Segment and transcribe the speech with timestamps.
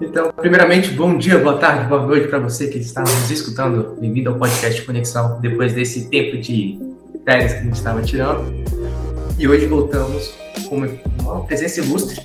[0.00, 3.96] Então, primeiramente, bom dia, boa tarde, boa noite para você que está nos escutando.
[4.00, 6.78] Bem-vindo ao podcast Conexão, depois desse tempo de
[7.24, 8.44] férias que a gente estava tirando.
[9.36, 10.32] E hoje voltamos
[10.68, 10.86] com
[11.20, 12.20] uma presença ilustre,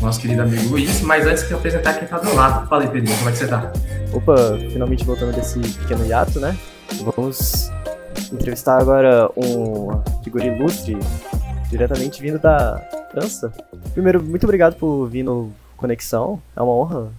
[0.00, 1.00] nosso querido amigo Luiz.
[1.00, 3.44] Mas antes de apresentar quem está do lado, fala aí, Pedro, como é que você
[3.44, 3.72] está?
[4.12, 6.56] Opa, finalmente voltando desse pequeno hiato, né?
[7.16, 7.68] Vamos
[8.32, 10.96] entrevistar agora um figura ilustre,
[11.68, 12.80] diretamente vindo da
[13.10, 13.52] França.
[13.92, 15.50] Primeiro, muito obrigado por vir no
[15.82, 16.40] Conexão.
[16.56, 17.12] É uma honra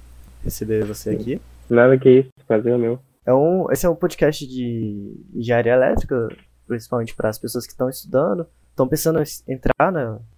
[0.43, 1.41] receber você aqui.
[1.69, 2.99] Nada que isso, prazer é meu.
[3.25, 6.29] É um, esse é um podcast de engenharia elétrica,
[6.65, 9.91] principalmente para as pessoas que estão estudando, estão pensando em entrar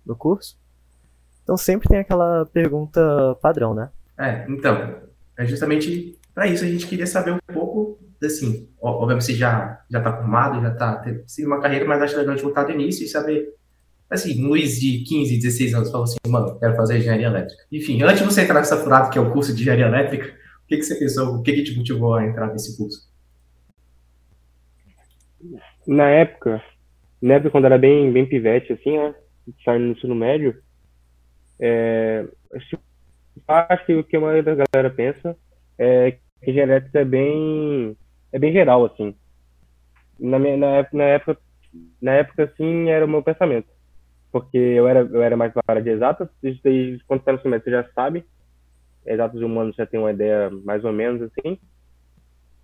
[0.06, 0.58] no curso.
[1.44, 3.90] Então sempre tem aquela pergunta padrão, né?
[4.18, 4.96] É, então,
[5.38, 10.00] é justamente para isso a gente queria saber um pouco, assim, obviamente você já já
[10.00, 13.06] está formado, já está tendo uma carreira, mas acho legal a gente voltar do início
[13.06, 13.54] e saber
[14.10, 17.64] assim, Luiz de 15, 16 anos falou assim, mano, quero fazer engenharia elétrica.
[17.72, 20.28] Enfim, antes de você entrar nessa furada que é o curso de engenharia elétrica,
[20.64, 23.10] o que, que você pensou, o que, que te motivou a entrar nesse curso?
[25.88, 26.62] Na época,
[27.22, 29.14] na época quando era bem, bem pivete, assim, né,
[29.64, 30.56] saindo no ensino médio,
[31.60, 32.26] é,
[33.48, 35.38] acho que o que a maioria da galera pensa
[35.78, 37.98] é que engenharia elétrica é bem,
[38.32, 39.16] é bem geral, assim.
[40.20, 41.42] Na, minha, na, na época,
[42.02, 43.75] na época, assim, era o meu pensamento
[44.36, 47.72] porque eu era, eu era mais para área de exatas, desde quando está no semestre
[47.72, 48.26] já sabe,
[49.06, 51.58] exatos humanos já tem uma ideia mais ou menos assim,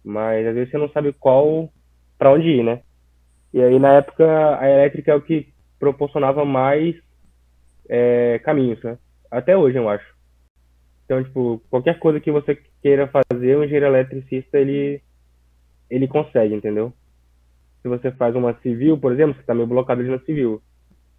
[0.04, 1.72] mas às vezes você não sabe qual,
[2.18, 2.82] para onde ir, né?
[3.54, 5.48] E aí na época a elétrica é o que
[5.80, 6.94] proporcionava mais
[7.88, 8.98] é, caminhos, né?
[9.32, 10.14] Até hoje eu acho.
[11.06, 15.02] Então, tipo, qualquer coisa que você queira fazer, o engenheiro eletricista, ele,
[15.90, 16.92] ele consegue, entendeu?
[17.82, 20.62] Se você faz uma civil, por exemplo, você está meio ali na civil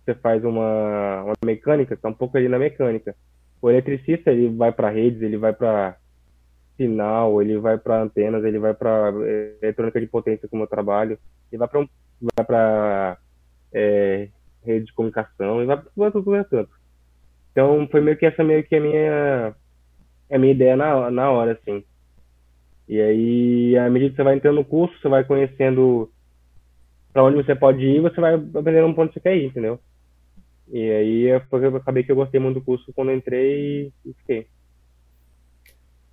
[0.05, 3.15] você faz uma, uma mecânica, está um pouco ali na mecânica.
[3.61, 5.97] O eletricista, ele vai para redes, ele vai para
[6.77, 11.19] sinal, ele vai para antenas, ele vai para é, eletrônica de potência, como eu trabalho,
[11.51, 11.89] ele vai para um,
[12.47, 13.19] para
[13.73, 14.29] é,
[14.65, 16.71] rede de comunicação, ele vai para tudo é tanto.
[17.53, 19.55] Então, foi meio que essa meio que a minha
[20.31, 21.85] a minha ideia na, na hora, assim.
[22.89, 26.11] E aí, à medida que você vai entrando no curso, você vai conhecendo
[27.13, 29.79] para onde você pode ir, você vai aprendendo um ponto que você quer ir, entendeu?
[30.73, 31.37] E aí eu
[31.77, 34.49] acabei que eu gostei muito do curso quando entrei e fiquei.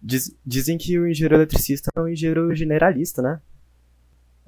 [0.02, 3.42] Diz, dizem que o engenheiro eletricista é um engenheiro generalista, né?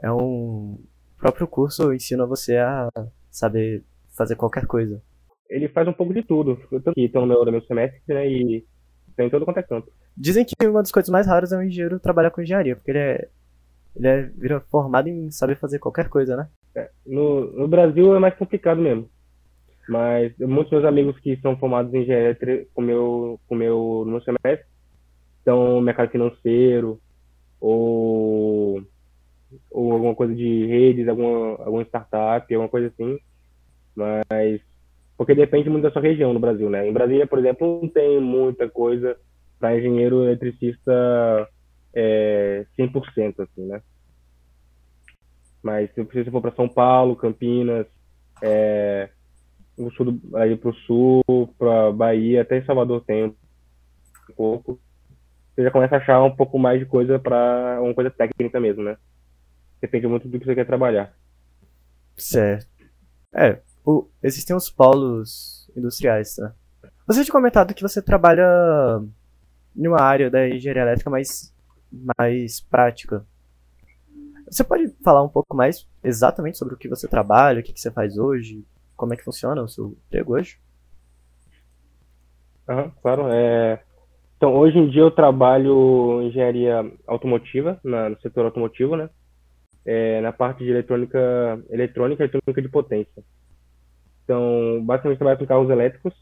[0.03, 0.77] É um
[1.15, 2.89] o próprio curso ensina você a
[3.29, 3.83] saber
[4.17, 5.01] fazer qualquer coisa.
[5.49, 6.59] Ele faz um pouco de tudo.
[6.69, 8.27] Eu tô aqui, tô no meu, no meu semestre, né?
[8.27, 8.65] E
[9.15, 9.91] tem todo quanto é canto.
[10.17, 12.99] Dizem que uma das coisas mais raras é um engenheiro trabalhar com engenharia, porque ele
[12.99, 13.29] é,
[13.95, 16.49] ele é vira formado em saber fazer qualquer coisa, né?
[16.75, 19.09] É, no, no Brasil é mais complicado mesmo.
[19.87, 24.21] Mas muitos meus amigos que são formados em engenharia com meu, com meu, no meu
[24.21, 24.71] semestre
[25.45, 26.99] no mercado financeiro
[27.59, 28.81] ou,
[29.69, 33.19] ou alguma coisa de redes, alguma, alguma startup, alguma coisa assim.
[33.95, 34.61] Mas
[35.17, 36.87] porque depende muito da sua região no Brasil, né?
[36.87, 39.15] Em Brasília, por exemplo, não tem muita coisa
[39.59, 41.47] para engenheiro eletricista
[41.93, 43.81] é, 100%, assim, né?
[45.61, 47.85] Mas se você for para São Paulo, Campinas,
[48.41, 49.09] é,
[49.85, 51.23] o sul do, aí pro sul,
[51.57, 53.35] pra Bahia, até em Salvador tem um
[54.35, 54.79] pouco.
[55.55, 58.83] Você já começa a achar um pouco mais de coisa para uma coisa técnica mesmo,
[58.83, 58.97] né?
[59.81, 61.13] Depende muito do que você quer trabalhar.
[62.15, 62.67] Certo.
[63.33, 66.53] É, o, existem os polos industriais, tá?
[67.07, 68.45] Você tinha comentado que você trabalha
[69.75, 71.53] em uma área da engenharia elétrica mais,
[71.91, 73.25] mais prática.
[74.49, 77.79] Você pode falar um pouco mais exatamente sobre o que você trabalha, o que, que
[77.79, 78.65] você faz hoje,
[79.01, 80.59] como é que funciona o seu emprego hoje?
[83.01, 83.23] Claro.
[83.31, 83.81] É...
[84.37, 89.09] Então, hoje em dia eu trabalho engenharia automotiva, na, no setor automotivo, né?
[89.83, 91.19] É, na parte de eletrônica,
[91.71, 93.23] eletrônica e eletrônica de potência.
[94.23, 96.13] Então, basicamente trabalho com carros elétricos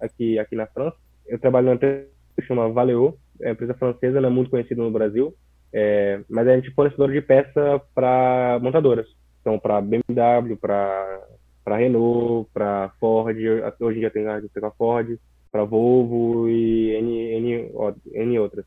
[0.00, 0.96] aqui, aqui na França.
[1.26, 4.80] Eu trabalho numa empresa que chama Valeo, é uma empresa francesa, não é muito conhecida
[4.80, 5.34] no Brasil,
[5.72, 9.08] é, mas a gente fornecedor de peça para montadoras.
[9.44, 11.20] Então, para BMW, para
[11.66, 13.36] Renault, para Ford,
[13.78, 15.18] hoje dia tem a Ford,
[15.52, 17.70] para Volvo e N, N,
[18.14, 18.64] N outras.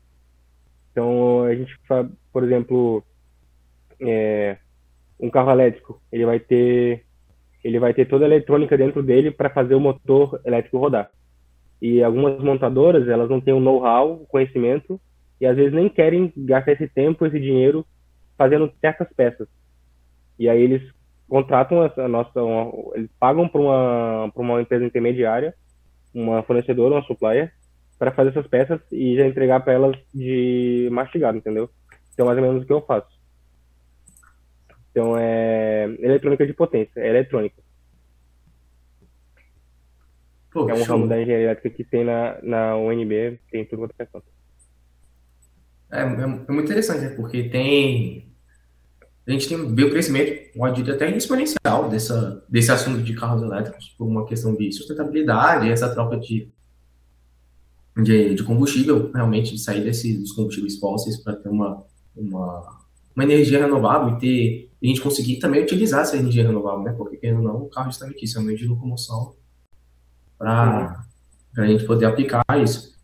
[0.92, 1.76] Então, a gente,
[2.32, 3.02] por exemplo,
[4.00, 4.56] é,
[5.18, 7.04] um carro elétrico, ele vai ter
[7.64, 11.10] ele vai ter toda a eletrônica dentro dele para fazer o motor elétrico rodar.
[11.82, 15.00] E algumas montadoras, elas não têm o know-how, o conhecimento,
[15.40, 17.84] e às vezes nem querem gastar esse tempo, esse dinheiro
[18.36, 19.48] fazendo certas peças.
[20.38, 20.82] E aí eles
[21.28, 25.54] contratam a nossa, uma, eles pagam para uma, uma empresa intermediária,
[26.14, 27.52] uma fornecedora, uma supplier,
[27.98, 31.68] para fazer essas peças e já entregar para elas de mastigado, entendeu?
[32.14, 33.18] Então, mais ou menos o que eu faço.
[34.90, 37.62] Então, é eletrônica de potência, é eletrônica.
[40.50, 40.96] Pô, é um show.
[40.96, 44.26] ramo da engenharia elétrica que tem na, na UNB, tem tudo quanto é canto.
[45.90, 47.10] É, é, é, muito interessante, né?
[47.10, 48.32] Porque tem.
[49.28, 53.42] A gente tem vê o crescimento, pode dizer até exponencial dessa, desse assunto de carros
[53.42, 56.48] elétricos, por uma questão de sustentabilidade, essa troca de,
[57.94, 61.84] de, de combustível, realmente, de sair desses dos combustíveis fósseis para ter uma,
[62.16, 62.80] uma,
[63.14, 66.92] uma energia renovável e ter a gente conseguir também utilizar essa energia renovável, né?
[66.92, 69.34] Porque, querendo ou não, o carro justamente isso, é um meio de locomoção
[70.38, 71.04] para
[71.54, 72.96] a gente poder aplicar isso.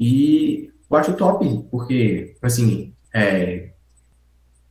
[0.00, 3.71] E eu acho top, porque, assim, é,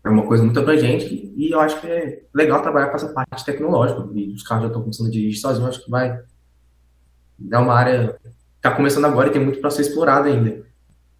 [0.04, 3.46] é uma coisa muito abrangente e eu acho que é legal trabalhar com essa parte
[3.46, 4.08] tecnológica.
[4.14, 6.20] E os carros já estão começando a dirigir sozinhos, acho que vai
[7.38, 8.20] dar uma área.
[8.56, 10.64] Está começando agora e tem muito para ser explorado ainda.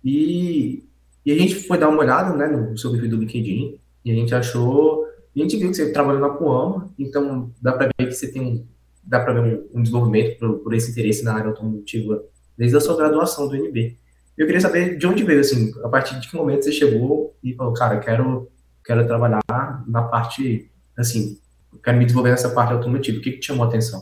[0.04, 0.84] E,
[1.26, 4.16] e a gente foi dar uma olhada né, no seu perfil do LinkedIn e a
[4.16, 5.06] gente achou.
[5.36, 8.68] A gente viu que você trabalhou na Puama, então dá para ver que você tem
[9.04, 12.24] dá para ver um, um desenvolvimento por, por, esse interesse na área automotiva
[12.58, 13.98] desde a sua graduação do UNB.
[14.38, 17.54] Eu queria saber de onde veio, assim, a partir de que momento você chegou e
[17.54, 18.51] falou, cara, quero,
[18.84, 19.42] quero trabalhar
[19.88, 21.38] na parte, assim,
[21.84, 23.18] quero me desenvolver nessa parte automotiva.
[23.18, 24.02] O que, que te chamou a atenção?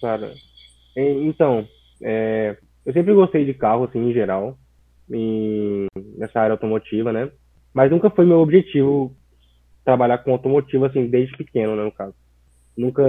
[0.00, 0.32] Cara,
[0.96, 1.66] então,
[2.02, 4.58] é, eu sempre gostei de carro, assim, em geral,
[5.10, 5.86] em,
[6.16, 7.30] nessa área automotiva, né?
[7.72, 9.14] Mas nunca foi meu objetivo
[9.84, 12.14] trabalhar com automotivo, assim, desde pequeno, né, no caso.
[12.76, 13.02] Nunca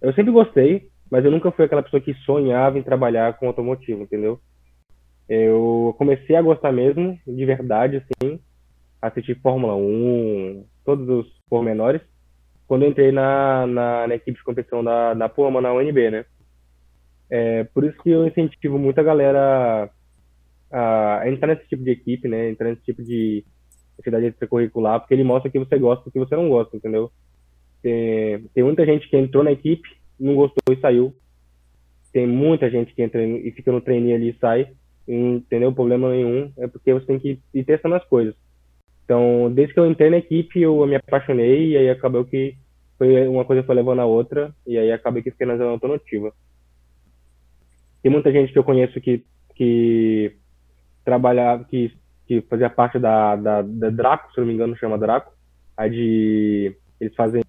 [0.00, 4.02] eu sempre gostei, mas eu nunca fui aquela pessoa que sonhava em trabalhar com automotivo,
[4.02, 4.40] entendeu?
[5.28, 8.40] Eu comecei a gostar mesmo, de verdade, assim,
[9.00, 12.02] assistir Fórmula 1, todos os pormenores,
[12.66, 16.24] quando entrei na, na, na equipe de competição da, da Puma, na UNB, né?
[17.28, 19.90] É, por isso que eu incentivo muito a galera
[20.70, 22.50] a, a entrar nesse tipo de equipe, né?
[22.50, 23.44] Entrar nesse tipo de
[23.98, 27.10] atividade extracurricular, porque ele mostra que você gosta e que você não gosta, entendeu?
[27.82, 29.88] Tem, tem muita gente que entrou na equipe,
[30.18, 31.14] não gostou e saiu.
[32.12, 34.72] Tem muita gente que entra e fica no treininho ali e sai,
[35.06, 38.34] entendeu problema nenhum, é porque você tem que ir testando as coisas.
[39.10, 42.54] Então, desde que eu entrei na equipe, eu me apaixonei e aí acabou que
[42.96, 46.32] foi uma coisa foi levando a outra e aí acabei que fiquei na zona automotiva.
[48.00, 49.24] Tem muita gente que eu conheço que
[49.56, 50.36] que
[51.04, 51.92] trabalhava, que,
[52.24, 55.32] que fazia parte da, da, da Draco, se não me engano, chama Draco,
[55.76, 57.42] a de eles fazem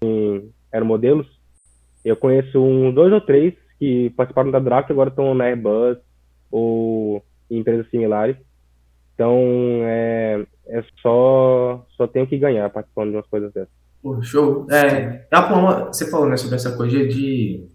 [0.72, 1.28] aeromodelos.
[2.04, 5.96] Eu conheço um, dois ou três que participaram da Draco e agora estão na Airbus
[6.50, 8.36] ou em empresas similares.
[9.14, 9.36] Então,
[9.84, 13.72] é, é só, só tenho que ganhar participando de umas coisas dessas.
[14.02, 14.66] Pô, show.
[14.70, 15.26] É,
[15.86, 17.68] você falou né, sobre essa coisa de.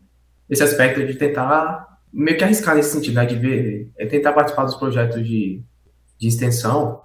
[0.50, 4.66] esse aspecto de tentar meio que arriscar nesse sentido, né, de ver, é tentar participar
[4.66, 5.62] dos projetos de,
[6.18, 7.02] de extensão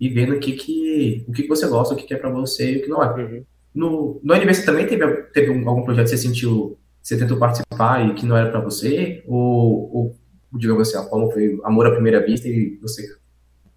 [0.00, 2.30] e vendo o que, que, o que, que você gosta, o que, que é para
[2.30, 3.14] você e o que não é.
[3.14, 3.44] Uhum.
[3.74, 8.14] No, no NBC também teve, teve algum projeto que você sentiu, você tentou participar e
[8.14, 9.22] que não era para você?
[9.26, 10.16] Ou, ou,
[10.52, 13.06] digamos assim, como foi amor à primeira vista e você,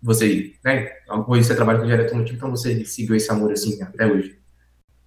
[0.01, 0.91] você né,
[1.27, 4.37] hoje você trabalha com direto motivo, então você seguiu esse amor assim até hoje?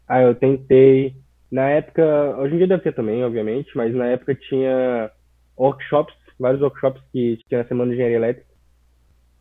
[0.08, 1.16] Ah, eu tentei.
[1.50, 2.02] Na época,
[2.38, 5.10] hoje em dia deve ter também, obviamente, mas na época tinha
[5.58, 8.50] workshops, vários workshops que tinha na Semana de Engenharia Elétrica.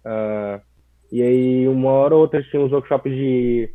[0.06, 0.62] Uh,
[1.12, 3.70] e aí, uma hora ou outra, tinha uns workshops de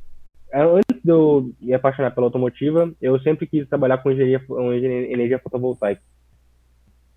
[0.54, 4.72] é, antes de eu me apaixonar pela automotiva, eu sempre quis trabalhar com engenharia, com
[4.72, 6.00] energia fotovoltaica.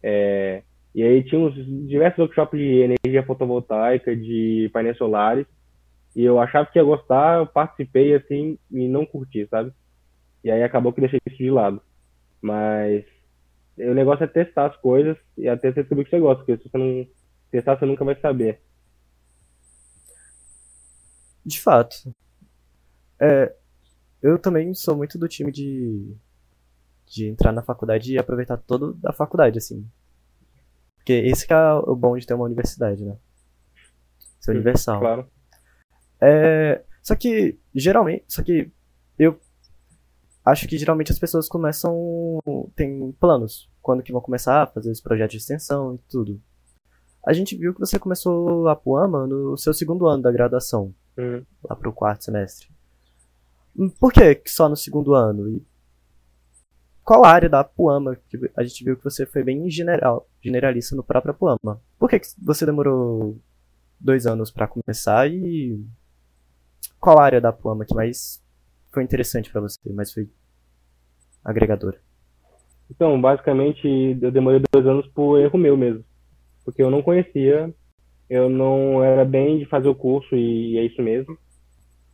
[0.01, 0.63] É,
[0.97, 1.53] e aí tinha uns
[1.87, 5.45] diversos workshops de energia fotovoltaica, de painéis solares,
[6.15, 9.71] e eu achava que ia gostar, eu participei assim e não curti, sabe?
[10.43, 11.79] E aí acabou que deixei isso de lado.
[12.41, 13.05] Mas
[13.77, 16.67] o negócio é testar as coisas e até você descobrir que você gosta, porque se
[16.67, 17.07] você não
[17.51, 18.59] testar, você nunca vai saber.
[21.45, 22.11] De fato.
[23.21, 23.55] É,
[24.23, 26.15] eu também sou muito do time de,
[27.05, 29.87] de entrar na faculdade e aproveitar todo da faculdade, assim.
[31.07, 33.15] Porque esse que é o bom de ter uma universidade, né?
[34.41, 34.99] Ser universal.
[34.99, 35.31] Claro.
[36.19, 38.69] É, só que, geralmente, só que
[39.17, 39.39] eu
[40.43, 42.43] acho que geralmente as pessoas começam,
[42.75, 46.41] tem planos, quando que vão começar a fazer esse projeto de extensão e tudo.
[47.25, 51.41] A gente viu que você começou a Puama no seu segundo ano da graduação, uhum.
[51.63, 52.67] lá pro quarto semestre.
[53.97, 55.47] Por que só no segundo ano?
[55.47, 55.65] E
[57.01, 61.03] qual área da Puama que a gente viu que você foi bem general, generalista no
[61.03, 61.81] próprio Puama?
[61.99, 63.37] Por que você demorou
[63.99, 65.79] dois anos para começar e
[66.99, 68.41] qual área da Puama que mais
[68.91, 70.29] foi interessante para você, mais foi
[71.43, 71.99] agregadora?
[72.89, 76.03] Então, basicamente, eu demorei dois anos por erro meu mesmo.
[76.63, 77.73] porque eu não conhecia,
[78.29, 81.37] eu não era bem de fazer o curso e é isso mesmo.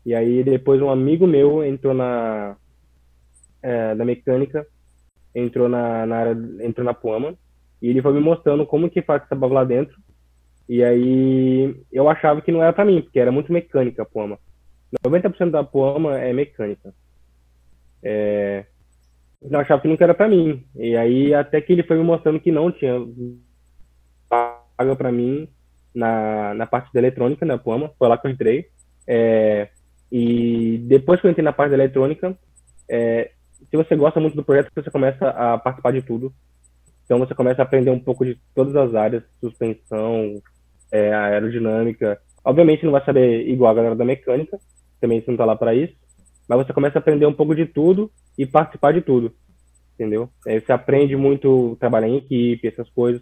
[0.05, 2.57] E aí depois um amigo meu entrou na
[3.61, 4.67] é, da mecânica,
[5.33, 7.35] entrou na, na área, entrou na Puama,
[7.83, 9.97] e ele foi me mostrando como que faz essa válvula lá dentro.
[10.69, 14.39] E aí eu achava que não era para mim, porque era muito mecânica a Puama.
[15.05, 16.95] 90% da Puama é mecânica.
[18.01, 18.63] É,
[19.41, 20.65] eu achava que nunca era para mim.
[20.77, 22.93] E aí até que ele foi me mostrando que não tinha
[24.29, 25.49] vaga para mim
[25.93, 27.91] na, na parte da eletrônica na Puama.
[27.99, 28.69] Foi lá que eu entrei.
[29.05, 29.67] É,
[30.09, 32.33] e depois que eu entrei na parte da eletrônica,
[32.89, 33.31] é,
[33.69, 36.33] se você gosta muito do projeto, você começa a participar de tudo.
[37.05, 40.41] Então você começa a aprender um pouco de todas as áreas, suspensão,
[40.91, 42.19] é, aerodinâmica.
[42.43, 44.57] Obviamente não vai saber igual a galera da mecânica,
[44.99, 45.93] também você não está lá para isso,
[46.47, 49.33] mas você começa a aprender um pouco de tudo e participar de tudo,
[49.95, 50.29] entendeu?
[50.47, 53.21] Aí você aprende muito trabalhar em equipe, essas coisas,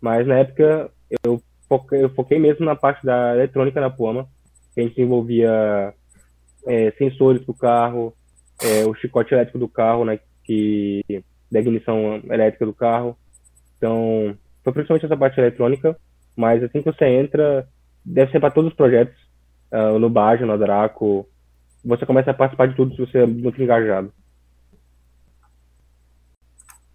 [0.00, 0.90] mas na época
[1.24, 4.28] eu foquei, eu foquei mesmo na parte da eletrônica na Poma,
[4.74, 5.94] que a gente desenvolvia
[6.66, 8.14] é, sensores do carro,
[8.62, 11.02] é, o chicote elétrico do carro, né, que
[11.50, 13.16] da ignição elétrica do carro.
[13.76, 15.96] Então, foi principalmente essa parte eletrônica,
[16.36, 17.68] mas assim que você entra,
[18.04, 19.16] deve ser para todos os projetos,
[19.72, 21.28] uh, no Bajo, no Draco,
[21.84, 24.12] você começa a participar de tudo se você é muito engajado.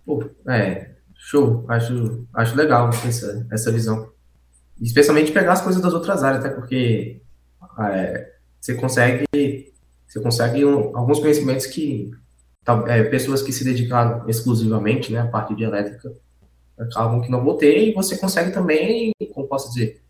[0.06, 4.12] Pô, é, show, acho, acho legal essa, essa visão.
[4.82, 7.22] Especialmente pegar as coisas das outras áreas, até porque
[7.80, 9.26] é, você consegue
[10.12, 12.12] você consegue um, alguns conhecimentos que
[12.88, 16.14] é, pessoas que se dedicaram exclusivamente né, à parte de elétrica
[16.78, 20.02] acabam que não vou ter, e você consegue também, como posso dizer,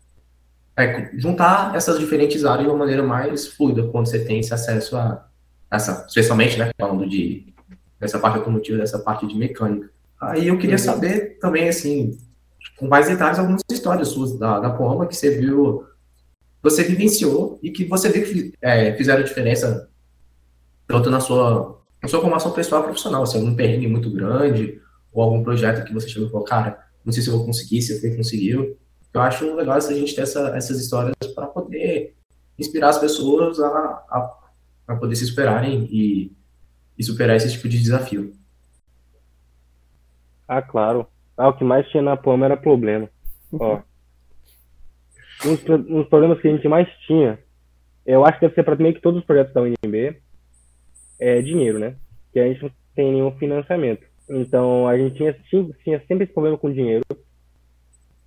[0.76, 4.96] é, juntar essas diferentes áreas de uma maneira mais fluida, quando você tem esse acesso
[4.96, 5.26] a
[5.70, 7.52] essa, especialmente, né, falando de
[7.98, 9.88] dessa parte automotiva, dessa parte de mecânica.
[10.20, 12.18] Aí eu queria saber também, assim,
[12.76, 15.86] com mais detalhes, algumas histórias suas da, da Poma que você viu,
[16.60, 19.88] você vivenciou e que você viu que é, fizeram diferença
[20.86, 24.80] tanto na sua, na sua formação pessoal e profissional, se assim, algum perrengue muito grande,
[25.12, 27.80] ou algum projeto que você chegou e falou, cara, não sei se eu vou conseguir,
[27.80, 28.76] se você conseguiu.
[29.14, 32.16] Eu acho legal a gente ter essa, essas histórias para poder
[32.58, 34.38] inspirar as pessoas a, a,
[34.88, 36.32] a poder se superarem e,
[36.98, 38.32] e, superar esse tipo de desafio.
[40.48, 41.06] Ah, claro.
[41.36, 43.08] Ah, o que mais tinha na Poma era problema.
[43.52, 43.80] Ó,
[45.44, 47.38] um dos problemas que a gente mais tinha,
[48.06, 50.20] eu acho que deve ser para meio que todos os projetos da UNB,
[51.18, 51.96] é, dinheiro, né?
[52.32, 54.04] Que a gente não tem nenhum financiamento.
[54.28, 55.36] Então a gente tinha,
[55.82, 57.02] tinha sempre esse problema com dinheiro.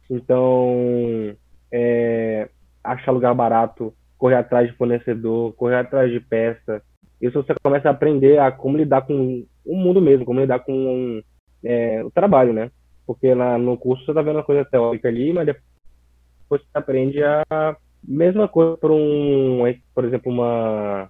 [0.10, 1.36] Então,
[1.72, 2.48] é,
[2.84, 6.82] achar lugar barato, correr atrás de fornecedor, correr atrás de peça.
[7.20, 11.22] Isso você começa a aprender a como lidar com o mundo mesmo, como lidar com
[11.64, 12.70] é, o trabalho, né?
[13.06, 17.24] Porque lá no curso você tá vendo uma coisa teórica ali, mas depois você aprende
[17.24, 19.62] a mesma coisa por um,
[19.94, 21.10] por exemplo, uma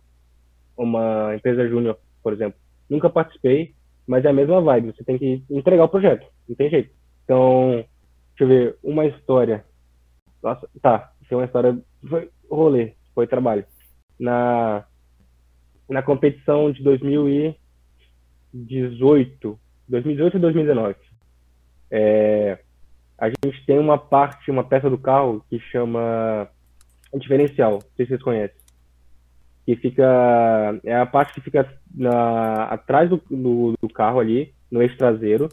[0.78, 2.60] uma empresa júnior, por exemplo.
[2.90, 3.74] Nunca participei,
[4.06, 4.94] mas é a mesma vibe.
[4.94, 6.94] Você tem que entregar o projeto, não tem jeito.
[7.24, 7.84] Então,
[8.38, 9.66] deixa eu ver, uma história.
[10.44, 11.78] Nossa, tá, tem uma história.
[12.08, 13.66] Foi rolê, foi trabalho.
[14.20, 14.86] Na,
[15.90, 20.96] na competição de 2018, 2018 e 2019,
[21.92, 22.58] é,
[23.18, 26.48] a gente tem uma parte, uma peça do carro que chama
[27.18, 27.74] diferencial.
[27.74, 28.65] Não sei se vocês conhecem
[29.66, 34.82] que fica é a parte que fica na, atrás do, do, do, carro ali, no
[34.82, 35.50] eixo traseiro,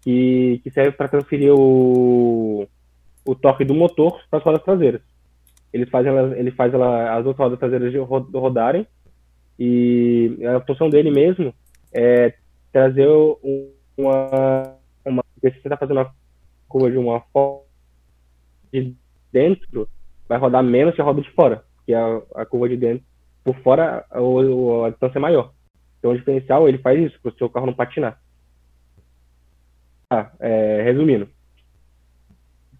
[0.00, 2.66] que, que serve para transferir o,
[3.24, 5.00] o torque do motor para as rodas traseiras.
[5.72, 7.94] Ele faz, ela, ele faz ela, as outras rodas traseiras
[8.34, 8.86] rodarem
[9.58, 11.54] e a função dele mesmo
[11.92, 12.34] é
[12.72, 13.08] trazer
[13.96, 16.14] uma, uma se você está fazendo uma
[16.68, 17.62] curva de uma forma
[18.72, 18.94] de
[19.32, 19.88] dentro,
[20.28, 23.04] vai rodar menos que a roda de fora, que é a, a curva de dentro
[23.46, 25.52] por fora o, a distância é maior.
[26.00, 28.20] Então o diferencial ele faz isso para o seu carro não patinar.
[30.10, 31.28] Ah, é, resumindo.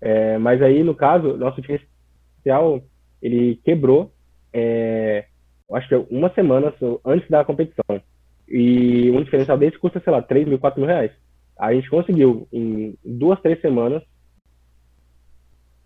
[0.00, 2.82] É, mas aí no caso nosso diferencial
[3.22, 4.12] ele quebrou,
[4.52, 5.26] é,
[5.72, 8.02] acho que uma semana antes da competição.
[8.48, 11.12] E um diferencial desse custa, sei lá, 3 mil, 4 mil reais.
[11.56, 14.02] A gente conseguiu, em duas, três semanas,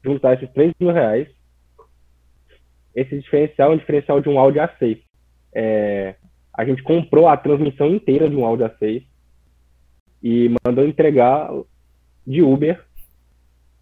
[0.03, 1.29] juntar esses 3 mil reais
[2.95, 5.01] esse diferencial é um diferencial de um Audi A6.
[5.55, 6.15] É,
[6.53, 9.05] a gente comprou a transmissão inteira de um Audi A6
[10.23, 11.51] e mandou entregar
[12.27, 12.83] de Uber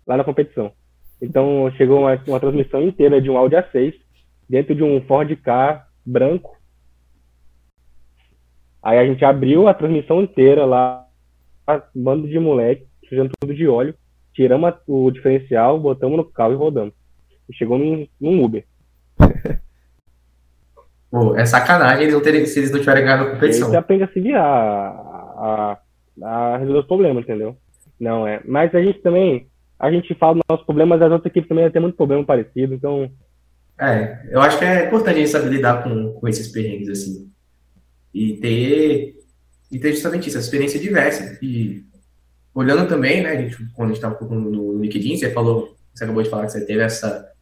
[0.06, 0.72] lá na competição.
[1.20, 3.94] Então chegou uma, uma transmissão inteira de um Audi A6
[4.48, 6.56] dentro de um Ford Ka branco.
[8.82, 11.06] Aí a gente abriu a transmissão inteira lá,
[11.94, 13.94] bando de moleque, sujando tudo de óleo.
[14.32, 16.94] tiramos o diferencial, botamos no carro e rodamos.
[17.48, 18.64] E chegou num, num Uber.
[21.10, 23.70] Pô, é sacanagem eles não terem, se eles não tiverem ganhado a competição.
[23.70, 25.78] você aprende a se virar, a,
[26.22, 27.56] a, a resolver os problemas, entendeu?
[27.98, 28.42] Não é.
[28.44, 29.48] Mas a gente também,
[29.78, 33.10] a gente fala dos nossos problemas, as outras equipes também têm muito problema parecido, então.
[33.80, 37.30] É, eu acho que é importante a gente saber lidar com, com esses perrengues, assim.
[38.12, 39.14] E ter,
[39.72, 41.38] e ter justamente isso, essa experiência diversa.
[41.40, 41.84] E
[42.54, 46.04] olhando também, né, a gente, quando a gente estava no, no LinkedIn, você falou, você
[46.04, 47.32] acabou de falar que você teve essa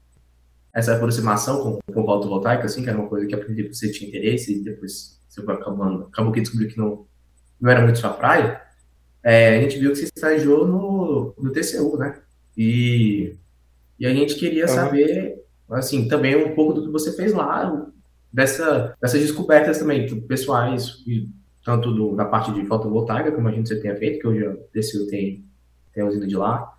[0.77, 3.91] essa aproximação com, com o fotovoltaico, assim, que era uma coisa que a princípio você
[3.91, 7.07] tinha interesse e depois você foi acabando, acabou que descobriu que não,
[7.59, 8.61] não era muito sua praia,
[9.23, 12.21] é, a gente viu que você estagiou no, no TCU, né?
[12.55, 13.35] E,
[13.99, 14.69] e a gente queria uhum.
[14.69, 17.91] saber, assim, também um pouco do que você fez lá,
[18.31, 20.99] dessa, dessas descobertas também, pessoais,
[21.65, 24.57] tanto do, da parte de fotovoltaica, como a gente você tenha feito, que hoje o
[24.75, 25.43] TCU tem,
[25.95, 26.71] tem a usina de lá,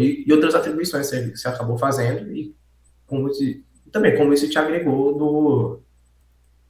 [0.00, 2.54] e, e outras atribuições que você acabou fazendo, e
[3.14, 5.80] como esse, também como isso te agregou no,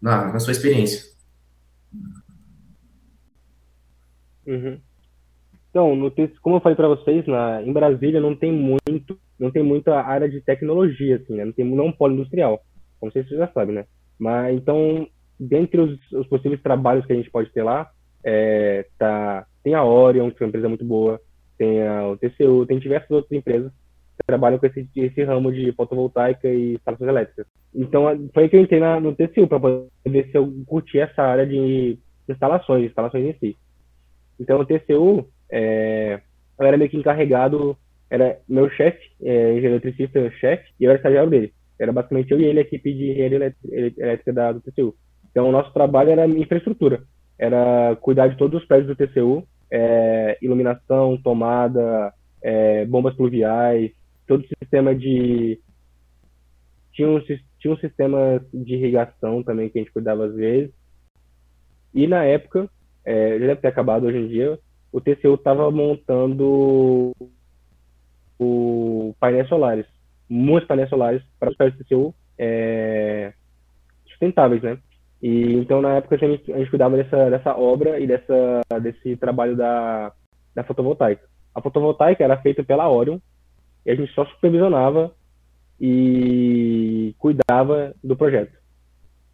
[0.01, 1.03] na, na sua experiência.
[4.47, 4.79] Uhum.
[5.71, 9.63] Então, no, como eu falei para vocês, na, em Brasília não tem muito, não tem
[9.63, 11.45] muita área de tecnologia, assim, né?
[11.47, 12.63] Não tem não é um polo industrial,
[13.01, 13.87] como vocês já sabem, né?
[14.19, 15.09] Mas então,
[15.41, 17.91] dentre os, os possíveis trabalhos que a gente pode ter lá,
[18.23, 21.19] é, tá, tem a Orion, que é uma empresa muito boa,
[21.57, 23.73] tem a, o TCU, tem diversas outras empresas
[24.27, 27.47] trabalham com esse, esse ramo de fotovoltaica e instalações elétricas.
[27.75, 31.05] Então, foi aí que eu entrei na, no TCU, para poder ver se eu curtia
[31.05, 33.57] essa área de instalações, instalações em si.
[34.39, 36.21] Então, o TCU, é,
[36.59, 37.77] eu era meio que encarregado,
[38.11, 41.53] era meu chefe, é, engenheiro eletricista, chefe, e eu era estagiário dele.
[41.79, 43.55] Era basicamente eu e ele, a equipe de engenharia
[43.99, 44.95] elétrica da, do TCU.
[45.31, 47.03] Então, o nosso trabalho era infraestrutura.
[47.37, 53.91] Era cuidar de todos os prédios do TCU, é, iluminação, tomada, é, bombas pluviais,
[54.27, 55.61] todo o sistema de.
[56.93, 60.73] Tinha um, tinha um sistema de irrigação também que a gente cuidava às vezes.
[61.93, 62.69] E na época,
[63.05, 64.59] é, já deve ter acabado hoje em dia,
[64.93, 67.13] o TCU estava montando
[68.39, 69.87] o painéis solares,
[70.29, 73.33] muitos painéis solares para os pés do TCU é,
[74.09, 74.79] sustentáveis, né?
[75.23, 79.17] E então na época a gente, a gente cuidava dessa, dessa obra e dessa, desse
[79.17, 80.13] trabalho da,
[80.55, 81.27] da fotovoltaica.
[81.55, 83.19] A fotovoltaica era feita pela Orion,
[83.85, 85.15] e a gente só supervisionava
[85.81, 88.57] e cuidava do projeto,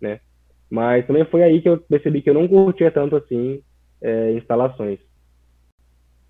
[0.01, 0.21] né?
[0.69, 3.63] Mas também foi aí que eu percebi que eu não curtia tanto assim
[4.01, 4.99] é, instalações.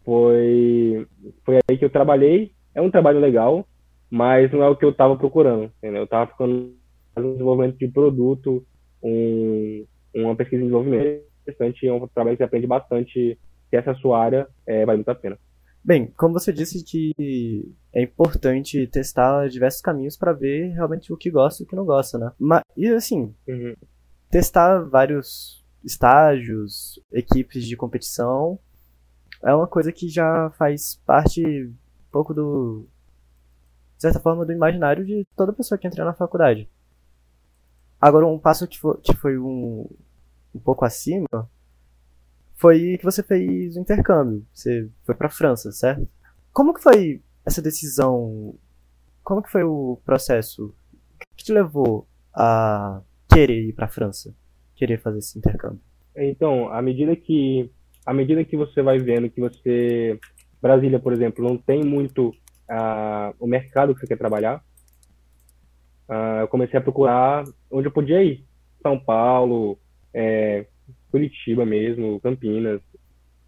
[0.04, 1.06] Foi,
[1.44, 2.52] foi aí que eu trabalhei.
[2.74, 3.66] É um trabalho legal,
[4.10, 5.70] mas não é o que eu estava procurando.
[5.78, 6.00] Entendeu?
[6.00, 6.74] Eu estava ficando
[7.16, 8.64] no desenvolvimento de produto,
[9.02, 13.38] um, uma pesquisa de desenvolvimento é um trabalho que você aprende bastante.
[13.68, 15.38] Se essa é a sua área, é, vale muito a pena.
[15.82, 21.30] Bem, como você disse que é importante testar diversos caminhos para ver realmente o que
[21.30, 22.32] gosta e o que não gosta, né?
[22.38, 23.74] Mas, e assim, uhum.
[24.30, 28.58] testar vários estágios, equipes de competição,
[29.42, 31.74] é uma coisa que já faz parte um
[32.12, 32.86] pouco do.
[33.96, 36.68] de certa forma, do imaginário de toda pessoa que entra na faculdade.
[37.98, 38.78] Agora, um passo que
[39.16, 39.88] foi, um,
[40.54, 41.26] um pouco acima
[42.60, 44.46] foi que você fez o intercâmbio.
[44.52, 46.06] Você foi para França, certo?
[46.52, 48.54] Como que foi essa decisão?
[49.24, 50.74] Como que foi o processo?
[51.36, 53.00] Que te levou a
[53.32, 54.34] querer ir para França?
[54.76, 55.80] Querer fazer esse intercâmbio?
[56.14, 57.70] Então, à medida que
[58.04, 60.18] à medida que você vai vendo que você
[60.60, 64.62] Brasília, por exemplo, não tem muito uh, o mercado que você quer trabalhar,
[66.10, 68.44] uh, eu comecei a procurar onde eu podia ir.
[68.82, 69.78] São Paulo,
[70.12, 70.66] é,
[71.10, 72.80] Curitiba mesmo, Campinas.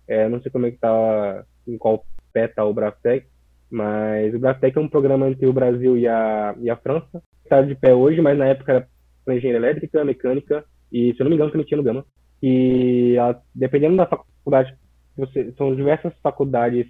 [0.07, 3.27] É, não sei como é que tá, em qual pé tá o Braftec,
[3.71, 7.23] mas o Braftec é um programa entre o Brasil e a, e a França.
[7.43, 8.89] Está de pé hoje, mas na época era
[9.25, 12.05] para engenharia elétrica, mecânica e, se eu não me engano, também tinha no Gama.
[12.43, 14.77] E a, dependendo da faculdade,
[15.17, 16.87] você, são diversas faculdades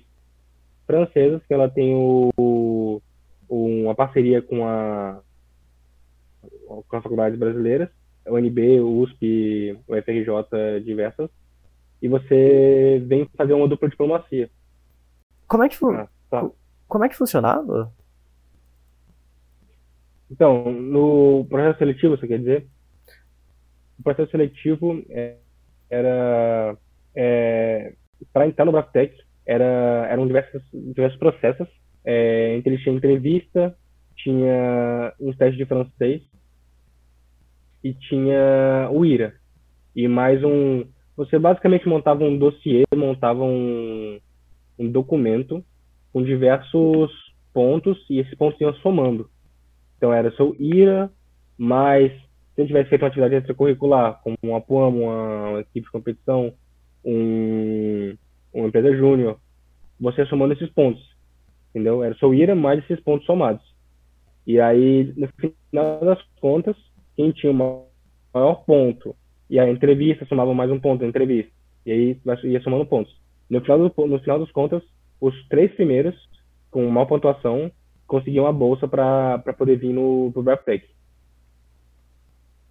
[0.86, 3.00] francesas que ela tem o,
[3.48, 5.20] uma parceria com a
[6.66, 7.88] com as faculdades brasileiras
[8.26, 11.30] UNB, USP, UFRJ, diversas,
[12.00, 14.50] e você vem fazer uma dupla diplomacia.
[15.46, 16.50] Como é que, ah, tá.
[16.88, 17.92] Como é que funcionava?
[20.30, 22.66] Então, no processo seletivo, você quer dizer?
[23.98, 25.36] O processo seletivo é,
[25.90, 26.76] era
[27.14, 27.94] é,
[28.32, 31.68] para entrar no Braftec era eram diversos diversos processos.
[32.04, 33.76] É, entre eles tinha entrevista,
[34.16, 36.22] tinha um teste de francês
[37.82, 39.34] e tinha o IRA.
[39.94, 40.84] E mais um.
[41.16, 44.18] Você basicamente montava um dossiê, montava um,
[44.78, 45.64] um documento
[46.12, 47.10] com diversos
[47.52, 49.28] pontos e esses pontos iam somando.
[49.96, 51.10] Então era seu IRA,
[51.58, 52.12] mais
[52.54, 56.52] se eu tivesse feito uma atividade extracurricular, como uma POAM, uma, uma equipe de competição,
[57.04, 58.14] um,
[58.52, 59.38] uma empresa júnior,
[60.00, 61.02] você somando esses pontos,
[61.70, 62.02] entendeu?
[62.02, 63.62] Era seu IRA mais esses pontos somados.
[64.46, 66.76] E aí, no final das contas,
[67.22, 67.86] quem tinha o
[68.34, 69.14] maior ponto
[69.48, 71.52] e a entrevista somava mais um ponto na entrevista,
[71.86, 73.14] e aí ia somando pontos.
[73.48, 74.82] No final, do, no final das contas,
[75.20, 76.16] os três primeiros,
[76.70, 77.70] com maior pontuação,
[78.06, 80.86] conseguiam a bolsa para poder vir no pro Braftec.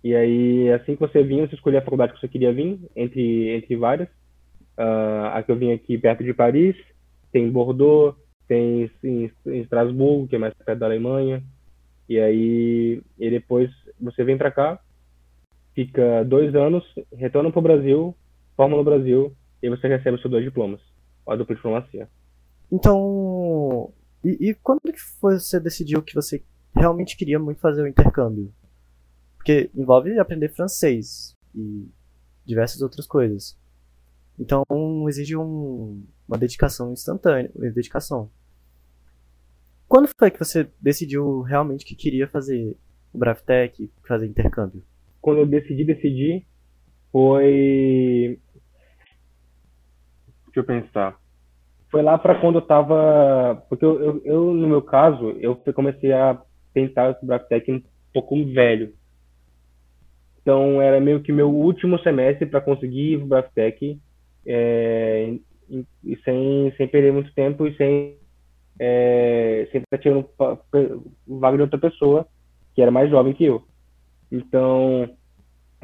[0.04, 3.50] E aí, assim que você vinha, você escolhia a faculdade que você queria vir, entre,
[3.50, 4.10] entre várias.
[4.78, 6.76] Uh, a que eu vim aqui perto de Paris,
[7.32, 11.44] tem Bordeaux, tem em, em Estrasburgo, que é mais perto da Alemanha.
[12.10, 13.70] E aí, e depois
[14.02, 14.80] você vem para cá,
[15.74, 16.84] fica dois anos,
[17.14, 18.16] retorna para o Brasil,
[18.56, 20.82] forma no Brasil, e você recebe os seus dois diplomas,
[21.28, 22.10] a dupla diplomacia.
[22.72, 26.44] Então, e, e quando que você decidiu que você
[26.76, 28.54] realmente queria muito fazer o intercâmbio?
[29.36, 31.90] Porque envolve aprender francês e
[32.46, 33.58] diversas outras coisas.
[34.40, 34.64] Então
[35.08, 38.30] exige um, uma dedicação instantânea, uma dedicação.
[39.88, 42.78] Quando foi que você decidiu realmente que queria fazer
[43.14, 44.84] o Bravtech, fazer intercâmbio?
[45.22, 46.46] Quando eu decidi decidir,
[47.12, 48.40] foi.
[50.46, 51.20] Deixa eu pensar.
[51.90, 53.64] Foi lá para quando eu tava.
[53.70, 56.42] Porque eu, eu, eu, no meu caso, eu comecei a
[56.74, 58.94] tentar o Bravtech um pouco velho.
[60.42, 64.00] Então era meio que meu último semestre para conseguir o Braftec
[64.46, 65.36] é,
[66.04, 68.18] e, sem, sem perder muito tempo e sem
[68.80, 70.28] é, sempre estar tirando
[71.28, 72.28] vaga de outra pessoa
[72.74, 73.64] que era mais jovem que eu.
[74.32, 75.10] Então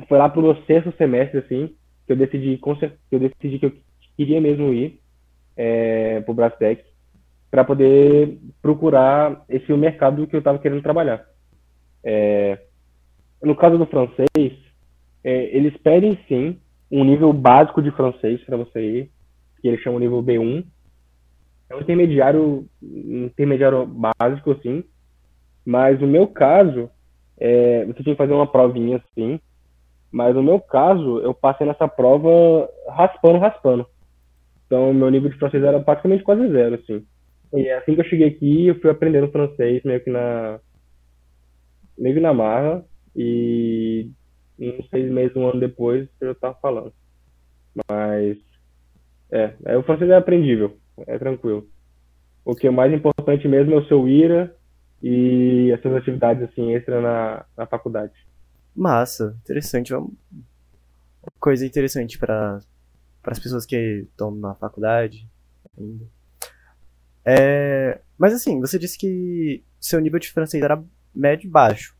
[0.07, 3.73] foi lá pro sexto semestre assim que eu decidi que eu decidi que eu
[4.15, 5.01] queria mesmo ir
[5.55, 6.83] é, pro Brastec
[7.49, 11.25] para poder procurar esse mercado que eu estava querendo trabalhar.
[12.03, 12.59] É,
[13.41, 14.27] no caso do francês,
[15.23, 16.59] é, eles pedem sim
[16.91, 19.11] um nível básico de francês para você ir,
[19.61, 20.65] que eles chamam nível B1.
[21.69, 24.83] É um intermediário, intermediário básico, assim.
[25.67, 26.89] Mas no meu caso,
[27.37, 29.37] é, você tinha que fazer uma provinha assim.
[30.09, 33.85] Mas no meu caso, eu passei nessa prova raspando, raspando.
[34.65, 37.05] Então, meu nível de francês era praticamente quase zero, assim.
[37.53, 40.57] E assim que eu cheguei aqui, eu fui aprendendo francês meio que na
[41.97, 42.85] meio que na marra.
[43.13, 44.09] E
[44.57, 46.93] uns seis meses, um ano depois, eu estava falando.
[47.89, 48.37] Mas,
[49.29, 51.67] é, é, o francês é aprendível, é tranquilo.
[52.45, 54.55] O que é mais importante mesmo é o seu IRA
[55.01, 58.13] e as suas atividades assim extra na, na faculdade.
[58.75, 59.93] Massa, interessante.
[59.93, 60.11] Uma
[61.39, 62.59] coisa interessante para
[63.23, 65.29] as pessoas que estão na faculdade
[65.77, 66.05] ainda.
[67.25, 70.81] É, mas assim, você disse que seu nível de francês era
[71.13, 71.97] médio baixo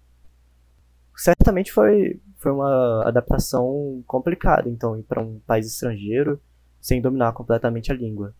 [1.18, 6.40] certamente foi, foi uma adaptação complicada, então, ir para um país estrangeiro
[6.80, 8.34] sem dominar completamente a língua.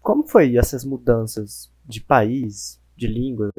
[0.00, 3.50] Como foi essas mudanças de país, de língua?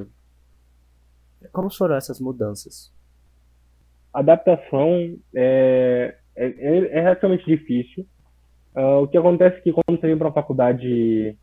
[1.52, 2.93] Como foram essas mudanças?
[4.13, 8.06] Adaptação é, é, é, relativamente difícil.
[8.76, 11.38] Uh, o que acontece é que quando você vem para uma faculdade,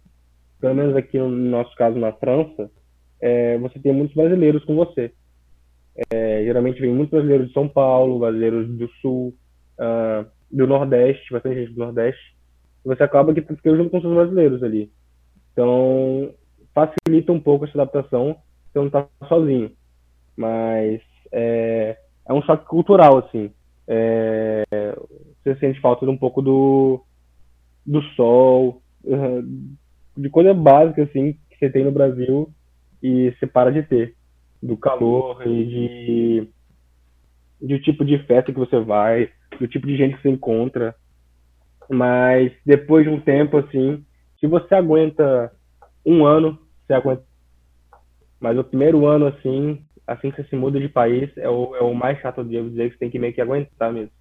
[0.61, 2.71] pelo menos aqui no nosso caso na França,
[3.21, 5.13] é, você tem muitos brasileiros com você.
[6.11, 9.37] É, geralmente vem muitos brasileiros de São Paulo, brasileiros do Sul,
[9.79, 12.37] uh, do Nordeste, bastante gente do Nordeste.
[12.85, 14.91] Você acaba que fica junto com os brasileiros ali.
[15.53, 16.35] Então,
[16.75, 18.37] facilita um pouco essa adaptação,
[18.73, 19.71] você não está sozinho.
[20.37, 21.01] Mas
[21.33, 23.51] é, é, um choque cultural, assim.
[23.87, 24.65] É,
[25.43, 27.05] você sente falta de um pouco do,
[27.85, 28.83] do sol,
[30.17, 32.51] de coisa básica, assim, que você tem no Brasil
[33.03, 34.15] e você para de ter
[34.63, 36.49] do calor e de
[37.61, 40.95] do tipo de festa que você vai, do tipo de gente que você encontra.
[41.91, 44.05] Mas depois de um tempo, assim,
[44.39, 45.53] se você aguenta
[46.05, 47.25] um ano, você aguenta.
[48.39, 51.83] Mas o primeiro ano, assim, assim que você se muda de país, é o, é
[51.83, 54.13] o mais chato de eu dizer que você tem que meio que aguentar mesmo.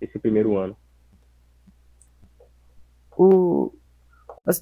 [0.00, 0.76] Esse primeiro ano.
[3.16, 3.72] O...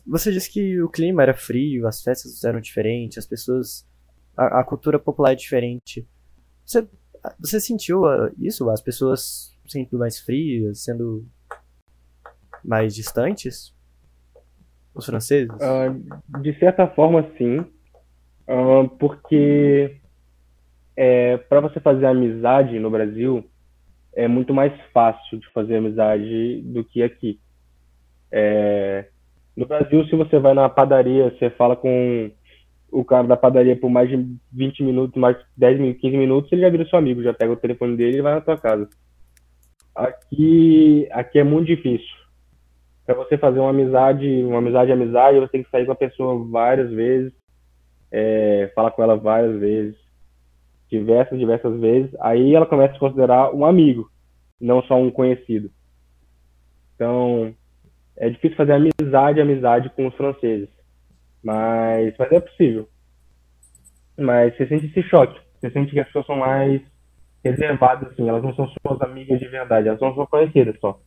[0.07, 3.85] Você disse que o clima era frio, as festas eram diferentes, as pessoas
[4.37, 6.07] a, a cultura popular é diferente.
[6.65, 6.87] Você,
[7.39, 8.69] você sentiu uh, isso?
[8.71, 11.27] As pessoas sendo mais frias, sendo
[12.65, 13.75] mais distantes?
[14.95, 15.51] Os franceses?
[15.55, 17.61] Uh, de certa forma, sim.
[18.47, 19.97] Uh, porque
[20.97, 23.45] é, para você fazer amizade no Brasil,
[24.15, 27.41] é muito mais fácil de fazer amizade do que aqui.
[28.31, 29.07] É,
[29.57, 32.31] No Brasil, se você vai na padaria, você fala com
[32.91, 34.17] o cara da padaria por mais de
[34.53, 37.57] 20 minutos, mais de 10, 15 minutos, ele já vira seu amigo, já pega o
[37.57, 38.89] telefone dele e vai na tua casa.
[39.95, 42.22] Aqui, aqui é muito difícil.
[43.05, 46.45] Para você fazer uma amizade, uma amizade, amizade, você tem que sair com a pessoa
[46.49, 47.33] várias vezes,
[48.11, 49.97] é, falar com ela várias vezes,
[50.89, 52.15] diversas, diversas vezes.
[52.21, 54.11] Aí ela começa a se considerar um amigo,
[54.61, 55.71] não só um conhecido.
[56.95, 57.53] Então,
[58.17, 60.69] é difícil fazer amizade, amizade com os franceses.
[61.43, 62.89] Mas, mas é possível.
[64.17, 65.41] Mas você sente esse choque.
[65.61, 66.81] Você sente que as pessoas são mais
[67.45, 68.29] reservadas, assim.
[68.29, 69.89] Elas não são suas amigas de verdade.
[69.89, 71.01] Elas são suas conhecidas só.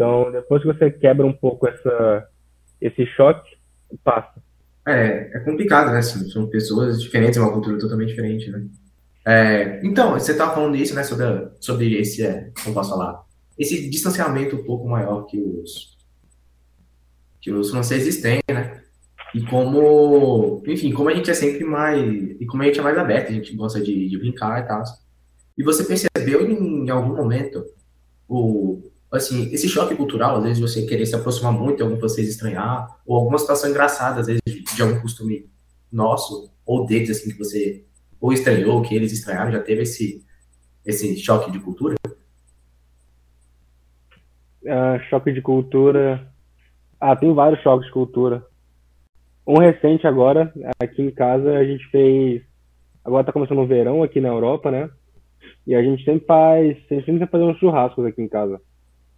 [0.00, 2.26] Então, depois que você quebra um pouco essa,
[2.80, 3.50] esse choque,
[4.02, 4.42] passa.
[4.88, 6.00] É, é complicado, né?
[6.00, 8.66] São pessoas diferentes, uma cultura totalmente diferente, né?
[9.26, 11.04] É, então, você estava falando isso, né?
[11.04, 11.26] Sobre,
[11.60, 13.22] sobre esse, é, como posso falar?
[13.58, 15.98] Esse distanciamento um pouco maior que os,
[17.38, 18.80] que os franceses têm, né?
[19.34, 22.02] E como, enfim, como a gente é sempre mais,
[22.40, 24.82] e como a gente é mais aberto, a gente gosta de, de brincar e tal.
[25.58, 27.62] E você percebeu em, em algum momento
[28.26, 33.00] o, assim, esse choque cultural, às vezes você querer se aproximar muito, algum vocês estranhar,
[33.04, 35.48] ou alguma situação engraçada, às vezes, de, de algum costume
[35.90, 37.84] nosso, ou deles, assim, que você
[38.20, 40.24] ou estranhou, ou que eles estranharam, já teve esse,
[40.84, 41.96] esse choque de cultura?
[44.62, 46.30] Uh, choque de cultura.
[47.00, 48.44] Ah, tem vários choques de cultura.
[49.46, 52.42] Um recente agora, aqui em casa, a gente fez.
[53.02, 54.90] Agora tá começando o verão aqui na Europa, né?
[55.66, 56.76] E a gente sempre faz.
[56.90, 58.60] A gente sempre faz uns churrascos aqui em casa.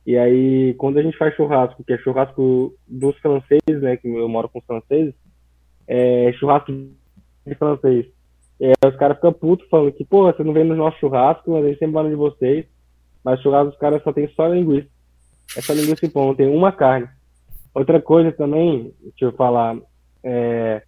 [0.05, 3.97] E aí, quando a gente faz churrasco, que é churrasco dos franceses, né?
[3.97, 5.15] Que eu moro com os franceses,
[5.87, 8.07] é churrasco de francês.
[8.59, 11.51] E aí os caras ficam putos falando que, pô, você não vem no nosso churrasco,
[11.51, 12.67] mas a gente sempre no de vocês.
[13.25, 14.89] Mas churrasco dos caras só tem só linguiça.
[15.57, 17.09] É só linguiça e pão, tem uma carne.
[17.75, 19.79] Outra coisa também, deixa eu falar,
[20.23, 20.83] é,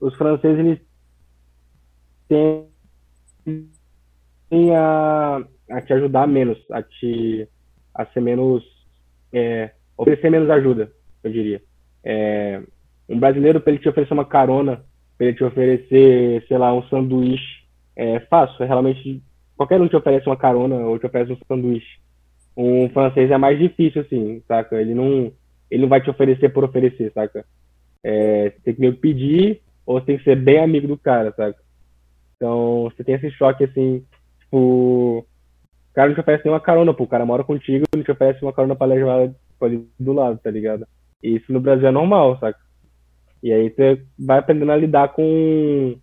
[0.00, 0.80] os franceses eles
[4.48, 7.48] têm a, a te ajudar menos, a te
[7.94, 8.64] a ser menos
[9.32, 10.90] é, oferecer menos ajuda,
[11.22, 11.62] eu diria.
[12.04, 12.62] É,
[13.08, 14.84] um brasileiro para ele te oferecer uma carona,
[15.16, 17.64] para ele te oferecer, sei lá, um sanduíche,
[17.96, 19.22] é fácil, é realmente
[19.56, 21.98] qualquer um te oferece uma carona ou te oferece um sanduíche.
[22.56, 24.80] Um francês é mais difícil assim, saca?
[24.80, 25.32] Ele não
[25.70, 27.44] ele não vai te oferecer por oferecer, saca?
[28.02, 31.32] É, você tem que meio pedir ou você tem que ser bem amigo do cara,
[31.32, 31.58] saca?
[32.36, 34.02] Então, você tem esse choque, assim,
[34.40, 35.26] tipo,
[35.90, 38.12] o cara não te oferece nenhuma carona, pô, o cara mora contigo e não te
[38.12, 40.86] oferece uma carona pra levar ali do lado, tá ligado?
[41.22, 42.58] E isso no Brasil é normal, saca?
[43.42, 45.98] E aí você vai aprendendo a lidar com,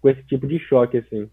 [0.00, 1.30] com esse tipo de choque, assim.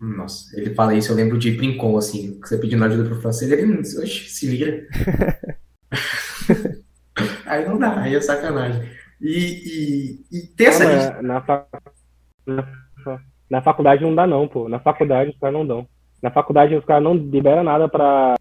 [0.00, 3.50] Nossa, ele fala isso, eu lembro de Princon, assim, que você pedindo ajuda pro francês,
[3.50, 4.86] ele, oxe, se vira.
[7.46, 8.86] aí não dá, aí é sacanagem.
[9.20, 11.22] E, e, e ter essa.
[11.22, 11.66] Na, fac...
[12.46, 12.83] na,
[13.50, 14.68] na, faculdade não dá, não, pô.
[14.68, 15.86] Na faculdade os caras não dão.
[16.22, 18.34] Na faculdade os caras não liberam nada pra.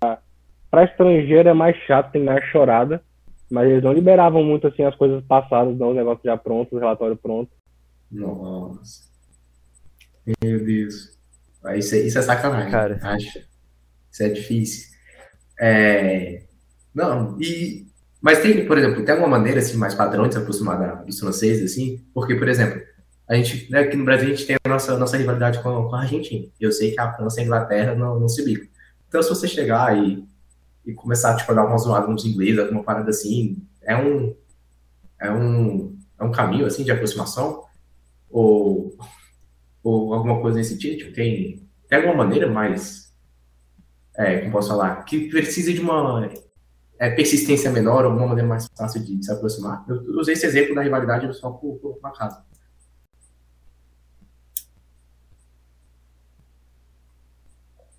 [0.70, 3.04] Pra estrangeiro é mais chato, tem mais chorada.
[3.52, 6.80] Mas eles não liberavam muito assim as coisas passadas, não, os negócios já prontos, o
[6.80, 7.52] relatório pronto.
[8.12, 9.04] Nossa.
[10.44, 11.16] Meu Deus.
[11.76, 13.00] Isso é, isso é sacanagem, cara.
[13.04, 13.40] Acho.
[14.12, 14.94] Isso é difícil.
[15.60, 16.44] É...
[16.94, 17.86] Não, e
[18.24, 21.20] mas tem, por exemplo, tem alguma maneira assim, mais padrão de se aproximar da, dos
[21.20, 22.02] franceses, assim?
[22.14, 22.82] Porque, por exemplo,
[23.28, 25.96] a gente, né, aqui no Brasil a gente tem a nossa, nossa rivalidade com, com
[25.96, 26.46] a Argentina.
[26.60, 28.68] Eu sei que a França e a Inglaterra não, não se bicam.
[29.08, 30.26] Então, se você chegar e,
[30.86, 34.36] e começar tipo, a dar uma zoada nos ingleses, alguma parada assim, é um,
[35.20, 37.64] é um, é um caminho assim, de aproximação?
[38.30, 38.98] Ou,
[39.84, 40.98] ou alguma coisa nesse tipo?
[40.98, 43.14] Tipo, tem, tem alguma maneira mais,
[44.18, 46.30] é, como posso falar, que precisa de uma
[47.00, 49.86] é, persistência menor, alguma maneira mais fácil de se aproximar.
[49.88, 52.44] Eu usei esse exemplo da rivalidade só por, por uma casa.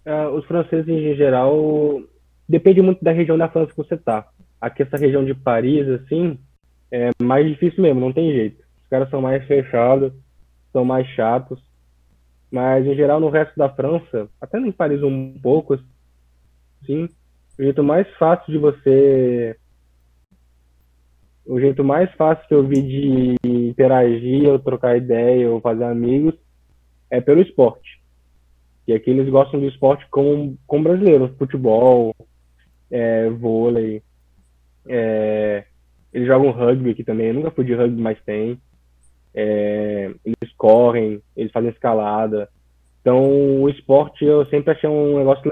[0.07, 2.03] Uh, os franceses, em geral,
[2.49, 4.29] depende muito da região da França que você tá.
[4.61, 6.39] Aqui, essa região de Paris, assim,
[6.91, 8.63] é mais difícil mesmo, não tem jeito.
[8.83, 10.13] Os caras são mais fechados,
[10.73, 11.61] são mais chatos.
[12.51, 15.75] Mas, em geral, no resto da França, até em Paris um pouco,
[16.83, 17.09] assim,
[17.59, 19.57] o jeito mais fácil de você.
[21.47, 26.35] O jeito mais fácil que eu vi de interagir, ou trocar ideia, ou fazer amigos,
[27.11, 28.04] é pelo esporte.
[28.87, 32.15] E aqui eles gostam do esporte com, com brasileiros, futebol,
[32.91, 34.03] é, vôlei.
[34.87, 35.65] É,
[36.13, 38.61] eles jogam rugby aqui também, eu nunca fui de rugby, mas tem.
[39.35, 42.49] É, eles correm, eles fazem escalada.
[43.01, 45.51] Então, o esporte eu sempre achei um negócio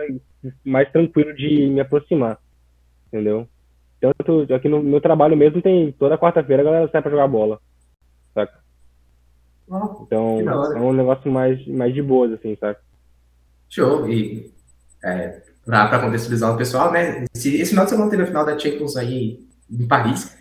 [0.65, 2.39] mais tranquilo de me aproximar,
[3.09, 3.49] entendeu?
[4.01, 7.61] Tanto aqui no meu trabalho mesmo tem toda quarta-feira a galera sai pra jogar bola.
[8.35, 8.61] Saca?
[10.03, 10.41] Então
[10.77, 12.81] é um negócio mais, mais de boas, assim, saca?
[13.73, 14.09] Show.
[14.09, 14.53] E
[15.03, 17.25] é, pra contextualizar o pessoal, né?
[17.35, 20.37] Esse, esse final de semana teve a final da Champions aí em Paris.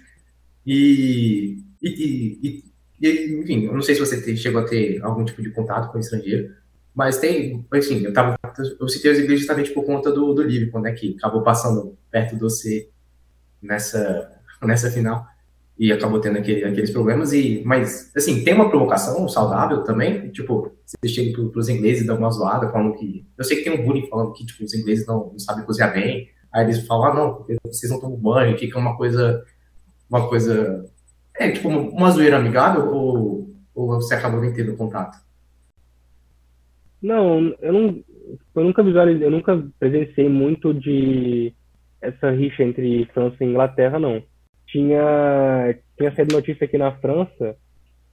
[0.66, 2.64] E, e, e-
[3.02, 5.98] e- enfim, eu não sei se você chegou a ter algum tipo de contato com
[5.98, 6.54] estrangeiro,
[6.94, 8.38] mas tem, assim, eu tava,
[8.80, 10.92] eu citei os ingleses justamente por conta do, do Liverpool, né?
[10.92, 12.90] Que acabou passando perto do você
[13.62, 15.26] nessa, nessa final
[15.82, 17.34] e acabou tendo aquele- aqueles problemas.
[17.34, 20.30] E, mas, assim, tem uma provocação saudável também.
[20.30, 23.26] Tipo, você chega pro, pros ingleses e dá uma zoada, falando que.
[23.36, 25.92] Eu sei que tem um bullying falando que tipo, os ingleses não, não sabem cozinhar
[25.92, 26.30] bem.
[26.54, 29.44] Aí eles falam, ah, não, vocês não tomam banho, fica uma coisa.
[30.08, 30.86] Uma coisa.
[31.40, 35.18] É, tipo, uma, uma zoeira amigável ou, ou você acabou nem tendo contato?
[37.02, 38.04] Não, eu não,
[38.56, 41.56] eu nunca visualizei, eu nunca presenciei muito de
[42.00, 44.22] essa rixa entre França e Inglaterra, não.
[44.72, 47.58] Tinha, tinha saído notícia aqui na França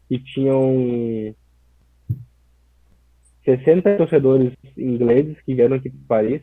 [0.09, 1.35] que tinham
[3.45, 6.43] 60 torcedores ingleses que vieram aqui para Paris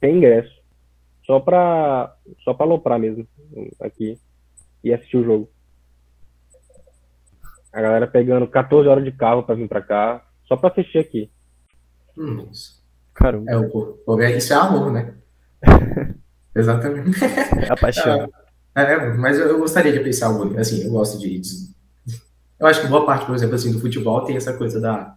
[0.00, 0.54] sem ingresso,
[1.24, 3.26] só para só para aloprar mesmo
[3.80, 4.18] aqui
[4.82, 5.48] e assistir o jogo.
[7.72, 11.30] A galera pegando 14 horas de carro para vir para cá, só para assistir aqui.
[12.18, 12.50] Hum.
[13.14, 15.14] Caramba, É, o, o, isso é amor, né?
[16.54, 17.18] Exatamente.
[17.24, 18.28] é a paixão.
[18.42, 18.45] É,
[19.18, 21.40] mas eu, gostaria de pensar algo, assim, eu gosto de,
[22.58, 25.16] Eu acho que boa parte, por exemplo, assim, do futebol tem essa coisa da...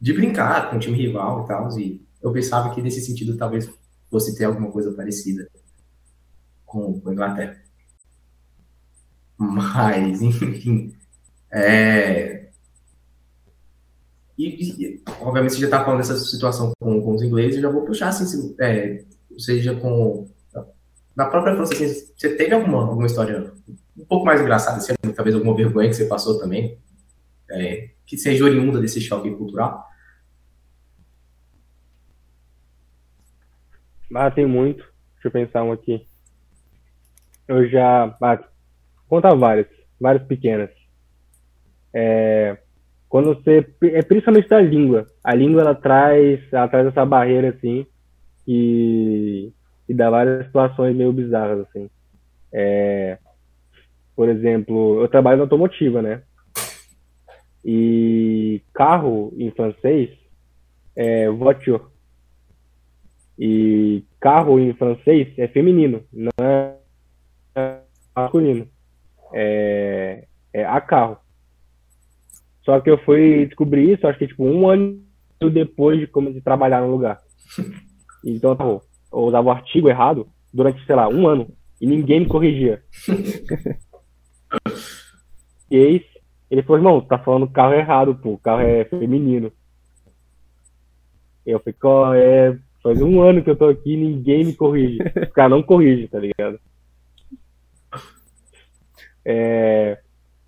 [0.00, 3.70] De brincar com o time rival e tal, e eu pensava que nesse sentido talvez
[4.10, 5.48] fosse ter alguma coisa parecida
[6.66, 7.62] com, com a Inglaterra.
[9.36, 10.94] Mas, enfim,
[11.50, 12.48] é...
[14.38, 14.46] E,
[14.84, 17.84] e, obviamente, você já está falando dessa situação com, com os ingleses, eu já vou
[17.84, 19.04] puxar, assim, se- é,
[19.38, 20.28] seja com
[21.16, 23.52] na própria França, assim, você teve alguma, alguma história
[23.96, 26.78] um pouco mais engraçada, assim, talvez alguma vergonha que você passou também,
[27.50, 29.86] é, que seja oriunda desse choque cultural?
[34.14, 34.84] Ah, tem muito.
[35.14, 36.06] Deixa eu pensar um aqui.
[37.48, 38.16] Eu já.
[38.22, 38.38] Ah,
[39.08, 39.66] conta várias.
[40.00, 40.70] Várias pequenas.
[41.94, 42.58] É,
[43.08, 43.66] quando você.
[43.82, 45.06] É principalmente da língua.
[45.22, 47.86] A língua ela traz, ela traz essa barreira assim.
[48.46, 49.52] E,
[49.88, 51.88] e dá várias situações meio bizarras assim.
[52.52, 53.18] É,
[54.14, 56.22] por exemplo, eu trabalho na automotiva, né?
[57.64, 60.10] E carro em francês
[60.94, 61.84] é voiture.
[63.38, 67.80] E carro em francês é feminino, não é
[68.14, 68.68] masculino.
[69.32, 71.18] É, é a carro.
[72.64, 75.02] Só que eu fui descobrir isso, acho que tipo um ano
[75.52, 77.20] depois de como de trabalhar no lugar.
[78.24, 78.80] Então tá bom.
[79.12, 81.48] Eu usava o artigo errado durante, sei lá, um ano
[81.80, 82.82] e ninguém me corrigia.
[85.70, 86.02] e eis,
[86.50, 89.50] ele falou, irmão, tá falando carro errado, pô, o carro é feminino.
[91.44, 92.56] Eu falei, qual é?
[92.82, 94.98] Faz um ano que eu tô aqui e ninguém me corrige.
[95.02, 96.58] Os caras não corrigem, tá ligado?
[99.24, 99.98] É,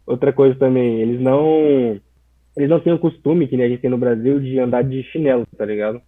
[0.07, 2.00] outra coisa também, eles não.
[2.57, 5.03] Eles não têm o costume, que nem a gente tem no Brasil, de andar de
[5.05, 6.00] chinelo, tá ligado?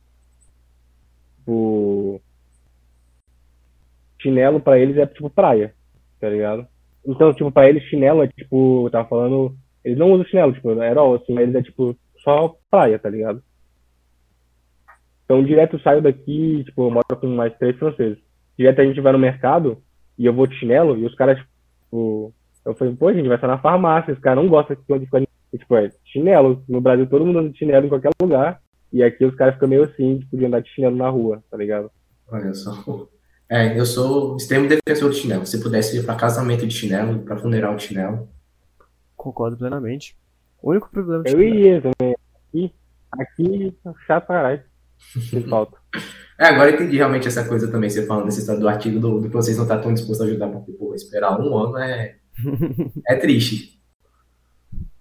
[1.46, 1.85] O
[4.20, 5.74] chinelo pra eles é tipo praia,
[6.20, 6.66] tá ligado?
[7.06, 10.70] Então, tipo, pra eles chinelo é tipo, eu tava falando, eles não usam chinelo, tipo,
[10.80, 13.42] aerol, assim, eles é tipo só praia, tá ligado?
[15.24, 18.18] Então, direto eu saio daqui, tipo, eu moro com mais três franceses.
[18.58, 19.78] Direto a gente vai no mercado
[20.18, 21.38] e eu vou de chinelo e os caras,
[21.84, 22.32] tipo,
[22.64, 25.20] eu falei, pô, a gente vai estar na farmácia, os caras não gostam de ficar
[25.56, 26.62] tipo, é chinelo.
[26.68, 28.60] No Brasil todo mundo anda de chinelo em qualquer lugar.
[28.92, 31.56] E aqui os caras ficam meio assim, tipo, de andar de chinelo na rua, tá
[31.56, 31.90] ligado?
[32.30, 32.72] Olha só.
[33.48, 35.46] É, eu sou extremo defensor de chinelo.
[35.46, 38.28] Se pudesse ir para casamento de chinelo, para funeral de chinelo.
[39.16, 40.16] Concordo plenamente.
[40.60, 42.16] O único problema de Eu iria também.
[42.48, 42.74] Aqui,
[43.12, 44.62] aqui chato pra caralho.
[45.48, 45.76] Falta.
[46.38, 49.20] É, agora eu entendi realmente essa coisa também, você falando dessa história do artigo do,
[49.20, 52.16] do que vocês não estão tão dispostos a ajudar, porque, pô, esperar um ano é,
[53.08, 53.80] é triste.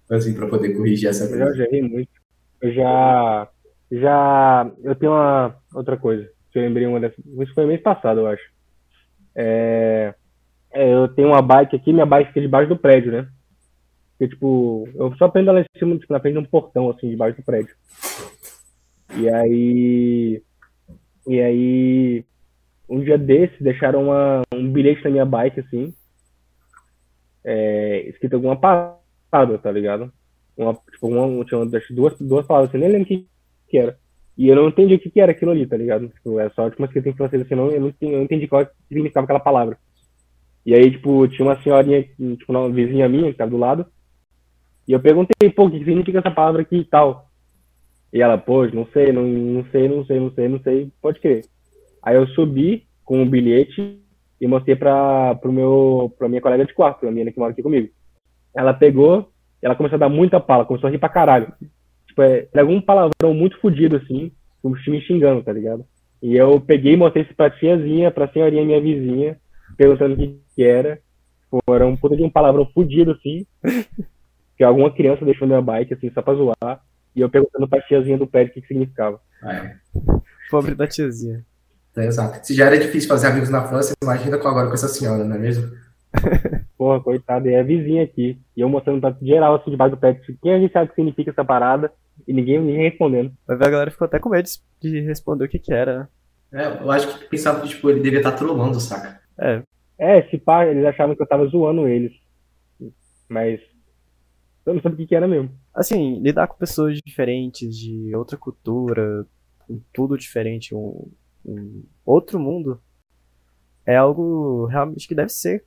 [0.10, 1.58] Assim, para poder corrigir essa Eu já, coisa.
[1.58, 2.10] já ri muito.
[2.62, 3.50] Eu já.
[3.92, 4.72] Já.
[4.84, 6.30] Eu tenho uma outra coisa.
[6.56, 7.18] Que eu lembrei uma dessas.
[7.26, 8.50] Isso foi mês passado, eu acho.
[9.36, 10.16] É,
[10.72, 13.28] é, eu tenho uma bike aqui, minha bike fica debaixo do prédio, né?
[14.12, 17.10] Porque, tipo, eu só prendo ela em cima, tipo, na frente de um portão, assim,
[17.10, 17.76] debaixo do prédio.
[19.18, 20.42] E aí.
[21.28, 22.26] E aí.
[22.88, 25.94] Um dia desses, deixaram uma, um bilhete na minha bike, assim.
[27.44, 30.10] É, escrito alguma parada, tá ligado?
[30.56, 33.28] Uma, tipo, uma, tinha duas, duas palavras, assim, nem lembro o que,
[33.68, 34.00] que era.
[34.38, 36.10] E eu não entendi o que, que era aquilo ali, tá ligado?
[36.10, 38.68] Tipo, é só tipo, escrita em francês, assim, não, eu, não, entendi- eu entendi qual
[38.88, 39.78] significava aquela palavra.
[40.66, 43.86] E aí, tipo, tinha uma senhorinha, tipo, uma vizinha minha que tava do lado.
[44.88, 47.28] E eu perguntei, pô, o que significa essa palavra aqui e tal?
[48.12, 51.20] E ela, pô, não sei, não, não sei, não sei, não sei, não sei, pode
[51.20, 51.46] crer.
[52.04, 54.00] Aí eu subi com o um bilhete
[54.40, 57.64] e mostrei pra, pro meu, pra minha colega de quarto, a menina que mora aqui
[57.64, 57.90] comigo.
[58.56, 59.30] Ela pegou,
[59.62, 61.52] ela começou a dar muita pala, começou a rir pra caralho.
[62.16, 64.32] Tipo, é, algum palavrão muito fodido, assim,
[64.64, 65.86] me xingando, tá ligado?
[66.24, 69.38] E eu peguei e mostrei isso pra tiazinha, pra senhorinha minha vizinha,
[69.78, 71.00] perguntando o que, que era.
[71.70, 73.46] Era um puta de um palavrão fudido, assim.
[74.58, 76.82] que alguma criança deixou minha bike, assim, só pra zoar.
[77.14, 79.20] E eu perguntando pra tiazinha do pé o que, que significava.
[79.44, 79.76] É.
[80.50, 81.46] Pobre da tiazinha.
[81.98, 82.46] É, exato.
[82.46, 85.40] Se já era difícil fazer amigos na França, imagina agora com essa senhora, não é
[85.40, 85.70] mesmo?
[86.78, 88.38] Porra, coitada, é a vizinha aqui.
[88.56, 90.96] E eu mostrando pra geral, assim, debaixo do pé, quem a gente sabe o que
[90.96, 91.92] significa essa parada,
[92.28, 93.34] e ninguém, ninguém respondendo.
[93.48, 94.48] Vai ver, a galera ficou até com medo
[94.82, 96.08] de responder o que que era, né?
[96.54, 99.20] É, eu acho que pensava que tipo, ele devia estar trolando, saca?
[99.38, 99.62] É.
[99.98, 102.12] É, se pá, eles achavam que eu tava zoando eles.
[103.30, 103.60] Mas
[104.66, 105.52] eu não sabia o que, que era mesmo.
[105.74, 109.26] Assim, lidar com pessoas diferentes, de outra cultura,
[109.60, 111.12] com tudo diferente, um,
[111.46, 112.82] um outro mundo,
[113.86, 115.64] é algo realmente que deve ser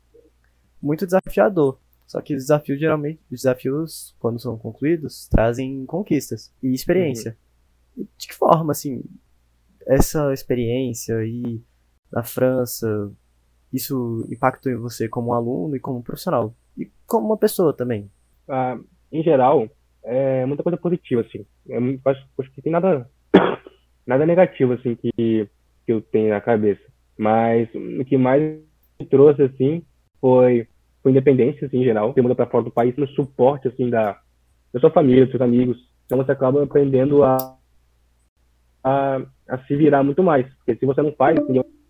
[0.83, 1.79] muito desafiador.
[2.09, 7.37] Só que os desafios geralmente, os desafios, quando são concluídos, trazem conquistas e experiência.
[7.95, 8.07] Uhum.
[8.17, 9.05] De que forma, assim,
[9.87, 11.63] essa experiência aí
[12.11, 13.13] na França,
[13.71, 16.57] isso impactou em você como aluno e como profissional?
[16.79, 18.11] E como uma pessoa também?
[18.49, 18.79] Ah,
[19.13, 19.69] em geral,
[20.03, 21.45] é muita coisa positiva, assim.
[21.67, 23.07] Eu acho, acho que tem nada,
[24.07, 26.81] nada negativo, assim, que, que eu tenho na cabeça.
[27.19, 28.43] Mas o que mais
[28.99, 29.83] me trouxe, assim,
[30.23, 30.67] foi,
[31.03, 32.13] foi independência, assim, em geral.
[32.13, 34.19] Você muda para fora do país no suporte, assim, da,
[34.73, 35.79] da sua família, dos seus amigos.
[36.07, 37.37] Então você acaba aprendendo a
[38.83, 40.47] a, a se virar muito mais.
[40.57, 41.39] Porque se você não faz,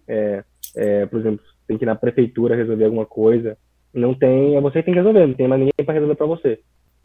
[0.08, 0.44] é,
[0.76, 3.56] é, por exemplo, tem que ir na prefeitura resolver alguma coisa,
[3.92, 6.26] não tem, é você que tem que resolver, não tem mais ninguém para resolver para
[6.26, 6.60] você.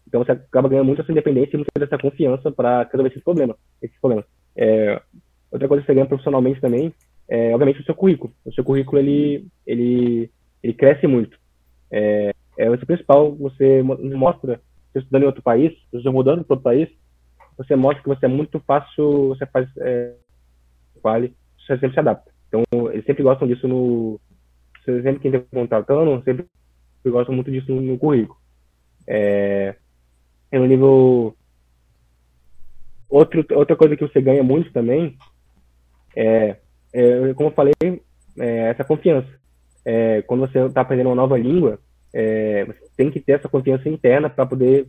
[0.07, 3.57] Então você acaba ganhando muito essa independência e muito dessa confiança para resolver esses problemas.
[3.81, 4.25] Esses problemas.
[4.55, 5.01] É,
[5.51, 6.93] outra coisa que você ganha profissionalmente também
[7.27, 8.33] é, obviamente, o seu currículo.
[8.45, 10.29] O seu currículo ele, ele,
[10.61, 11.37] ele cresce muito.
[11.93, 13.35] É, é o principal.
[13.35, 14.59] Você mostra,
[14.91, 16.89] você estudando em outro país, você mudando para outro país,
[17.55, 20.13] você mostra que você é muito fácil, você faz é,
[21.03, 22.31] você sempre se adapta.
[22.47, 24.19] Então, eles sempre gostam disso no.
[24.83, 26.45] Sempre quem tem contratando, sempre
[27.05, 28.37] gostam muito disso no, no currículo.
[29.07, 29.75] É,
[30.51, 31.35] é no nível.
[33.09, 35.15] Outro, outra coisa que você ganha muito também
[36.15, 36.57] é,
[36.91, 39.27] é como eu falei, é essa confiança.
[39.85, 41.79] É, quando você está aprendendo uma nova língua,
[42.13, 44.87] é, você tem que ter essa confiança interna para poder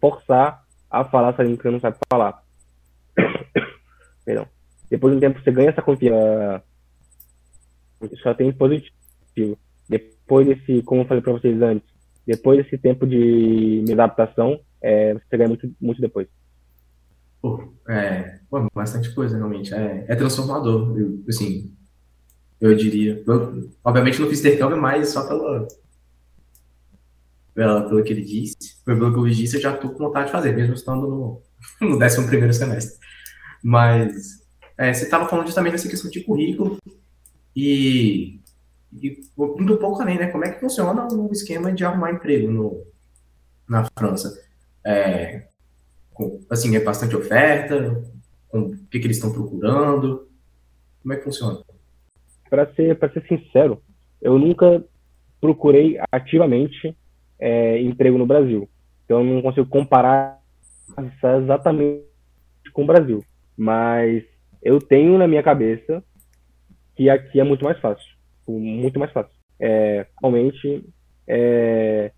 [0.00, 2.42] forçar a falar essa língua que você não sabe falar.
[4.24, 4.46] Perdão.
[4.90, 6.62] Depois de um tempo você ganha essa confiança.
[8.22, 8.92] Só tem positivo.
[9.88, 11.88] Depois desse, como eu falei para vocês antes,
[12.26, 16.28] depois desse tempo de adaptação, é, você ganha muito, muito depois.
[17.40, 18.40] Pô, é,
[18.74, 19.72] bastante coisa, realmente.
[19.72, 21.72] É, é transformador, eu, assim,
[22.60, 23.22] eu diria.
[23.84, 25.68] Obviamente não fiz intercâmbio, mas só pela,
[27.54, 30.32] pela, pelo que ele disse, pelo que eu disse, eu já estou com vontade de
[30.32, 31.42] fazer, mesmo estando no,
[31.80, 32.98] no 11 semestre.
[33.62, 34.46] Mas
[34.76, 36.78] é, você estava falando justamente dessa questão de currículo
[37.54, 38.40] e,
[38.92, 40.28] e um pouco além, né?
[40.28, 42.86] Como é que funciona o esquema de arrumar emprego no,
[43.68, 44.40] na França?
[44.84, 45.48] É,
[46.14, 48.02] com, assim, é bastante oferta?
[48.48, 50.28] Com, o que, que eles estão procurando?
[51.02, 51.60] Como é que funciona?
[52.48, 53.82] Para ser, ser sincero,
[54.20, 54.84] eu nunca
[55.40, 56.96] procurei ativamente
[57.38, 58.68] é, emprego no Brasil.
[59.04, 60.40] Então, eu não consigo comparar
[61.42, 62.02] exatamente
[62.72, 63.24] com o Brasil.
[63.56, 64.24] Mas
[64.62, 66.02] eu tenho na minha cabeça
[66.96, 68.08] que aqui é muito mais fácil.
[68.46, 69.32] Muito mais fácil.
[69.60, 70.84] É, realmente,
[71.26, 72.12] é,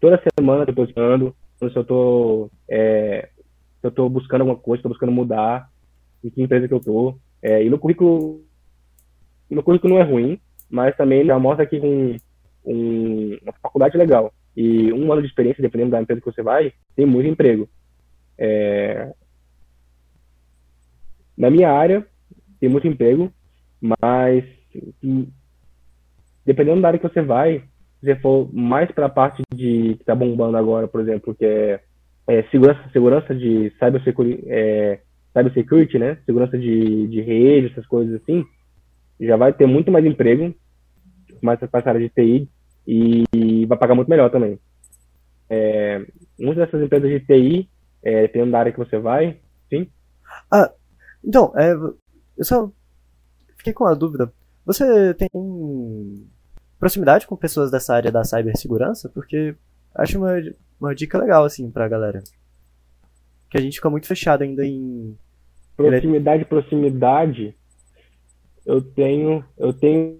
[0.00, 3.28] toda semana eu estou estudando, se eu estou é,
[3.82, 5.68] eu estou buscando alguma coisa, estou buscando mudar,
[6.22, 7.18] em que empresa que eu estou.
[7.42, 8.42] É, e no currículo,
[9.50, 10.38] meu currículo não é ruim,
[10.70, 12.16] mas também já mostra aqui com
[12.64, 16.72] um, uma faculdade legal e um ano de experiência, dependendo da empresa que você vai,
[16.94, 17.68] tem muito emprego.
[18.38, 19.12] É...
[21.36, 22.06] Na minha área,
[22.60, 23.32] tem muito emprego,
[23.80, 24.44] mas
[26.46, 27.60] dependendo da área que você vai,
[27.98, 31.44] se você for mais para a parte de que está bombando agora, por exemplo, que
[31.44, 31.80] é,
[32.28, 33.72] é segurança, segurança de
[34.46, 35.00] é,
[35.32, 36.18] cybersecurity, né?
[36.24, 38.44] Segurança de, de rede, essas coisas assim,
[39.20, 40.54] já vai ter muito mais emprego,
[41.42, 42.48] mais para essa área de TI,
[42.86, 44.58] e vai pagar muito melhor também.
[45.48, 46.04] É,
[46.38, 47.68] muitas dessas empresas de TI,
[48.02, 49.38] é, dependendo da área que você vai,
[49.68, 49.88] sim.
[50.50, 50.70] Ah,
[51.22, 51.72] então, é,
[52.36, 52.70] eu só
[53.56, 54.32] fiquei com uma dúvida.
[54.66, 55.28] Você tem
[56.78, 59.54] proximidade com pessoas dessa área da cibersegurança, porque
[59.94, 60.32] acho uma,
[60.80, 62.22] uma dica legal, assim, pra galera.
[63.50, 65.16] Que a gente fica muito fechado ainda em.
[65.76, 67.54] Proximidade, proximidade.
[68.64, 70.18] Eu tenho, eu tenho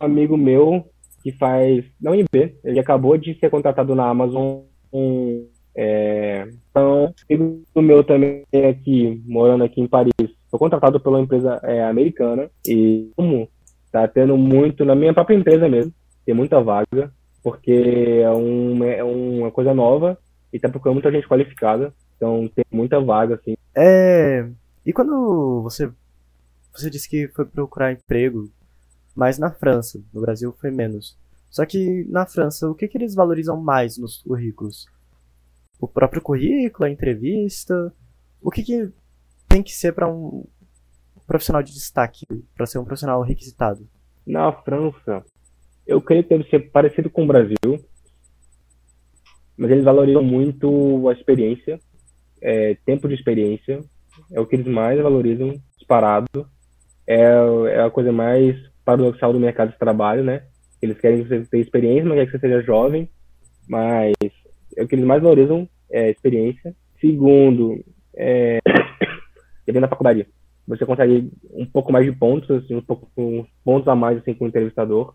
[0.00, 0.84] um amigo meu
[1.22, 2.56] que faz na UNB.
[2.64, 4.62] Ele acabou de ser contratado na Amazon.
[4.92, 10.12] Um, é, então, amigo meu também aqui, morando aqui em Paris,
[10.50, 13.48] foi contratado pela empresa é, americana e como
[13.90, 15.92] tá tendo muito, na minha própria empresa mesmo,
[16.24, 20.18] tem muita vaga, porque é, um, é uma coisa nova
[20.52, 23.54] e tá procurando muita gente qualificada, então tem muita vaga, assim.
[23.76, 24.48] É.
[24.86, 25.90] E quando você.
[26.74, 28.50] Você disse que foi procurar emprego
[29.14, 31.16] mais na França, no Brasil foi menos.
[31.50, 34.86] Só que na França, o que, que eles valorizam mais nos currículos?
[35.80, 37.94] O próprio currículo, a entrevista?
[38.42, 38.90] O que, que
[39.48, 40.44] tem que ser para um
[41.26, 43.88] profissional de destaque, para ser um profissional requisitado?
[44.26, 45.24] Na França,
[45.86, 47.56] eu creio que deve ser parecido com o Brasil,
[49.56, 51.78] mas eles valorizam muito a experiência,
[52.42, 53.80] é, tempo de experiência,
[54.32, 56.48] é o que eles mais valorizam, disparado.
[57.06, 57.24] É,
[57.68, 60.42] é a coisa mais paradoxal do mercado de trabalho, né?
[60.80, 63.08] Eles querem que você tenha experiência, mas querem que você seja jovem,
[63.68, 64.12] mas
[64.76, 66.74] é o que eles mais valorizam é experiência.
[67.00, 67.82] Segundo,
[68.16, 68.58] é,
[69.64, 70.26] dependendo da faculdade,
[70.66, 74.34] você consegue um pouco mais de pontos, assim, um pouco, uns pontos a mais assim,
[74.34, 75.14] com o entrevistador.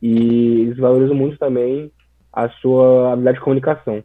[0.00, 1.90] E eles valorizam muito também
[2.32, 4.02] a sua habilidade de comunicação.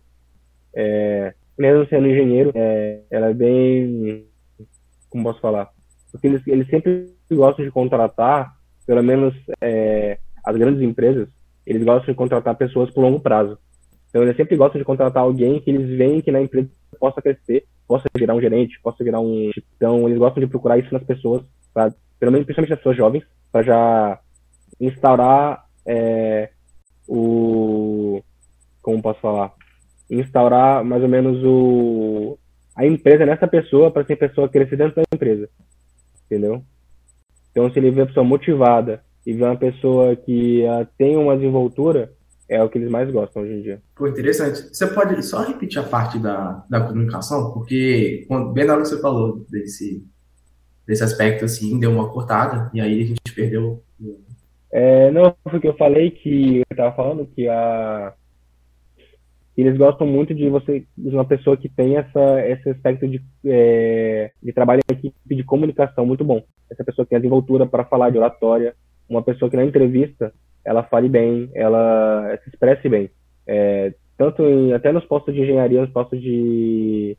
[0.75, 4.25] É, mesmo sendo engenheiro, é, ela é bem.
[5.09, 5.69] Como posso falar?
[6.13, 8.53] Porque eles, eles sempre gostam de contratar,
[8.87, 11.27] pelo menos é, as grandes empresas,
[11.65, 13.57] eles gostam de contratar pessoas por longo prazo.
[14.09, 17.65] Então, eles sempre gostam de contratar alguém que eles veem que na empresa possa crescer
[17.87, 19.51] possa virar um gerente, possa virar um.
[19.75, 21.43] Então, eles gostam de procurar isso nas pessoas,
[21.73, 24.19] pra, pelo menos principalmente nas pessoas jovens, para já
[24.79, 26.49] instaurar é,
[27.07, 28.21] o.
[28.81, 29.53] Como posso falar?
[30.09, 32.37] Instaurar mais ou menos o.
[32.75, 35.47] A empresa nessa pessoa para ser pessoa crescer dentro da empresa.
[36.33, 36.63] Entendeu?
[37.51, 41.35] Então, se ele vê a pessoa motivada e vê uma pessoa que uh, tem uma
[41.35, 42.11] desenvoltura,
[42.49, 43.81] é o que eles mais gostam hoje em dia.
[43.95, 44.73] Pô, interessante.
[44.73, 47.53] Você pode só repetir a parte da, da comunicação?
[47.53, 50.03] Porque, bem na hora que você falou desse,
[50.87, 53.83] desse aspecto, assim, deu uma cortada, e aí a gente perdeu.
[54.71, 58.13] É, não, porque eu falei que, eu estava falando que a,
[59.61, 64.31] eles gostam muito de você, de uma pessoa que tem essa, esse aspecto de, é,
[64.41, 66.41] de trabalho em equipe de comunicação muito bom.
[66.69, 68.75] Essa pessoa que tem a desenvoltura para falar de oratória,
[69.07, 70.33] uma pessoa que na entrevista
[70.65, 73.11] ela fale bem, ela se expresse bem.
[73.45, 77.17] É, tanto em, até nos postos de engenharia, nos postos de,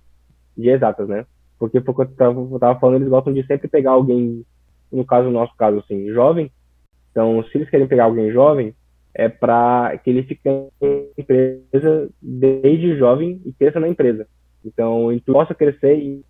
[0.57, 1.27] de exatas, né?
[1.59, 4.45] Porque, porque eu tava, eu tava falando, eles gostam de sempre pegar alguém,
[4.91, 6.51] no caso, no nosso caso, assim, jovem.
[7.11, 8.75] Então, se eles querem pegar alguém jovem,
[9.15, 10.67] é para que ele fique na
[11.17, 14.27] empresa desde jovem e cresça na empresa.
[14.65, 16.25] Então, ele possa crescer em,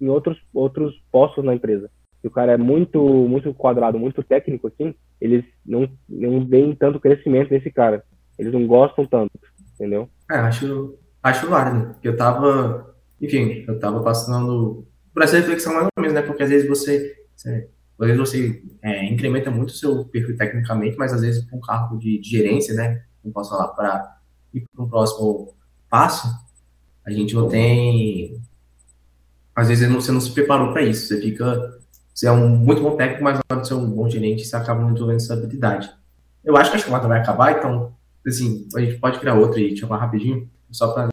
[0.00, 1.90] em outros, outros postos na empresa
[2.24, 6.98] se o cara é muito, muito quadrado, muito técnico, assim, eles não, não veem tanto
[6.98, 8.02] crescimento nesse cara.
[8.38, 9.38] Eles não gostam tanto,
[9.74, 10.08] entendeu?
[10.30, 11.94] É, acho, acho válido.
[12.02, 16.22] Eu tava, enfim, eu tava passando por essa reflexão mais ou menos, né?
[16.22, 17.68] Porque às vezes você, você
[17.98, 21.60] às vezes você é, incrementa muito o seu perfil tecnicamente, mas às vezes com um
[21.60, 23.02] cargo de, de, gerência, né?
[23.22, 24.18] Como posso falar, para
[24.52, 25.54] ir para um próximo
[25.88, 26.28] passo,
[27.04, 28.40] a gente não tem.
[29.54, 31.74] Às vezes você não se preparou para isso, você fica
[32.14, 34.54] você é um muito bom técnico, mas na hora de ser um bom gerente, você
[34.54, 35.92] acaba não desenvolvendo essa habilidade.
[36.44, 37.92] Eu acho que a chamada vai acabar, então,
[38.24, 41.08] assim, a gente pode criar outra e chamar rapidinho, só para.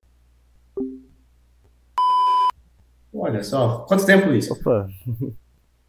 [3.12, 4.54] Olha só, quanto tempo isso?
[4.54, 4.88] Opa!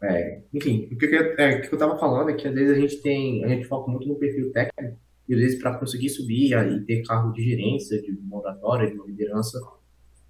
[0.03, 2.75] É, enfim, o que, eu, é, o que eu tava falando é que às vezes
[2.75, 4.99] a gente tem, a gente foca muito no perfil técnico,
[5.29, 8.97] e às vezes para conseguir subir e ter cargo de gerência, de uma oratória, de
[9.07, 9.57] liderança,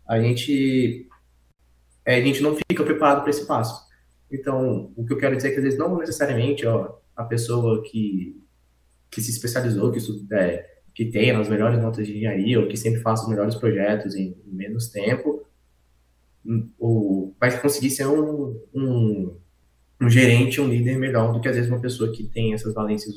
[0.08, 1.08] a gente,
[2.06, 3.84] é, a gente não fica preparado para esse passo.
[4.32, 7.82] Então, o que eu quero dizer é que às vezes não necessariamente ó, a pessoa
[7.82, 8.40] que,
[9.10, 10.00] que se especializou, que,
[10.36, 14.16] é, que tenha as melhores notas de engenharia, ou que sempre faça os melhores projetos
[14.16, 15.48] em, em menos tempo,
[16.46, 19.36] hum, ou vai conseguir ser um, um,
[20.04, 23.16] um, gerente, um líder melhor do que às vezes uma pessoa que tem essas valências,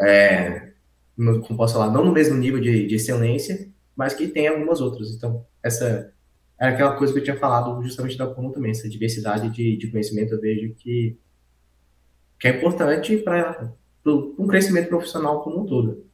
[0.00, 0.72] é,
[1.16, 5.10] como posso falar, não no mesmo nível de, de excelência, mas que tem algumas outras.
[5.10, 6.12] Então, essa
[6.58, 9.90] era aquela coisa que eu tinha falado justamente da Puno também, essa diversidade de, de
[9.90, 11.16] conhecimento, eu vejo que,
[12.40, 13.72] que é importante para
[14.04, 16.04] um crescimento profissional como um todo.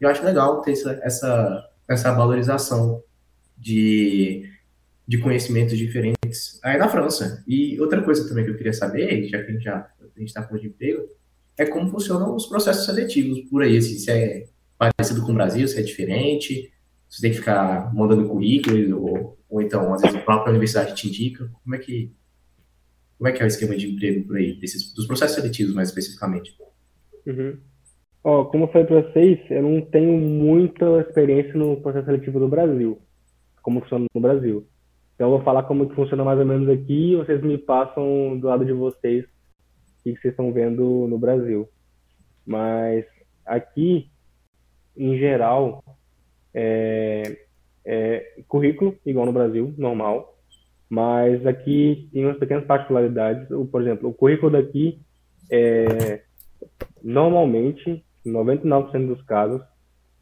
[0.00, 3.02] Eu acho legal ter essa, essa, essa valorização
[3.56, 4.50] de,
[5.06, 6.21] de conhecimentos diferentes
[6.62, 7.42] aí na França.
[7.46, 10.68] E outra coisa também que eu queria saber, já que a gente está falando de
[10.68, 11.08] emprego,
[11.56, 14.46] é como funcionam os processos seletivos por aí, assim, se é
[14.78, 16.72] parecido com o Brasil, se é diferente,
[17.08, 21.08] se tem que ficar mandando currículo, ou, ou então, às vezes, a própria universidade te
[21.08, 22.12] indica, como é que,
[23.18, 25.88] como é, que é o esquema de emprego por aí, desses, dos processos seletivos mais
[25.88, 26.56] especificamente?
[27.26, 27.58] Uhum.
[28.24, 32.48] Ó, como eu falei para vocês, eu não tenho muita experiência no processo seletivo do
[32.48, 33.00] Brasil,
[33.62, 34.66] como funciona no Brasil.
[35.22, 38.36] Então eu vou falar como que funciona mais ou menos aqui e vocês me passam
[38.40, 41.68] do lado de vocês o que vocês estão vendo no Brasil.
[42.44, 43.04] Mas
[43.46, 44.10] aqui,
[44.96, 45.84] em geral,
[46.52, 47.38] é,
[47.84, 50.36] é currículo, igual no Brasil, normal.
[50.90, 53.46] Mas aqui tem umas pequenas particularidades.
[53.70, 54.98] Por exemplo, o currículo daqui,
[55.48, 56.22] é,
[57.00, 59.62] normalmente, 99% dos casos,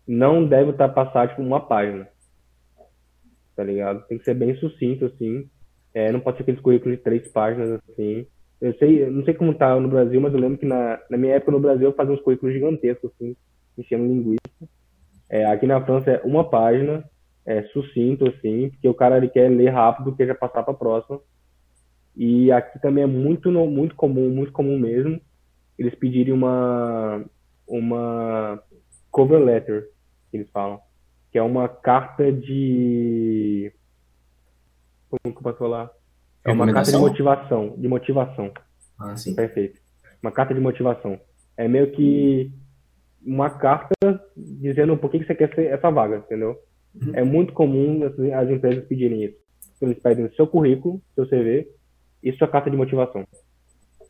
[0.06, 2.06] não deve estar passar tipo, uma página
[3.54, 4.06] tá ligado?
[4.06, 5.48] Tem que ser bem sucinto, assim.
[5.92, 8.26] É, não pode ser aqueles currículos de três páginas, assim.
[8.60, 11.16] Eu sei, eu não sei como tá no Brasil, mas eu lembro que na, na
[11.16, 13.34] minha época no Brasil eu fazia uns currículos gigantescos, assim,
[13.76, 14.40] enchendo linguiça.
[15.28, 17.04] É, aqui na França é uma página,
[17.46, 20.76] é sucinto, assim, porque o cara ele quer ler rápido, quer já passar para a
[20.76, 21.20] próxima.
[22.16, 25.20] E aqui também é muito, muito comum, muito comum mesmo,
[25.78, 27.24] eles pedirem uma,
[27.66, 28.62] uma
[29.10, 29.88] cover letter,
[30.30, 30.80] que eles falam
[31.30, 33.72] que é uma carta de.
[35.08, 35.90] Como que eu posso falar?
[36.44, 37.74] É uma carta de motivação.
[37.76, 38.52] De motivação.
[38.98, 39.34] Ah, sim.
[39.34, 39.80] Perfeito.
[40.22, 41.20] Uma carta de motivação.
[41.56, 42.52] É meio que
[43.24, 43.94] uma carta
[44.36, 46.58] dizendo por que você quer ser essa vaga, entendeu?
[46.94, 47.12] Uhum.
[47.14, 49.36] É muito comum as empresas pedirem isso.
[49.80, 51.68] Eles pedem seu currículo, seu CV
[52.22, 53.26] e sua carta de motivação.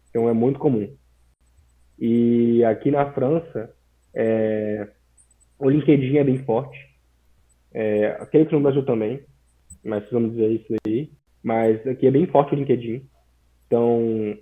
[0.09, 0.93] Então é muito comum.
[1.99, 3.73] E aqui na França,
[4.15, 4.89] é...
[5.59, 6.90] o LinkedIn é bem forte.
[7.73, 9.23] É, aquele que no Brasil também,
[9.85, 11.11] mas vamos dizer isso aí.
[11.43, 13.07] Mas aqui é bem forte o LinkedIn.
[13.67, 14.37] Então,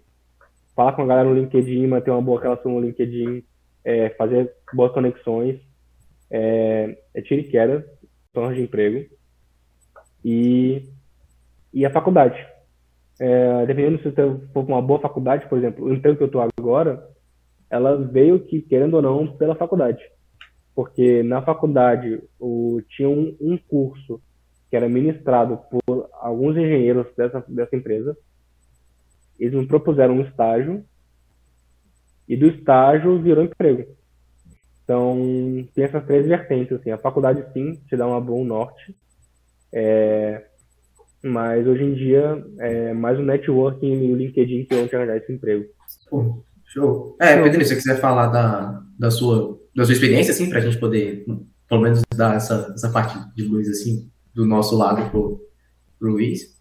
[0.74, 3.44] falar com a galera no LinkedIn, manter uma boa relação no LinkedIn,
[3.84, 5.60] é, fazer boas conexões,
[6.30, 7.86] é, é tiro e queda,
[8.32, 9.08] torna de emprego.
[10.24, 10.88] E,
[11.72, 12.36] e a faculdade.
[13.20, 16.48] É, dependendo se você for uma boa faculdade, por exemplo, o emprego que eu estou
[16.58, 17.08] agora,
[17.70, 20.00] ela veio que, querendo ou não, pela faculdade
[20.78, 24.22] porque na faculdade o, tinha um, um curso
[24.70, 28.16] que era ministrado por alguns engenheiros dessa, dessa empresa.
[29.40, 30.84] Eles me propuseram um estágio
[32.28, 33.92] e do estágio virou emprego.
[34.84, 35.18] Então,
[35.74, 36.78] tem essas três vertentes.
[36.78, 36.92] Assim.
[36.92, 38.94] A faculdade, sim, te dá uma bom norte.
[39.72, 40.44] É,
[41.24, 45.16] mas hoje em dia é mais o networking e o LinkedIn que vão te arranjar
[45.16, 45.64] esse emprego.
[46.66, 47.16] show.
[47.20, 50.60] É, Pedro, se você quiser falar da, da sua da sua experiência, assim, para a
[50.60, 51.24] gente poder,
[51.68, 55.48] pelo menos, dar essa, essa parte de luz, assim, do nosso lado pro,
[56.00, 56.58] pro Luiz?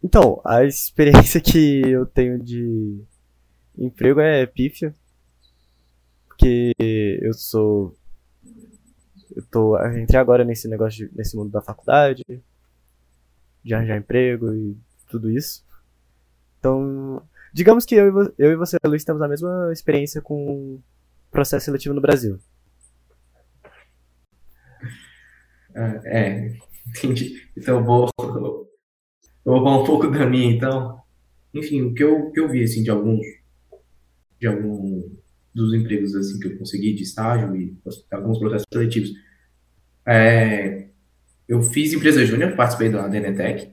[0.00, 3.00] Então, a experiência que eu tenho de
[3.76, 4.94] emprego é pífia,
[6.28, 6.72] porque
[7.20, 7.96] eu sou
[9.34, 12.22] eu tô entrei agora nesse negócio de, nesse mundo da faculdade
[13.62, 14.76] de arranjar emprego e
[15.10, 15.62] tudo isso
[16.58, 17.20] então
[17.52, 20.80] digamos que eu, eu e você Luiz temos a mesma experiência com
[21.36, 22.38] processo seletivo no Brasil.
[25.74, 26.56] É, é
[26.88, 27.42] entendi.
[27.54, 28.08] Então eu vou,
[29.44, 30.98] vou falar um pouco da minha, então.
[31.52, 33.20] Enfim, o que eu, que eu vi, assim, de alguns,
[34.40, 35.04] de alguns
[35.54, 37.76] dos empregos, assim, que eu consegui de estágio e
[38.10, 39.10] alguns processos seletivos.
[40.06, 40.88] É,
[41.46, 43.72] eu fiz empresa júnior, participei da Enetec,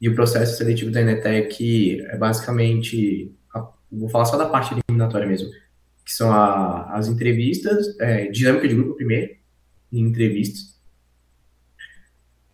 [0.00, 3.34] e o processo seletivo da Enetec é basicamente,
[3.90, 5.50] vou falar só da parte eliminatória mesmo,
[6.08, 9.36] que são a, as entrevistas, é, dinâmica de grupo primeiro,
[9.92, 10.80] em entrevistas.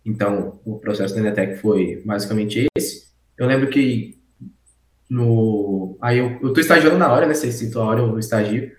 [0.03, 3.07] Então, o processo da Netec foi basicamente esse.
[3.37, 4.19] Eu lembro que
[5.09, 5.97] no.
[6.01, 7.33] Aí eu, eu tô estagiando na hora, né?
[7.33, 8.73] Você citou a hora, eu estagio.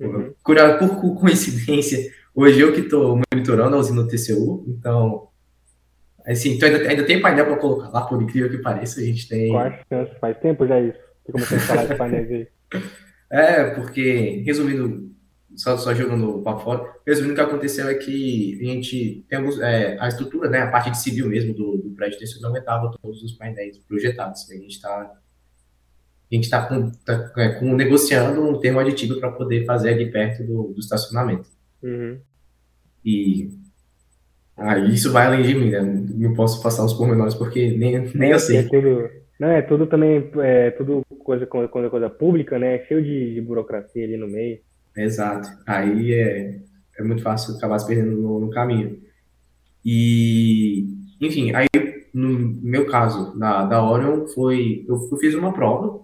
[0.00, 0.34] Uhum.
[0.44, 5.28] Por, por coincidência, hoje eu que estou monitorando a usina TCU, então.
[6.26, 9.28] Assim, então ainda, ainda tem painel para colocar lá, por incrível que pareça, a gente
[9.28, 9.52] tem.
[9.52, 10.98] Quais faz tempo já isso?
[11.30, 12.48] Comecei a falar de painéis aí.
[13.30, 15.10] É, porque, resumindo,
[15.56, 19.58] só, só jogando o papo fora, resumindo, o que aconteceu é que a gente temos
[19.60, 22.94] é, a estrutura, né, a parte de civil mesmo do, do prédio desse não aguentava
[23.00, 24.50] todos os painéis projetados.
[24.50, 25.18] A gente está
[26.30, 30.10] a gente está com, tá, é, com, negociando um termo aditivo para poder fazer ali
[30.10, 31.48] perto do, do estacionamento.
[31.82, 32.18] Uhum.
[33.04, 33.50] E
[34.56, 35.80] aí isso vai além de mim, né?
[35.80, 38.56] Não posso passar os pormenores porque nem, nem eu sei.
[38.58, 39.08] É tudo,
[39.38, 42.84] não, é tudo também, é tudo coisa, coisa, coisa pública, né?
[42.86, 44.58] Cheio de, de burocracia ali no meio.
[44.96, 45.48] Exato.
[45.66, 46.58] Aí é,
[46.98, 48.98] é muito fácil acabar se perdendo no, no caminho.
[49.84, 50.86] E,
[51.20, 51.66] enfim, aí
[52.16, 52.30] no
[52.62, 54.86] meu caso, da, da Orion, foi.
[54.88, 56.00] Eu, eu fiz uma prova.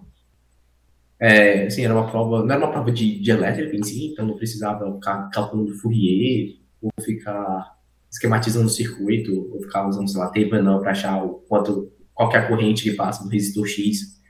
[1.19, 4.27] É, assim, era uma prova, não era uma prova de, de elétrica em si, então
[4.27, 7.77] não precisava ficar calculando Fourier, ou ficar
[8.11, 12.47] esquematizando o circuito, ou ficar usando, sei lá, tape não para achar o quanto, qualquer
[12.47, 14.21] corrente que passa no resistor X.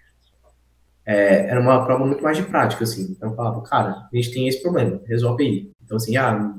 [1.06, 3.12] É, era uma prova muito mais de prática, assim.
[3.12, 5.72] Então eu falava, cara, a gente tem esse problema, resolve aí.
[5.84, 6.56] Então, assim, ah,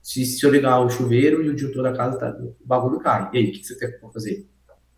[0.00, 3.28] se, se eu ligar o chuveiro e o disjuntor da casa, tá, o bagulho cai.
[3.32, 4.46] E aí, o que, que você tem para fazer?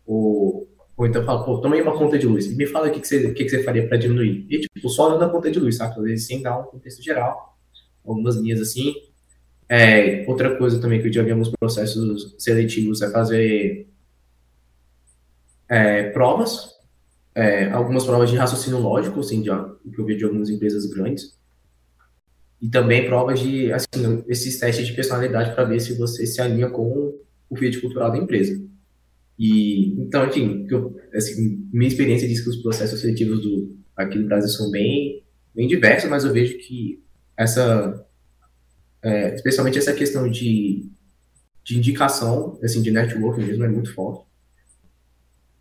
[0.05, 2.45] Ou, ou então fala, pô, toma aí uma conta de luz.
[2.45, 4.45] E me fala o que, que, você, o que, que você faria para diminuir.
[4.49, 5.95] E, tipo, só olhando a conta de luz, sabe?
[5.97, 7.57] Às vezes sem dar um contexto geral.
[8.05, 8.93] Algumas linhas assim.
[9.67, 13.87] É, outra coisa também que eu já vi alguns processos seletivos é fazer
[15.71, 16.71] é, provas
[17.33, 21.39] é, algumas provas de raciocínio lógico, assim, de, que eu vi de algumas empresas grandes,
[22.61, 26.69] e também provas de, assim, esses testes de personalidade para ver se você se alinha
[26.69, 27.17] com
[27.49, 28.61] o fit cultural da empresa.
[29.39, 34.27] E, então, enfim, eu, assim, minha experiência diz que os processos seletivos do, aqui no
[34.27, 35.23] Brasil são bem,
[35.55, 37.01] bem diversos, mas eu vejo que
[37.35, 38.05] essa,
[39.01, 40.85] é, especialmente essa questão de,
[41.63, 44.30] de indicação, assim, de networking mesmo, é muito forte.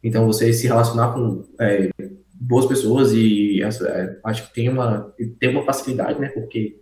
[0.03, 1.91] Então, você se relacionar com é,
[2.35, 6.29] boas pessoas e é, acho que tem uma, tem uma facilidade, né?
[6.29, 6.81] Porque,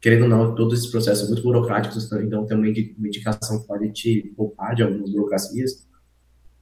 [0.00, 3.92] querendo ou não, todos esses processos são muito burocráticos, então tem uma indicação que pode
[3.92, 5.86] te poupar de algumas burocracias.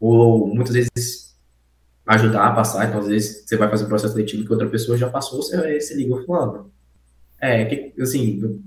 [0.00, 1.36] Ou, muitas vezes,
[2.06, 2.88] ajudar a passar.
[2.88, 5.80] Então, às vezes, você vai fazer um processo seletivo que outra pessoa já passou, você,
[5.80, 6.72] você liga falando.
[7.40, 8.62] É, que, assim, o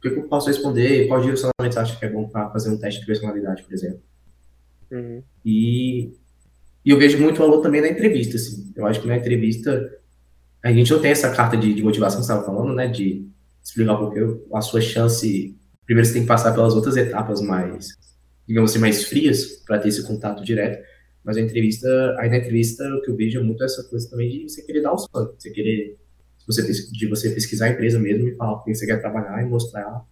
[0.00, 1.08] que eu posso responder?
[1.08, 4.00] Qual direcionamento você acha que é bom para fazer um teste de personalidade, por exemplo?
[4.90, 5.22] Uhum.
[5.44, 6.12] E
[6.84, 8.72] e eu vejo muito valor também na entrevista, assim.
[8.74, 9.90] Eu acho que na entrevista
[10.62, 12.88] a gente não tem essa carta de, de motivação que você estava falando, né?
[12.88, 13.28] De
[13.62, 15.56] explicar um pouco a sua chance.
[15.84, 17.88] Primeiro você tem que passar pelas outras etapas mais,
[18.46, 20.82] digamos assim, mais frias para ter esse contato direto.
[21.24, 24.28] Mas a entrevista, aí na entrevista o que eu vejo é muito essa coisa também
[24.28, 25.96] de você querer dar os fãs, você querer
[26.44, 29.46] você, de você pesquisar a empresa mesmo e falar com quem você quer trabalhar e
[29.48, 30.04] mostrar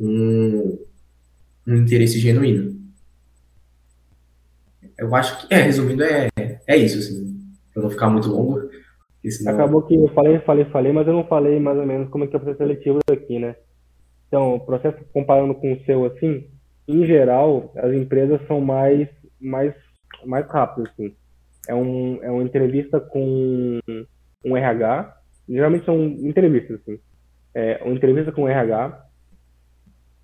[0.00, 0.76] um,
[1.66, 2.85] um interesse genuíno
[4.98, 6.28] eu acho que, é, resumindo, é,
[6.66, 7.36] é isso, assim,
[7.72, 8.68] pra não ficar muito longo.
[9.28, 9.54] Senão...
[9.54, 12.26] Acabou que eu falei, falei, falei, mas eu não falei mais ou menos como é
[12.26, 13.56] que é o processo seletivo aqui, né?
[14.28, 16.48] Então, o processo comparando com o seu, assim,
[16.86, 19.08] em geral, as empresas são mais,
[19.40, 19.74] mais,
[20.24, 21.14] mais rápidas, assim.
[21.68, 23.80] É, um, é uma entrevista com
[24.44, 25.16] um RH,
[25.48, 26.98] geralmente são entrevistas, assim.
[27.54, 29.04] É uma entrevista com um RH,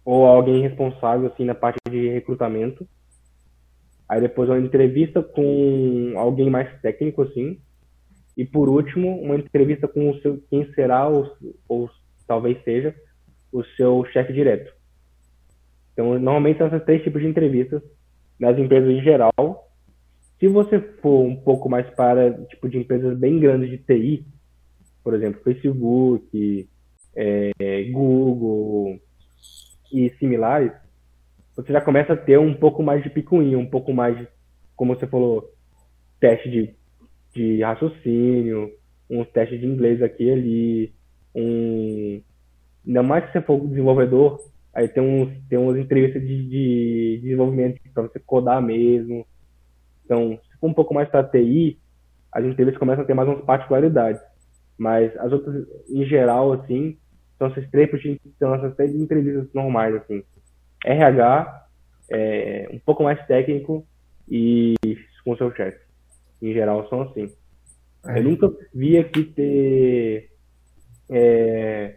[0.04, 2.86] ou alguém responsável, assim, na parte de recrutamento,
[4.12, 7.58] Aí depois uma entrevista com alguém mais técnico, assim.
[8.36, 11.34] E por último, uma entrevista com o seu, quem será, ou,
[11.66, 11.88] ou
[12.26, 12.94] talvez seja,
[13.50, 14.70] o seu chefe direto.
[15.94, 17.82] Então, normalmente são esses três tipos de entrevistas
[18.38, 19.32] nas empresas em geral.
[20.38, 24.26] Se você for um pouco mais para tipo de empresas bem grandes de TI,
[25.02, 26.68] por exemplo, Facebook,
[27.16, 29.00] é, Google
[29.90, 30.81] e similares,
[31.56, 34.26] você já começa a ter um pouco mais de picuinha, um pouco mais, de,
[34.74, 35.50] como você falou,
[36.18, 36.74] teste de,
[37.34, 38.70] de raciocínio,
[39.10, 40.94] uns testes de inglês aqui e ali,
[41.34, 42.22] um...
[42.86, 44.40] Ainda mais que você for desenvolvedor,
[44.74, 49.24] aí tem uns, tem umas entrevistas de, de desenvolvimento para você codar mesmo.
[50.04, 51.78] Então, se for um pouco mais para TI,
[52.32, 54.20] as entrevistas começam a ter mais umas particularidades.
[54.76, 56.96] Mas as outras, em geral, assim,
[57.38, 57.88] são essas três,
[58.38, 60.24] são essas três entrevistas normais, assim.
[60.84, 61.66] RH,
[62.10, 63.86] é, um pouco mais técnico
[64.28, 64.74] e
[65.24, 65.78] com seu chefe.
[66.40, 67.32] Em geral, são assim.
[68.06, 68.18] É.
[68.18, 70.30] Eu nunca vi aqui ter
[71.08, 71.96] é,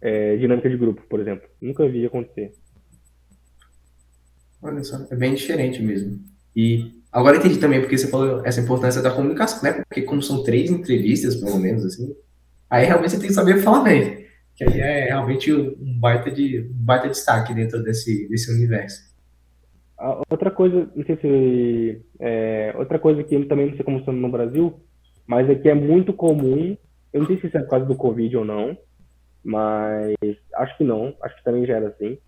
[0.00, 1.48] é, dinâmica de grupo, por exemplo.
[1.60, 2.52] Nunca vi acontecer.
[4.62, 6.20] Olha só, é bem diferente mesmo.
[6.56, 9.82] E agora entendi também porque você falou essa importância da comunicação, né?
[9.86, 12.16] Porque como são três entrevistas, pelo menos, assim,
[12.70, 14.24] aí realmente você tem que saber falar bem
[14.54, 19.12] que aí é realmente um baita, de, um baita destaque dentro desse, desse universo.
[20.30, 22.02] Outra coisa, não sei se.
[22.20, 24.80] É, outra coisa que também não sei como funciona no Brasil,
[25.26, 26.76] mas aqui é muito comum.
[27.12, 28.76] Eu não sei se isso é por causa do Covid ou não,
[29.42, 30.14] mas
[30.56, 31.14] acho que não.
[31.22, 32.18] Acho que também já era assim.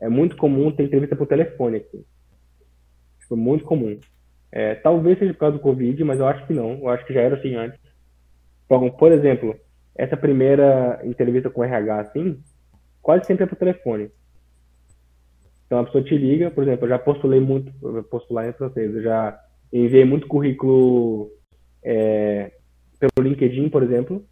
[0.00, 2.04] É muito comum ter entrevista por telefone aqui.
[3.20, 3.98] Tipo, muito comum.
[4.50, 6.72] É, talvez seja por causa do Covid, mas eu acho que não.
[6.72, 7.80] Eu acho que já era assim antes.
[8.68, 9.56] Bom, por exemplo,
[9.94, 12.40] essa primeira entrevista com o RH, assim,
[13.00, 14.10] quase sempre é por telefone.
[15.66, 17.72] Então a pessoa te liga, por exemplo, eu já postulei muito,
[18.04, 19.38] postular em francês, eu já
[19.72, 21.30] enviei muito currículo
[21.82, 22.52] é,
[22.98, 24.24] pelo LinkedIn, por exemplo.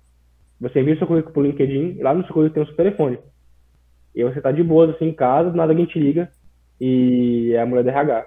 [0.60, 3.18] Você envia seu currículo pelo LinkedIn, e lá no seu currículo tem o seu telefone.
[4.14, 6.30] E você tá de boa, assim, em casa, nada alguém te liga,
[6.78, 8.26] e é a mulher do RH,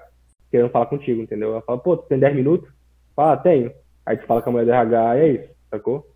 [0.50, 1.52] querendo falar contigo, entendeu?
[1.52, 2.68] Ela fala, pô, tu tem 10 minutos?
[3.16, 3.72] Fala, ah, tenho.
[4.06, 6.13] Aí tu fala com a mulher do RH, e é isso sacou?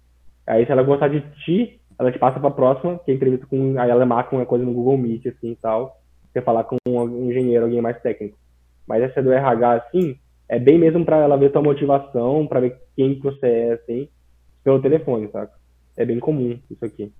[0.47, 3.77] Aí se ela gostar de ti, ela te passa pra próxima, que é entrevista com.
[3.77, 5.99] Aí ela marca uma coisa no Google Meet, assim e tal.
[6.31, 8.37] Você falar com um engenheiro, alguém mais técnico.
[8.87, 10.17] Mas essa do RH, assim,
[10.47, 14.07] é bem mesmo pra ela ver tua motivação, pra ver quem que você é, assim,
[14.63, 15.53] pelo telefone, saca?
[15.97, 17.11] É bem comum isso aqui.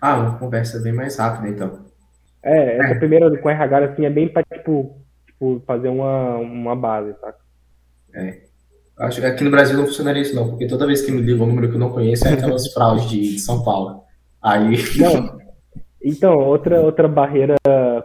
[0.00, 1.84] Ah, uma conversa bem mais rápida, então.
[2.42, 2.98] É, essa é.
[2.98, 7.38] primeira com RH, assim, é bem pra, tipo, tipo fazer uma, uma base, saca?
[8.12, 8.53] É.
[8.96, 11.42] Acho que aqui no Brasil não funcionaria isso, não, porque toda vez que me liga
[11.42, 14.02] um número que eu não conheço é aquelas fraudes de São Paulo.
[14.40, 14.76] Aí.
[14.98, 15.38] Não.
[16.02, 17.54] Então, outra, outra barreira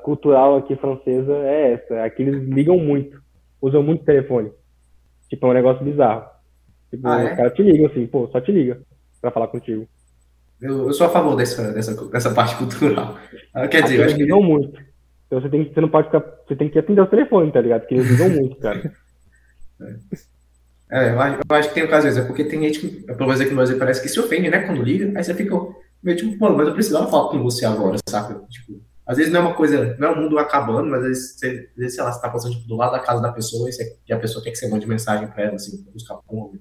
[0.03, 2.03] cultural aqui francesa é essa.
[2.05, 3.21] Aqui eles ligam muito.
[3.61, 4.49] Usam muito telefone.
[5.29, 6.23] Tipo, é um negócio bizarro.
[6.89, 7.31] Tipo, ah, é?
[7.31, 8.81] os caras te ligam assim, pô, só te liga
[9.21, 9.85] pra falar contigo.
[10.61, 13.17] Eu, eu sou a favor dessa, dessa, dessa parte cultural.
[13.53, 14.23] Ah, quer dizer, eu acho que.
[14.23, 14.79] ligam muito.
[15.27, 16.23] Então você, tem, você não pode ficar.
[16.47, 17.81] Você tem que atender o telefone, tá ligado?
[17.81, 18.93] Porque eles ligam muito, cara.
[19.81, 19.95] É.
[20.91, 23.39] É, eu acho, eu acho que tem ocasiões, é porque tem gente que, pelo menos
[23.39, 25.55] aqui no Brasil, parece que se ofende, né, quando liga, aí você fica
[26.01, 28.41] meio tipo, mano, mas eu precisava falar com você agora, saca?
[28.49, 31.07] Tipo, às vezes não é uma coisa, não é o um mundo acabando, mas às
[31.07, 33.31] vezes, você, às vezes sei lá, você tá passando tipo, do lado da casa da
[33.31, 35.91] pessoa e, você, e a pessoa quer que você mande mensagem pra ela, assim, pra
[35.91, 36.51] buscar pão.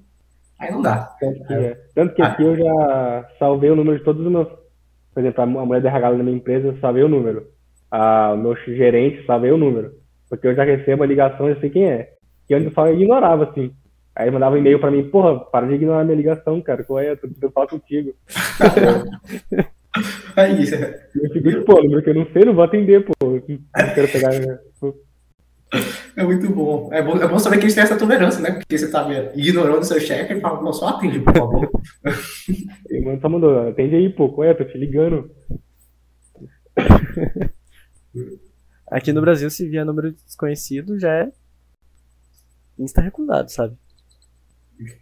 [0.58, 1.14] Aí não dá.
[1.20, 1.80] Tanto que, é.
[1.94, 2.26] Tanto que ah.
[2.26, 4.48] aqui eu já salvei o número de todos os meus.
[5.14, 7.46] Por exemplo, a mulher da RH da minha empresa, eu salvei o número.
[7.90, 9.92] A, o meu gerente, salvei o número.
[10.28, 12.14] Porque eu já recebo a ligação e sei quem é.
[12.46, 13.72] Que antes eu só ignorava, assim.
[14.18, 16.82] Aí mandava um e-mail pra mim, porra, para de ignorar minha ligação, cara.
[16.82, 17.12] Qual é?
[17.12, 18.12] Eu tô falar contigo.
[20.34, 23.12] Aí, eu fico, tipo, pô, número que eu não sei, não vou atender, pô.
[23.22, 24.32] Não quero pegar.
[24.32, 24.58] Né?
[26.16, 26.88] É muito bom.
[26.92, 27.16] É, bom.
[27.16, 28.50] é bom saber que eles têm essa tolerância, né?
[28.50, 31.70] Porque você tá ignorando o seu chefe e fala, só atende, por favor.
[32.90, 34.30] E mano só mandou, atende aí, pô.
[34.30, 34.52] Qual é?
[34.52, 35.30] Tô te ligando.
[38.90, 41.30] Aqui no Brasil, se via número desconhecido, já é
[42.76, 43.76] insta recusado, sabe?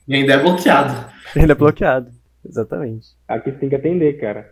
[0.08, 1.12] E ainda é bloqueado.
[1.36, 2.10] Ainda é bloqueado,
[2.44, 3.08] exatamente.
[3.28, 4.50] Aqui você tem que atender, cara.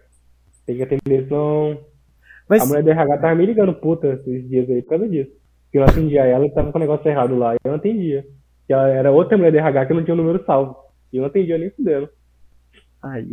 [0.67, 1.79] Tem que atender, senão.
[2.49, 2.63] Mas...
[2.63, 5.31] A mulher do RH tava me ligando puta esses dias aí por causa disso.
[5.71, 7.55] Que eu atendia ela e tava com o negócio errado lá.
[7.55, 8.27] E eu não atendia.
[8.67, 10.77] Que ela era outra mulher do RH que não tinha o número salvo.
[11.13, 12.09] E eu não atendia nem dela.
[13.03, 13.31] Aí.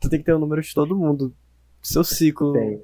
[0.00, 1.28] tu tem que ter o número de todo mundo.
[1.28, 2.82] Do seu ciclo tem.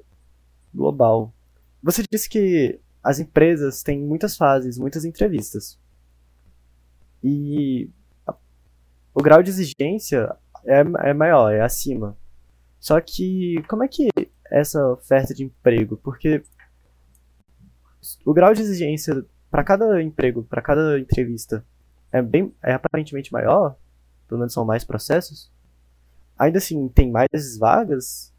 [0.73, 1.33] global.
[1.81, 5.79] Você disse que as empresas têm muitas fases, muitas entrevistas.
[7.23, 7.89] E
[9.13, 12.17] o grau de exigência é, é maior, é acima.
[12.79, 14.09] Só que como é que
[14.49, 15.97] essa oferta de emprego?
[15.97, 16.43] Porque
[18.25, 21.65] o grau de exigência para cada emprego, para cada entrevista,
[22.11, 23.75] é bem é aparentemente maior,
[24.27, 25.51] pelo menos são mais processos.
[26.37, 28.33] Ainda assim, tem mais vagas?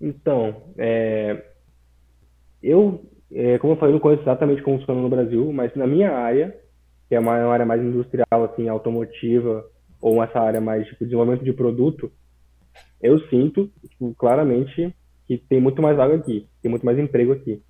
[0.00, 1.52] Então, é,
[2.62, 6.12] eu é, como eu falei, não conheço exatamente como funciona no Brasil, mas na minha
[6.12, 6.56] área,
[7.08, 9.64] que é uma, área mais industrial, assim, automotiva,
[10.00, 12.10] ou essa área mais tipo desenvolvimento de produto,
[13.02, 14.94] eu sinto tipo, claramente
[15.26, 17.60] que tem muito mais vaga aqui, tem muito mais emprego aqui.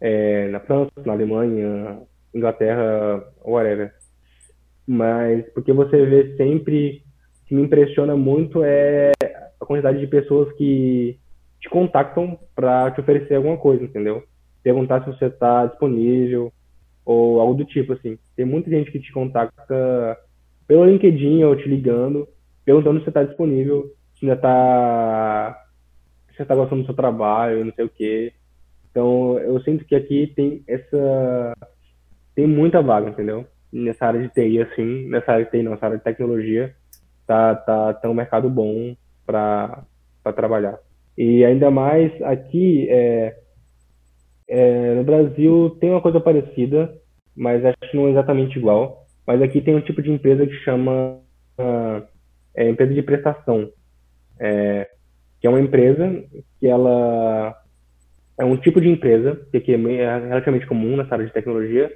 [0.00, 2.00] É, na França, na Alemanha,
[2.34, 3.92] Inglaterra, whatever.
[4.86, 7.02] Mas porque você vê sempre,
[7.42, 9.12] o que me impressiona muito é
[9.60, 11.18] a quantidade de pessoas que
[11.60, 14.22] te contactam para te oferecer alguma coisa, entendeu?
[14.66, 16.52] Perguntar se você está disponível
[17.04, 18.18] ou algo do tipo, assim.
[18.34, 20.18] Tem muita gente que te contacta
[20.66, 22.26] pelo LinkedIn ou te ligando,
[22.64, 25.62] perguntando se você está disponível, se ainda está
[26.34, 28.32] você está gostando do seu trabalho, não sei o quê.
[28.90, 31.54] Então, eu sinto que aqui tem essa
[32.34, 33.46] tem muita vaga, entendeu?
[33.72, 36.74] Nessa área de TI, assim, nessa área de TI, não, nessa área de tecnologia,
[37.24, 39.84] tá, tá, tá um mercado bom para
[40.34, 40.76] trabalhar.
[41.16, 43.38] E ainda mais aqui, é,
[44.48, 46.92] é, no Brasil tem uma coisa parecida,
[47.36, 49.04] mas acho que não é exatamente igual.
[49.26, 51.18] Mas aqui tem um tipo de empresa que chama
[51.58, 52.06] uh,
[52.54, 53.68] é, empresa de prestação,
[54.38, 54.88] é,
[55.40, 56.24] que é uma empresa
[56.60, 57.60] que ela
[58.38, 61.90] é um tipo de empresa que aqui é, é relativamente comum nessa área de tecnologia,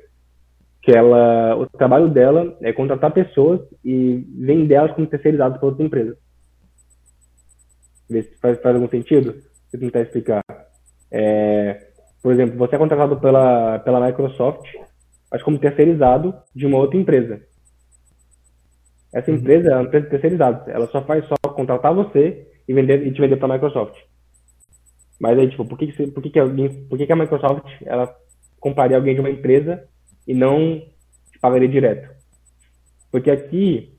[0.82, 5.86] que ela, o trabalho dela é contratar pessoas e vender elas como terceirizadas para outras
[5.86, 6.16] empresas.
[8.40, 9.34] Faz, faz algum sentido?
[9.70, 10.42] Se tentar explicar.
[11.12, 11.89] É,
[12.22, 14.66] por exemplo, você é contratado pela, pela Microsoft,
[15.30, 17.40] mas como terceirizado de uma outra empresa.
[19.12, 19.38] Essa uhum.
[19.38, 20.70] empresa é uma empresa terceirizada.
[20.70, 23.96] Ela só faz só contratar você e vender e te vender para a Microsoft.
[25.20, 27.66] Mas aí, tipo, por que, que, por que, que, alguém, por que, que a Microsoft
[27.84, 28.14] ela
[28.58, 29.84] compraria alguém de uma empresa
[30.26, 30.80] e não
[31.32, 32.08] te pagaria direto?
[33.10, 33.98] Porque aqui,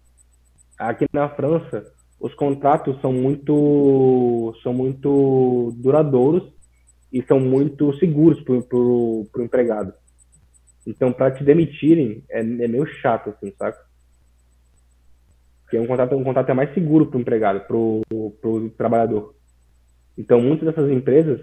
[0.78, 1.84] aqui na França,
[2.20, 6.44] os contratos são muito, são muito duradouros
[7.12, 9.94] e são muito seguros para o empregado.
[10.86, 13.78] Então, para te demitirem, é, é, meio chato, assim, saca?
[15.64, 19.36] Porque um contrato, um contrato é mais seguro para o empregado, para o trabalhador.
[20.18, 21.40] Então, muitas dessas empresas,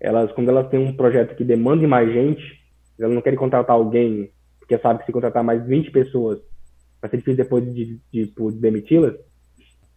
[0.00, 2.42] elas, quando elas têm um projeto que demande mais gente,
[2.98, 6.40] elas não querem contratar alguém, porque sabe que se contratar mais 20 pessoas,
[7.00, 9.14] vai ser difícil depois de, de, de, de demiti-las,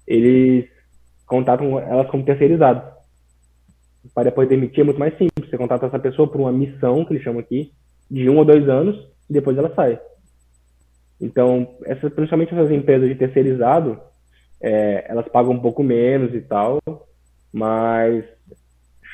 [0.06, 0.70] eles
[1.26, 3.01] contratam elas como terceirizadas.
[4.14, 5.50] Para depois demitir é muito mais simples.
[5.50, 7.72] Você contrata essa pessoa por uma missão, que eles chamam aqui,
[8.10, 8.96] de um ou dois anos,
[9.30, 10.00] e depois ela sai.
[11.20, 14.00] Então, essas, principalmente essas empresas de terceirizado,
[14.60, 16.80] é, elas pagam um pouco menos e tal,
[17.54, 18.26] mas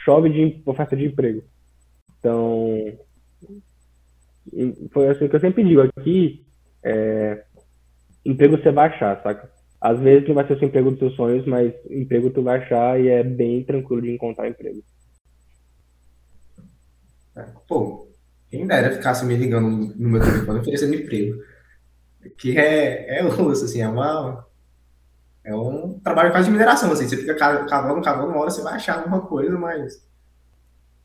[0.05, 1.43] chove de oferta de emprego.
[2.17, 2.97] Então,
[4.91, 6.45] foi assim que eu sempre digo aqui,
[6.83, 7.43] é,
[8.25, 9.56] emprego você vai achar, saca?
[9.79, 12.59] Às vezes não vai ser o seu emprego dos seus sonhos, mas emprego tu vai
[12.59, 14.83] achar e é bem tranquilo de encontrar emprego.
[17.35, 18.07] É, pô,
[18.49, 21.39] quem dera ficasse me ligando no meu telefone oferecendo emprego.
[22.37, 24.45] Que é, é osso, assim, é uma.
[25.43, 27.07] É um trabalho quase de mineração, assim.
[27.07, 30.05] Você fica cavando, cavando, uma hora você vai achar alguma coisa, mas.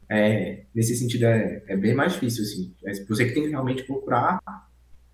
[0.09, 2.75] É, nesse sentido é, é bem mais difícil, assim.
[2.85, 4.41] É você que tem que realmente procurar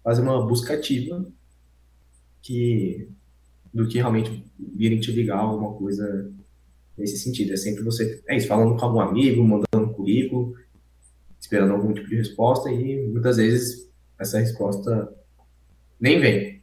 [0.03, 1.27] fazer uma busca ativa
[2.41, 3.11] que
[3.73, 6.33] do que realmente virem te ligar alguma coisa
[6.97, 7.53] nesse sentido.
[7.53, 10.55] É sempre você, é isso, falando com algum amigo, mandando um currículo,
[11.41, 13.89] esperando algum tipo de resposta e muitas vezes
[14.19, 15.13] essa resposta
[16.01, 16.63] nem vem.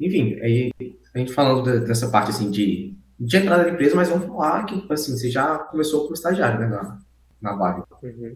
[0.00, 0.70] Enfim, aí
[1.14, 4.86] a gente falando dessa parte assim de, de entrada da empresa, mas vamos falar que
[4.90, 6.98] assim, você já começou como estagiário né, na,
[7.40, 7.84] na vaga.
[8.02, 8.34] Uhum.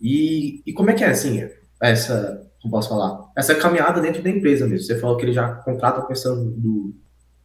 [0.00, 1.48] E, e como é que é assim,
[1.80, 4.86] essa, como posso falar, essa caminhada dentro da empresa mesmo?
[4.86, 6.94] Você falou que ele já contrata pensando do,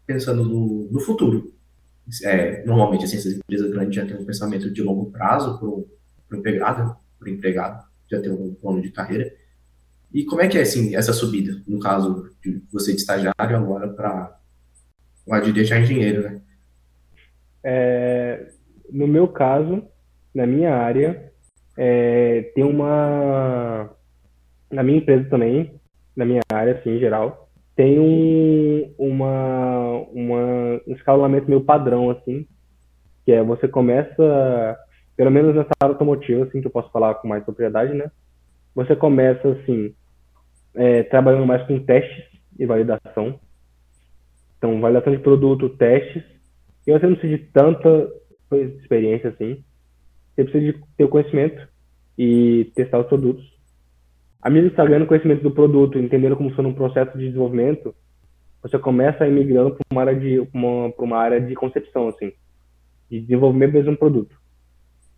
[0.10, 1.54] pensando no, no futuro.
[2.24, 5.68] É, normalmente, assim, essas empresas grandes já têm um pensamento de longo prazo para
[6.36, 9.32] o empregado, para empregado, já tem um plano de carreira.
[10.12, 13.88] E como é que é, assim, essa subida, no caso de você de estagiário agora
[13.88, 14.40] para
[15.28, 16.42] o de deixar engenheiro, né?
[17.64, 18.52] É,
[18.92, 19.84] no meu caso,
[20.34, 21.32] na minha área,
[21.78, 23.96] é, tem uma...
[24.72, 25.80] Na minha empresa também,
[26.16, 27.49] na minha área, assim, em geral,
[27.80, 32.46] tem um, uma, uma, um escalonamento meio padrão, assim,
[33.24, 34.78] que é você começa,
[35.16, 38.12] pelo menos nessa área automotiva, assim, que eu posso falar com mais propriedade, né?
[38.76, 39.96] Você começa, assim,
[40.76, 42.26] é, trabalhando mais com testes
[42.60, 43.40] e validação.
[44.58, 46.24] Então, validação de produto, testes.
[46.86, 48.12] E você não precisa de tanta
[48.82, 49.64] experiência, assim.
[50.36, 51.66] Você precisa de ter o conhecimento
[52.18, 53.58] e testar os produtos.
[54.42, 57.94] À medida que está ganhando conhecimento do produto, entendendo como funciona um processo de desenvolvimento,
[58.62, 62.32] você começa migrando para uma área de uma, uma área de concepção, assim,
[63.10, 64.36] de desenvolvimento mesmo um produto.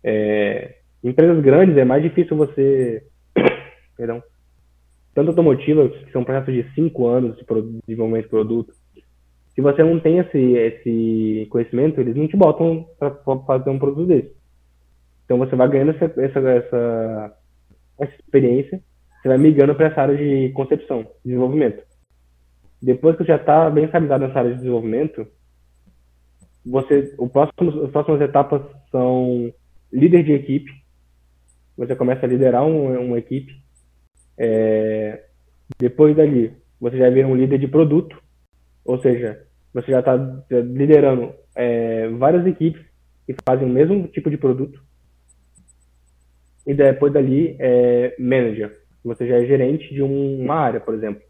[0.02, 3.04] É, em empresas grandes é mais difícil você,
[3.96, 4.22] perdão,
[5.14, 7.44] tanto automotivas que são processos de cinco anos de
[7.86, 8.72] desenvolvimento de produto.
[9.54, 13.14] Se você não tem esse esse conhecimento, eles não te botam para
[13.46, 14.34] fazer um produto desse.
[15.24, 17.36] Então você vai ganhando essa, essa,
[17.98, 18.82] essa experiência
[19.22, 21.84] você vai migrando para essa área de concepção, desenvolvimento.
[22.82, 25.24] Depois que você já está bem estabilizado nessa área de desenvolvimento,
[26.66, 29.54] você, o próximo, as próximas etapas são
[29.92, 30.72] líder de equipe.
[31.76, 33.52] Você começa a liderar um, uma equipe.
[34.36, 35.24] É,
[35.78, 38.20] depois dali, você já vira um líder de produto,
[38.84, 40.16] ou seja, você já está
[40.50, 42.84] liderando é, várias equipes
[43.24, 44.82] que fazem o mesmo tipo de produto.
[46.66, 51.22] E depois dali, é manager você já é gerente de um, uma área, por exemplo.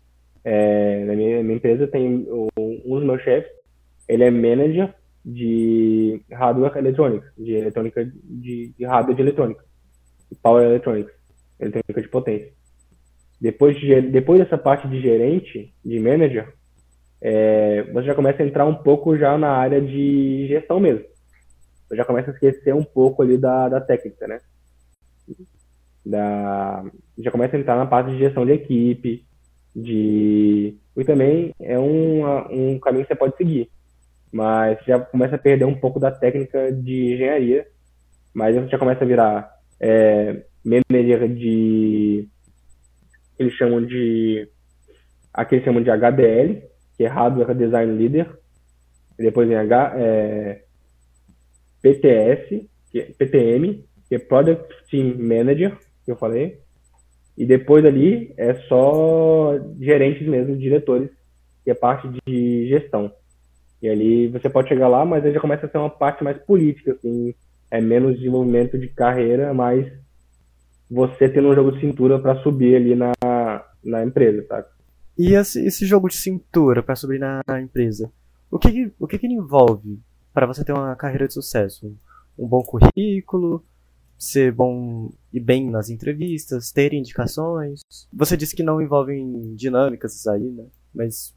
[0.44, 3.50] É, na minha, minha, empresa tem um dos meus chefes,
[4.08, 4.92] ele é manager
[5.24, 9.64] de hardware electronics, de eletrônica de, de hardware de eletrônica,
[10.30, 11.12] de power electronics,
[11.60, 12.52] eletrônica de potência.
[13.40, 16.52] Depois, de, depois dessa parte de gerente, de manager,
[17.20, 21.04] é, você já começa a entrar um pouco já na área de gestão mesmo.
[21.88, 24.40] Você já começa a esquecer um pouco ali da, da técnica, né?
[26.04, 26.84] Da
[27.18, 29.24] já começa a entrar na parte de gestão de equipe,
[29.74, 33.70] de e também é um, um caminho que você pode seguir,
[34.30, 37.66] mas já começa a perder um pouco da técnica de engenharia,
[38.34, 39.50] mas você já começa a virar
[39.80, 42.28] é, manager de
[43.38, 44.48] eles chamam de
[45.32, 46.62] aqui eles chamam de HDL,
[46.96, 48.38] que é Hardware Design Leader,
[49.18, 50.62] e depois vem H, é,
[51.80, 56.60] PTS, que é PTM, que é Product Team Manager, que eu falei.
[57.36, 61.10] E depois ali é só gerentes mesmo, diretores,
[61.64, 63.12] que é parte de gestão.
[63.80, 66.38] E ali você pode chegar lá, mas aí já começa a ser uma parte mais
[66.38, 67.34] política, assim,
[67.70, 69.90] é menos desenvolvimento de carreira, mas
[70.90, 73.12] você tendo um jogo de cintura para subir ali na,
[73.82, 74.66] na empresa, sabe?
[75.18, 78.10] E esse, esse jogo de cintura para subir na, na, empresa,
[78.50, 79.98] o que o que, que ele envolve
[80.32, 81.94] para você ter uma carreira de sucesso?
[82.38, 83.64] Um bom currículo,
[84.22, 87.80] ser bom e bem nas entrevistas, ter indicações.
[88.12, 90.64] Você disse que não envolvem dinâmicas isso aí, né?
[90.94, 91.34] Mas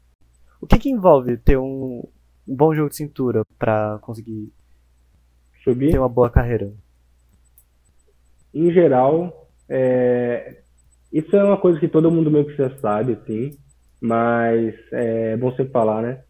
[0.60, 2.06] o que que envolve ter um,
[2.46, 4.52] um bom jogo de cintura para conseguir
[5.64, 6.72] subir ter uma boa carreira?
[8.54, 10.58] Em geral, é...
[11.12, 13.58] isso é uma coisa que todo mundo meio que já sabe, assim,
[14.00, 16.22] mas é bom você falar, né?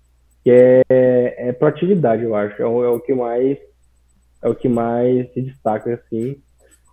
[0.42, 2.62] Que é, é proatividade, eu acho.
[2.62, 3.58] É o, é o que mais
[4.42, 6.40] é o que mais se destaca, assim,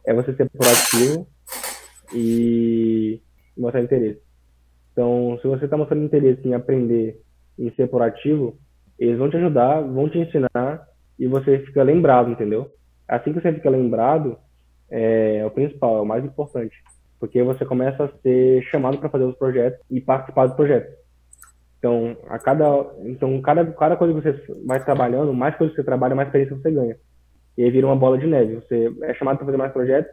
[0.05, 1.27] é você ser proativo
[2.13, 3.21] e
[3.57, 4.21] mostrar interesse.
[4.91, 7.19] Então, se você está mostrando interesse em aprender
[7.57, 8.57] em ser proativo,
[8.99, 10.87] eles vão te ajudar, vão te ensinar
[11.17, 12.71] e você fica lembrado, entendeu?
[13.07, 14.37] Assim que você fica lembrado,
[14.89, 16.75] é, é o principal, é o mais importante.
[17.19, 20.93] Porque você começa a ser chamado para fazer os projetos e participar dos projetos.
[21.79, 22.65] Então, a cada,
[23.03, 26.55] então cada, cada coisa que você vai trabalhando, mais coisas que você trabalha, mais experiência
[26.55, 26.97] você ganha.
[27.57, 28.55] E aí vira uma bola de neve.
[28.55, 30.11] Você é chamado para fazer mais projetos,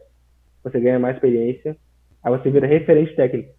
[0.63, 1.77] você ganha mais experiência,
[2.23, 3.53] aí você vira referente técnico.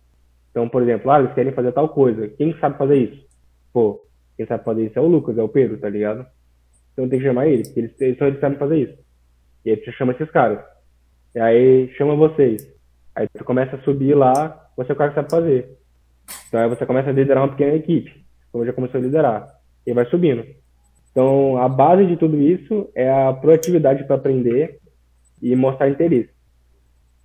[0.51, 2.27] Então, por exemplo, ah, eles querem fazer tal coisa.
[2.29, 3.25] Quem sabe fazer isso?
[3.73, 4.05] Pô,
[4.37, 6.25] quem sabe fazer isso é o Lucas, é o Pedro, tá ligado?
[6.93, 8.97] Então tem que chamar ele, porque eles, eles só eles sabem fazer isso.
[9.65, 10.59] E aí você chama esses caras.
[11.33, 12.69] E aí chama vocês.
[13.15, 15.77] Aí você começa a subir lá, você é o cara que sabe fazer.
[16.47, 19.47] Então aí você começa a liderar uma pequena equipe, como já começou a liderar.
[19.85, 20.43] E vai subindo.
[21.11, 24.79] Então, a base de tudo isso é a proatividade para aprender
[25.41, 26.29] e mostrar interesse.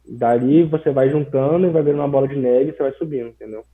[0.09, 3.29] Dali você vai juntando e vai vendo uma bola de neve e você vai subindo,
[3.29, 3.65] entendeu?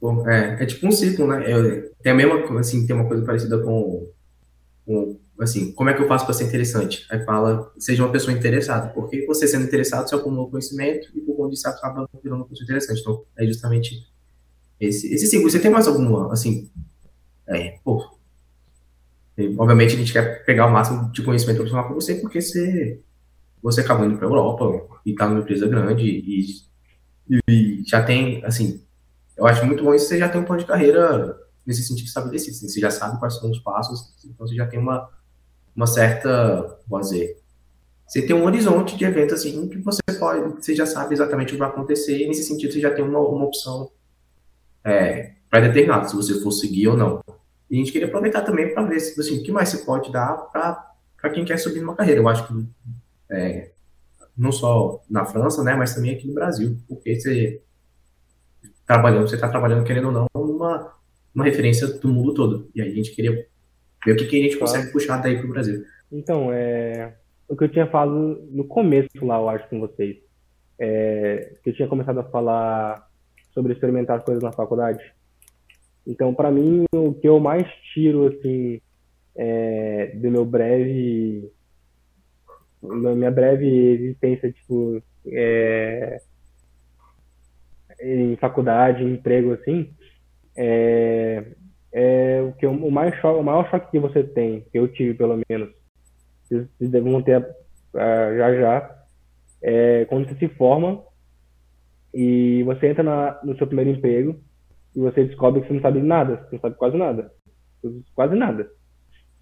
[0.00, 1.50] Bom, é, é tipo um ciclo, né?
[1.50, 4.08] É, tem a mesma, assim, tem uma coisa parecida com,
[4.86, 7.04] com assim, como é que eu faço para ser interessante?
[7.10, 11.36] Aí fala, seja uma pessoa interessada, porque você sendo interessado, você acumula conhecimento e por
[11.36, 13.00] conta disso acaba virando uma pessoa interessante.
[13.00, 14.06] Então, é justamente
[14.78, 15.50] esse, esse ciclo.
[15.50, 16.70] Você tem mais alguma, assim,
[17.48, 18.18] é, pô.
[19.36, 23.00] E, obviamente a gente quer pegar o máximo de conhecimento profissional com você, porque você,
[23.62, 26.62] você acabou indo para a Europa e está numa empresa grande e,
[27.48, 28.82] e, já tem, assim,
[29.36, 32.56] eu acho muito bom isso, você já tem um plano de carreira nesse sentido estabelecido,
[32.56, 35.08] assim, você já sabe quais são os passos, então você já tem uma,
[35.76, 37.38] uma certa, dizer,
[38.06, 41.52] você tem um horizonte de evento assim que você pode, você já sabe exatamente o
[41.52, 43.90] que vai acontecer, e nesse sentido você já tem uma, uma opção
[44.82, 47.22] é, pré-determinada, se você for seguir ou não.
[47.70, 50.34] E a gente queria aproveitar também para ver assim, o que mais você pode dar
[50.50, 52.20] para quem quer subir numa carreira.
[52.20, 52.66] Eu acho que
[53.30, 53.70] é,
[54.36, 57.60] não só na França, né, mas também aqui no Brasil, porque você
[58.86, 60.96] trabalhando, você está trabalhando querendo ou não numa
[61.34, 62.70] uma referência do mundo todo.
[62.74, 63.46] E aí a gente queria
[64.04, 65.84] ver o que, que a gente consegue puxar daí para o Brasil.
[66.10, 67.14] Então, é,
[67.46, 70.16] o que eu tinha falado no começo lá, eu acho, com vocês,
[70.78, 73.08] é, que eu tinha começado a falar
[73.52, 75.02] sobre experimentar as coisas na faculdade.
[76.08, 78.80] Então, para mim, o que eu mais tiro, assim,
[79.36, 81.52] é, do meu breve,
[82.82, 86.18] da minha breve existência, tipo, é,
[88.00, 89.92] em faculdade, em emprego, assim,
[90.56, 91.44] é,
[91.92, 95.12] é o que o mais choque, o maior choque que você tem, que eu tive
[95.12, 95.70] pelo menos,
[96.48, 97.46] vocês devem ter
[97.94, 99.04] já já,
[99.60, 101.02] é quando você se forma
[102.14, 104.40] e você entra na, no seu primeiro emprego
[104.94, 107.30] e você descobre que você não sabe nada, você não sabe quase nada.
[108.14, 108.68] Quase nada.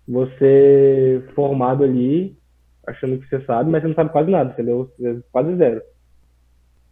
[0.07, 2.37] Você formado ali,
[2.87, 4.91] achando que você sabe, mas você não sabe quase nada, entendeu?
[5.33, 5.83] Quase zero.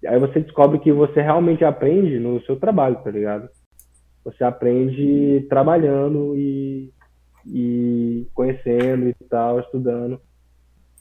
[0.06, 3.48] Aí você descobre que você realmente aprende no seu trabalho, tá ligado?
[4.24, 6.92] Você aprende trabalhando e,
[7.46, 10.20] e conhecendo e tal, estudando.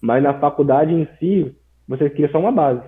[0.02, 1.56] Mas na faculdade em si,
[1.88, 2.84] você cria só uma base.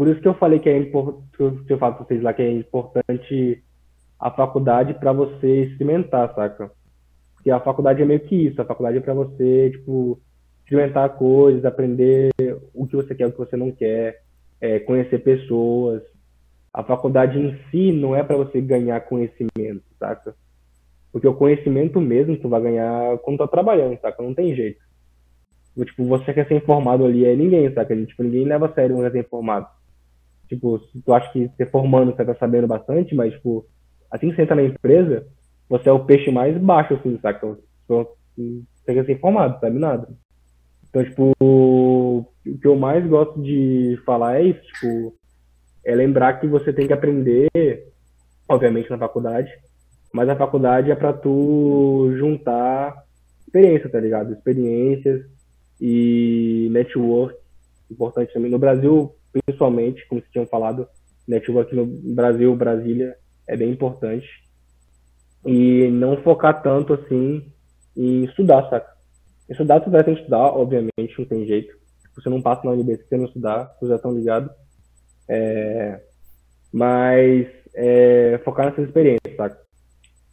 [0.00, 1.28] Por isso que eu falei que é importante,
[1.68, 3.62] eu falo pra vocês lá que é importante
[4.18, 6.70] a faculdade para você experimentar, saca?
[7.34, 10.18] Porque a faculdade é meio que isso, a faculdade é para você, tipo,
[10.60, 12.30] experimentar coisas, aprender
[12.72, 14.22] o que você quer, o que você não quer,
[14.58, 16.02] é, conhecer pessoas.
[16.72, 20.34] A faculdade em si não é para você ganhar conhecimento, saca?
[21.12, 24.22] Porque o conhecimento mesmo tu vai ganhar quando tá trabalhando, saca?
[24.22, 24.80] Não tem jeito.
[25.76, 27.94] Tipo, você quer ser informado ali é ninguém, saca?
[27.94, 29.68] Tipo, ninguém leva a sério um quer ser informado.
[30.50, 33.64] Tipo, tu acha que você formando você tá sabendo bastante, mas, tipo,
[34.10, 35.24] assim que você entra na empresa,
[35.68, 37.56] você é o peixe mais baixo, assim, saca?
[37.86, 38.14] Você
[38.84, 40.08] quer ser informado, sabe nada.
[40.88, 42.26] Então, tipo, o
[42.60, 45.14] que eu mais gosto de falar é isso, tipo,
[45.84, 47.86] é lembrar que você tem que aprender,
[48.48, 49.52] obviamente, na faculdade,
[50.12, 53.04] mas a faculdade é para tu juntar
[53.46, 54.32] experiência, tá ligado?
[54.32, 55.24] Experiências
[55.80, 57.38] e network,
[57.88, 58.50] importante também.
[58.50, 60.88] No Brasil, principalmente, como vocês tinham falado,
[61.26, 63.14] network no Brasil, Brasília,
[63.46, 64.26] é bem importante.
[65.46, 67.50] E não focar tanto assim
[67.96, 68.90] em estudar, saca?
[69.48, 71.74] Estudar, tu vai ter que estudar, obviamente, não tem jeito.
[72.14, 74.50] Você não passa na UNB se você não estudar, vocês já estão ligados.
[75.28, 76.00] É...
[76.72, 78.40] Mas é...
[78.44, 79.58] focar nessas experiências, saca?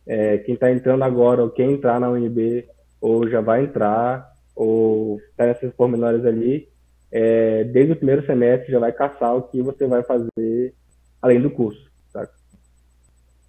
[0.08, 0.38] É...
[0.40, 2.68] Quem está entrando agora, ou quem entrar na UNB,
[3.00, 6.68] ou já vai entrar, ou tá nessas pormenores ali,
[7.12, 10.74] é, desde o primeiro semestre já vai caçar o que você vai fazer
[11.22, 12.34] além do curso, saca?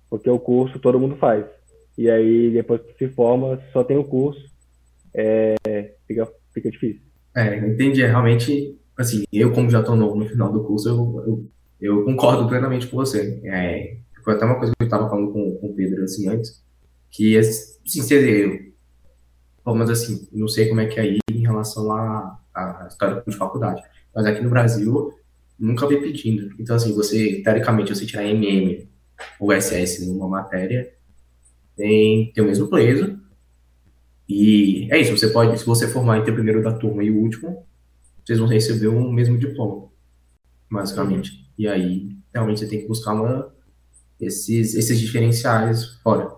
[0.09, 1.45] Porque o curso todo mundo faz.
[1.97, 4.41] E aí, depois que se forma, só tem o curso,
[5.13, 5.57] é,
[6.07, 7.03] fica, fica difícil.
[7.35, 8.03] É, entendi.
[8.03, 12.05] É, realmente, assim, eu como já estou no, no, final do curso, eu, eu, eu,
[12.05, 13.41] concordo plenamente com você.
[13.45, 16.65] É, foi até uma coisa que eu estava falando com, com o Pedro, assim, antes,
[17.11, 18.73] que, assim, ser,
[19.65, 23.37] mas assim, não sei como é que é aí em relação à, à história de
[23.37, 23.83] faculdade,
[24.15, 25.13] mas aqui no Brasil,
[25.59, 26.55] nunca vi pedindo.
[26.59, 28.89] Então, assim, você, teoricamente, você tirar MM
[29.39, 30.93] ou SS numa matéria,
[31.77, 33.19] tem, tem o mesmo peso,
[34.29, 37.17] e é isso, você pode, se você formar entre o primeiro da turma e o
[37.17, 37.67] último,
[38.25, 39.89] vocês vão receber o mesmo diploma,
[40.71, 41.49] basicamente.
[41.57, 43.55] E aí, realmente, você tem que buscar uma,
[44.21, 46.31] esses, esses diferenciais fora.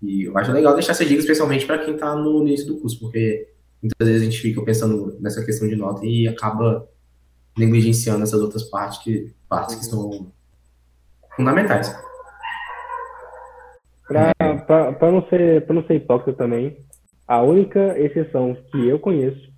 [0.00, 2.98] E eu acho legal deixar essa dica, especialmente para quem está no início do curso,
[3.00, 3.52] porque
[3.82, 6.88] muitas vezes a gente fica pensando nessa questão de nota e acaba
[7.56, 10.30] negligenciando essas outras partes que, partes que são
[11.36, 11.94] fundamentais.
[14.06, 14.32] Para
[15.12, 16.78] não, ser, não ser hipócrita também,
[17.26, 19.48] a única exceção que eu conheço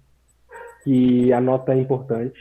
[0.83, 2.39] que a nota é importante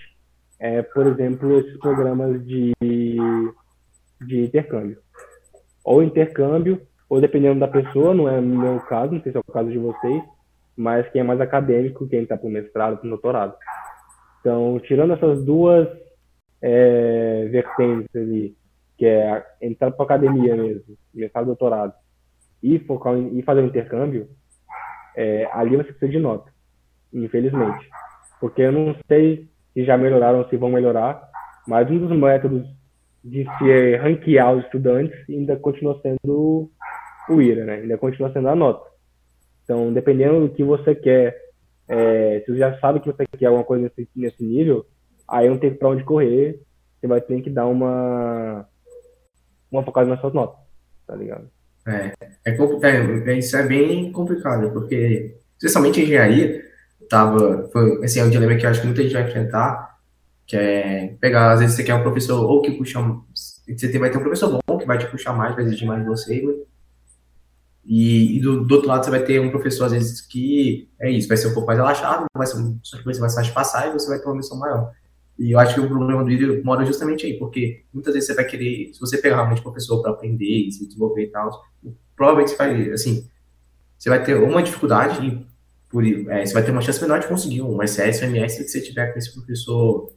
[0.60, 4.97] é, por exemplo, esses programas de, de intercâmbio.
[5.84, 9.41] Ou intercâmbio, ou dependendo da pessoa, não é o meu caso, não sei se é
[9.41, 10.22] o caso de vocês,
[10.80, 13.53] mas quem é mais acadêmico, quem está para o mestrado, para o doutorado.
[14.39, 15.89] Então, tirando essas duas
[16.61, 18.56] é, vertentes ali,
[18.97, 21.93] que é entrar para academia mesmo, mestrado, doutorado,
[22.64, 24.30] e focar e fazer o um intercâmbio,
[25.18, 26.49] é, ali você precisa de nota,
[27.11, 27.89] infelizmente.
[28.39, 31.30] Porque eu não sei se já melhoraram ou se vão melhorar,
[31.68, 32.65] mas um dos métodos
[33.22, 36.72] de se ranquear os estudantes ainda continua sendo
[37.27, 37.73] o IRA, né?
[37.73, 38.89] Ainda continua sendo a nota.
[39.69, 41.39] Então, dependendo do que você quer,
[41.87, 44.83] é, se você já sabe que você quer alguma coisa nesse, nesse nível,
[45.27, 46.59] aí não tem para onde correr,
[46.99, 48.67] você vai ter que dar uma
[49.71, 50.59] uma focada nas suas notas,
[51.05, 51.47] tá ligado?
[51.87, 52.13] É,
[52.45, 56.63] é, é, isso é bem complicado, porque, especialmente engenharia,
[57.07, 59.99] tava, foi, assim, é um dilema que eu acho que muita gente vai enfrentar,
[60.47, 62.99] que é pegar, às vezes você quer um professor, ou que puxa,
[63.67, 66.09] você vai ter um professor bom, que vai te puxar mais, vai exigir mais de
[66.09, 66.43] você,
[67.91, 71.10] e, e do, do, outro lado você vai ter um professor, às vezes, que é
[71.10, 73.88] isso, vai ser um pouco mais relaxado, vai ser, só que você vai se passar
[73.88, 74.91] e você vai ter uma missão maior.
[75.40, 78.36] E eu acho que o problema do vídeo mora justamente aí, porque muitas vezes você
[78.36, 81.64] vai querer, se você pegar realmente um professor para aprender e se desenvolver e tal,
[82.16, 83.28] provavelmente você vai, assim,
[83.98, 85.48] você vai ter uma dificuldade e
[85.90, 88.70] por, é, você vai ter uma chance menor de conseguir um SS, um MS, se
[88.70, 90.11] você tiver com esse professor,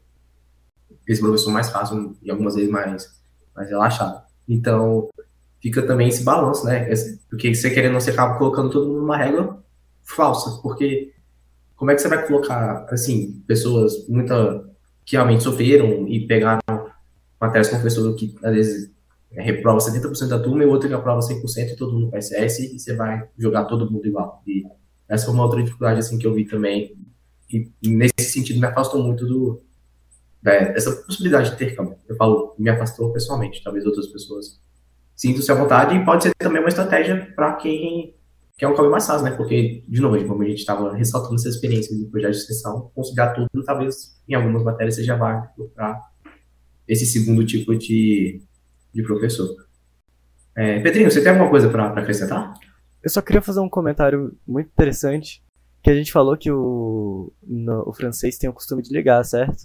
[1.09, 3.09] esse professor mais fácil e algumas vezes mais,
[3.57, 4.23] mais relaxado.
[4.47, 5.09] Então,
[5.63, 6.91] fica também esse balanço, né?
[7.31, 9.57] Porque você querendo, você acaba colocando todo mundo numa regra
[10.03, 11.13] falsa, porque
[11.77, 14.65] como é que você vai colocar, assim, pessoas muita
[15.05, 16.61] que realmente sofreram e pegaram
[17.41, 18.91] matérias com professor que às vezes
[19.33, 22.75] é, reprova 70% da turma e outro que aprova 100% e todo mundo com SS
[22.75, 24.43] e você vai jogar todo mundo igual.
[24.47, 24.65] E
[25.09, 26.97] essa foi uma outra dificuldade assim que eu vi também
[27.53, 29.61] e nesse sentido me afastou muito do
[30.41, 31.97] dessa possibilidade de intercâmbio.
[32.09, 34.61] Eu falo, me afastou pessoalmente, talvez outras pessoas
[35.15, 38.15] sintam-se à vontade e pode ser também uma estratégia para quem
[38.57, 39.33] que é um caminho mais fácil, né?
[39.33, 43.33] Porque, de novo, como a gente estava ressaltando essa experiência de projeto de extensão, considerar
[43.33, 46.01] tudo, talvez em algumas matérias seja válido para
[46.87, 48.41] esse segundo tipo de,
[48.95, 49.49] de professor.
[50.55, 52.55] É, Pedrinho, você tem alguma coisa para acrescentar?
[53.03, 55.43] Eu só queria fazer um comentário muito interessante,
[55.83, 59.65] que a gente falou que o, no, o francês tem o costume de ligar, certo?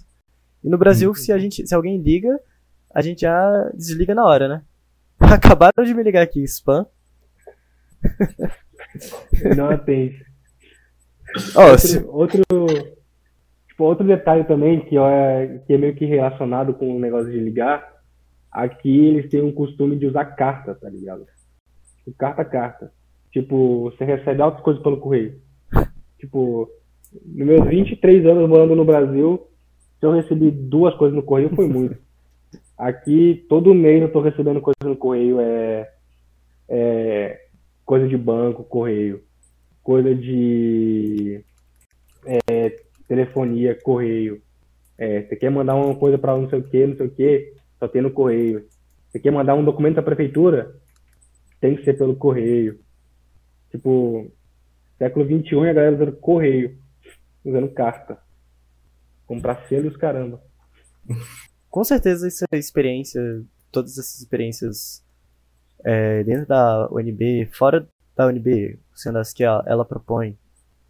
[0.64, 2.36] E no Brasil, se, a gente, se alguém liga,
[2.92, 4.62] a gente já desliga na hora, né?
[5.32, 6.86] Acabaram de me ligar aqui, spam.
[9.56, 10.24] Não atende.
[11.54, 11.98] Oh, outro, se...
[12.06, 12.42] outro,
[13.68, 17.38] tipo, outro detalhe também que, é, que é meio que relacionado com o negócio de
[17.38, 17.86] ligar,
[18.50, 21.26] aqui eles têm um costume de usar carta, tá ligado?
[22.04, 22.92] Tipo, carta carta.
[23.30, 25.40] Tipo, você recebe altas coisas pelo correio.
[26.18, 26.68] Tipo,
[27.12, 29.46] nos meus 23 anos morando no Brasil,
[30.00, 32.07] se eu recebi duas coisas no correio, foi muito.
[32.78, 35.40] Aqui, todo mês eu tô recebendo coisas no correio.
[35.40, 35.92] É,
[36.68, 37.48] é
[37.84, 39.24] coisa de banco, correio,
[39.82, 41.42] coisa de
[42.26, 42.76] é,
[43.08, 44.42] telefonia, correio,
[44.98, 47.54] É, você quer mandar uma coisa para não sei o que, não sei o que,
[47.78, 48.66] só tem no correio.
[49.08, 50.76] Você quer mandar um documento da prefeitura,
[51.60, 52.78] tem que ser pelo correio.
[53.70, 54.30] Tipo,
[54.98, 56.78] século XXI a galera usando correio,
[57.44, 58.18] usando carta.
[59.26, 60.42] Comprar selo e os caramba.
[61.70, 63.20] Com certeza essa experiência,
[63.70, 65.04] todas essas experiências
[65.84, 70.36] é, dentro da UNB, fora da UNB, sendo as que ela, ela propõe,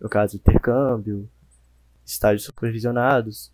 [0.00, 1.28] no caso, intercâmbio,
[2.06, 3.52] estágios supervisionados,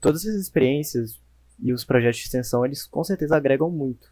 [0.00, 1.20] todas essas experiências
[1.58, 4.10] e os projetos de extensão, eles com certeza agregam muito.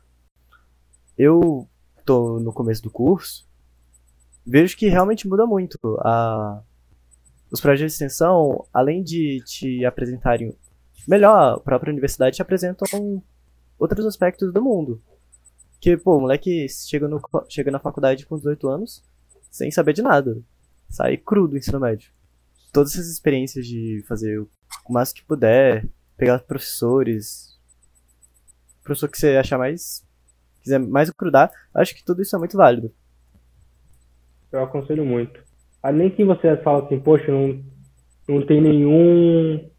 [1.19, 1.69] Eu
[2.05, 3.47] tô no começo do curso,
[4.47, 5.79] vejo que realmente muda muito.
[6.01, 6.63] A...
[7.51, 10.57] Os projetos de extensão, além de te apresentarem
[11.07, 13.23] melhor, a própria universidade te apresentam
[13.79, 15.03] outros aspectos do mundo.
[15.81, 19.03] Que, pô, o moleque chega, no, chega na faculdade com 18 anos
[19.51, 20.41] sem saber de nada.
[20.89, 22.11] Sai cru do ensino médio.
[22.73, 24.49] Todas essas experiências de fazer o
[24.89, 27.57] máximo que puder, pegar professores,
[28.83, 30.05] professor que você achar mais,
[30.61, 32.93] quiser mais crudar, acho que tudo isso é muito válido.
[34.51, 35.43] Eu aconselho muito.
[35.93, 37.63] Nem que você fala assim, poxa, não,
[38.29, 39.71] não tem nenhum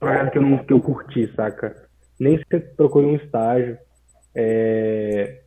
[0.00, 1.88] projeto que eu, não, que eu curti, saca?
[2.18, 3.78] Nem se procure um estágio.
[4.34, 5.42] É...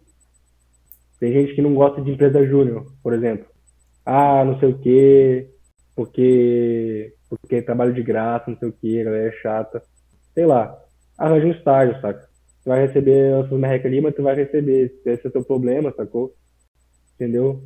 [1.19, 3.47] Tem gente que não gosta de empresa júnior, por exemplo.
[4.05, 5.49] Ah, não sei o quê,
[5.95, 9.81] porque, porque trabalho de graça, não sei o quê, galera é chata.
[10.33, 10.77] Sei lá,
[11.17, 12.27] arranja um estágio, saca?
[12.63, 14.93] Tu vai receber a sua merreca ali, mas tu vai receber.
[15.05, 16.33] Esse é o teu problema, sacou?
[17.15, 17.63] Entendeu?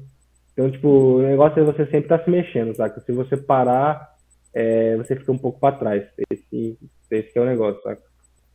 [0.54, 3.00] Então, tipo, o negócio é você sempre estar tá se mexendo, saca?
[3.02, 4.17] Se você parar,
[4.58, 6.04] é, você fica um pouco para trás.
[6.32, 6.80] Esse,
[7.12, 8.02] esse é o negócio, saca?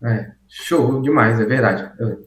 [0.05, 1.93] É, show demais, é verdade.
[1.97, 2.19] Eu,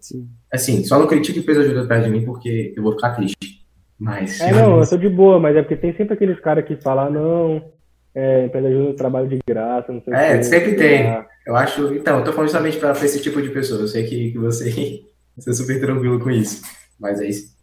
[0.53, 3.65] assim, só não critico empresa ajuda perto de mim porque eu vou ficar triste.
[3.99, 4.39] Mas.
[4.39, 7.11] É, não, eu tô de boa, mas é porque tem sempre aqueles caras que falam,
[7.11, 7.71] não,
[8.15, 10.33] é, empresa ajuda trabalho de graça, não sei é, o que.
[10.37, 11.25] É, sempre tem.
[11.45, 11.93] Eu acho.
[11.93, 13.81] Então, eu tô falando justamente para esse tipo de pessoa.
[13.81, 14.71] Eu sei que, que você,
[15.35, 16.61] você é super tranquilo com isso.
[16.97, 17.53] Mas é isso.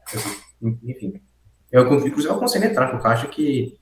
[0.62, 1.14] Enfim.
[1.70, 3.78] Eu, inclusive, eu aconselho entrar, porque eu acho que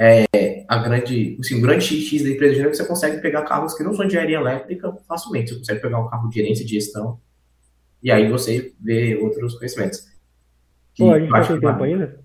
[0.00, 3.42] é, a grande, assim, o grande X da empresa de é que você consegue pegar
[3.42, 5.52] carros que não são de engenharia elétrica facilmente.
[5.52, 7.20] Você consegue pegar um carro de gerência de gestão
[8.02, 10.08] e aí você vê outros conhecimentos.
[10.96, 12.18] Pô, a gente tem tempo ainda?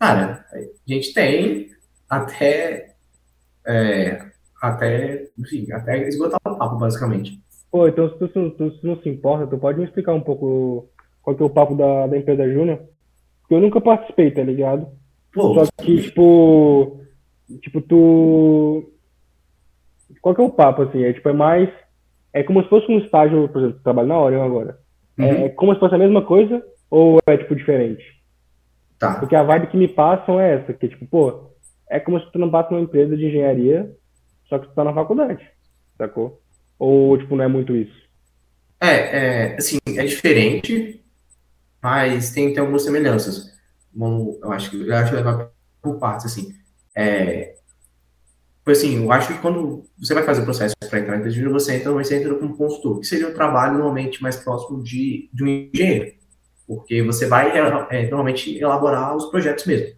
[0.00, 1.70] Cara, a gente tem
[2.08, 2.94] até
[3.66, 4.30] é,
[4.62, 7.38] até, enfim, até esgotar o papo, basicamente.
[7.70, 10.88] Pô, então se tu, tu, tu, não se importa, tu pode me explicar um pouco
[11.20, 12.80] qual que é o papo da, da empresa Júnior?
[13.42, 14.88] Porque eu nunca participei, tá ligado?
[15.36, 16.98] Pô, Só que, tipo,
[17.60, 18.90] tipo, tu.
[20.22, 21.04] Qual que é o papo, assim?
[21.04, 21.68] É tipo, é mais.
[22.32, 24.78] É como se fosse um estágio, por exemplo, trabalho na hora agora.
[25.18, 25.44] É, uhum.
[25.44, 28.02] É como se fosse a mesma coisa ou é, tipo, diferente?
[28.98, 29.20] Tá.
[29.20, 31.50] Porque a vibe que me passam é essa, que, tipo, pô,
[31.90, 33.94] é como se tu não passa numa empresa de engenharia,
[34.48, 35.46] só que tu tá na faculdade,
[35.98, 36.40] sacou?
[36.78, 38.06] Ou, tipo, não é muito isso?
[38.80, 38.94] É,
[39.50, 41.04] é assim, é diferente,
[41.82, 43.55] mas tem, tem algumas semelhanças.
[43.96, 45.50] Bom, eu acho que eu acho que levar
[45.80, 46.54] por partes, assim.
[46.94, 47.56] É,
[48.66, 51.76] assim, eu acho que quando você vai fazer o processo para entrar em empresa você
[51.76, 55.44] entra, você entra como consultor, que seria o um trabalho normalmente mais próximo de, de
[55.44, 56.12] um engenheiro,
[56.66, 59.96] porque você vai é, normalmente elaborar os projetos mesmo.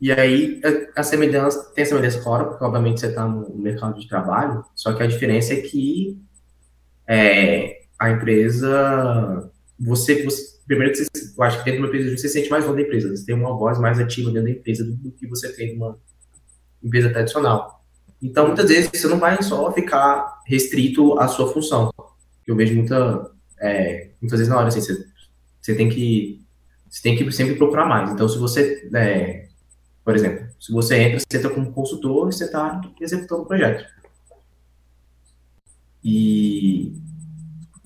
[0.00, 0.60] E aí,
[0.94, 4.92] a, semelhança, tem a semelhança fora, porque obviamente você está no mercado de trabalho, só
[4.92, 6.20] que a diferença é que
[7.06, 9.50] é, a empresa,
[9.80, 12.50] você, você primeiro que você, eu acho que dentro de uma empresa você se sente
[12.50, 15.10] mais dono da empresa, você tem uma voz mais ativa dentro da empresa do, do
[15.10, 15.98] que você tem numa
[16.82, 17.84] empresa tradicional.
[18.22, 21.92] Então, muitas vezes, você não vai só ficar restrito à sua função.
[22.46, 23.30] Eu vejo muita,
[23.60, 25.06] é, muitas vezes na hora, assim, você,
[25.60, 26.44] você tem que
[26.88, 28.10] você tem que sempre procurar mais.
[28.10, 29.48] Então, se você é,
[30.04, 33.84] por exemplo, se você entra, você entra como consultor e você está executando o projeto.
[36.02, 36.94] E,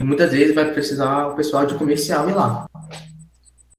[0.02, 2.66] e, muitas vezes vai precisar o pessoal de comercial ir lá.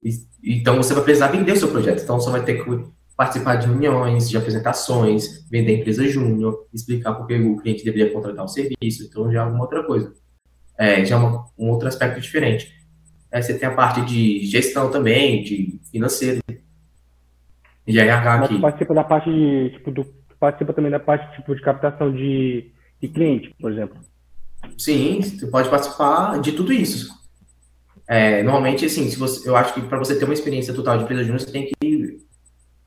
[0.02, 0.10] E,
[0.42, 2.02] então você vai precisar vender o seu projeto.
[2.02, 2.84] Então você vai ter que
[3.16, 8.12] participar de reuniões, de apresentações, vender a empresa júnior, explicar por que o cliente deveria
[8.12, 9.04] contratar o serviço.
[9.04, 10.12] Então já é alguma outra coisa.
[10.76, 12.72] É, já é uma, um outro aspecto diferente.
[13.32, 16.40] Aí você tem a parte de gestão também, de financeiro,
[17.86, 18.58] e aí a aqui.
[18.58, 20.06] participa da parte de, tipo, do,
[20.40, 23.98] participa também da parte tipo, de captação de, de cliente, por exemplo.
[24.78, 27.12] Sim, você pode participar de tudo isso.
[28.06, 31.04] É, normalmente, assim, se você, eu acho que para você ter uma experiência total de
[31.04, 32.24] empresa júnior, você tem que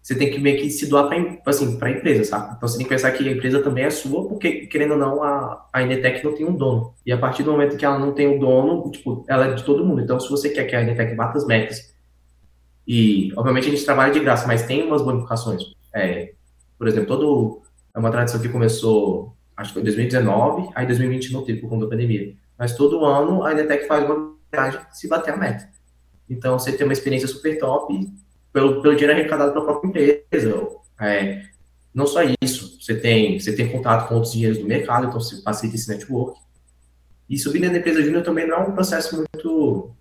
[0.07, 2.55] você tem que meio que se doar para assim, a empresa, sabe?
[2.55, 5.21] Então você tem que pensar que a empresa também é sua, porque, querendo ou não,
[5.21, 6.93] a, a Inetec não tem um dono.
[7.05, 9.65] E a partir do momento que ela não tem um dono, tipo, ela é de
[9.65, 9.99] todo mundo.
[10.01, 11.93] Então, se você quer que a Inetec bata as metas
[12.87, 15.61] e, obviamente, a gente trabalha de graça, mas tem umas bonificações.
[15.93, 16.31] É,
[16.79, 17.61] por exemplo, todo,
[17.93, 21.85] é uma tradição que começou acho que foi 2019, aí 2020 não teve por conta
[21.85, 22.35] da pandemia.
[22.57, 25.67] Mas todo ano a Inetec faz uma viagem se bater a meta.
[26.29, 28.07] Então você tem uma experiência super top
[28.53, 30.67] pelo, pelo dinheiro arrecadado pela própria empresa.
[30.99, 31.43] É,
[31.93, 35.41] não só isso, você tem, você tem contato com outros dinheiros do mercado, então você
[35.41, 36.39] facilita esse network.
[37.29, 39.91] E subir na empresa júnior também não é um processo muito,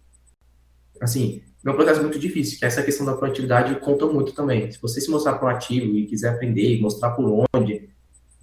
[1.00, 4.70] assim, não é um processo muito difícil, que essa questão da proatividade conta muito também.
[4.70, 7.88] Se você se mostrar proativo e quiser aprender, mostrar por onde,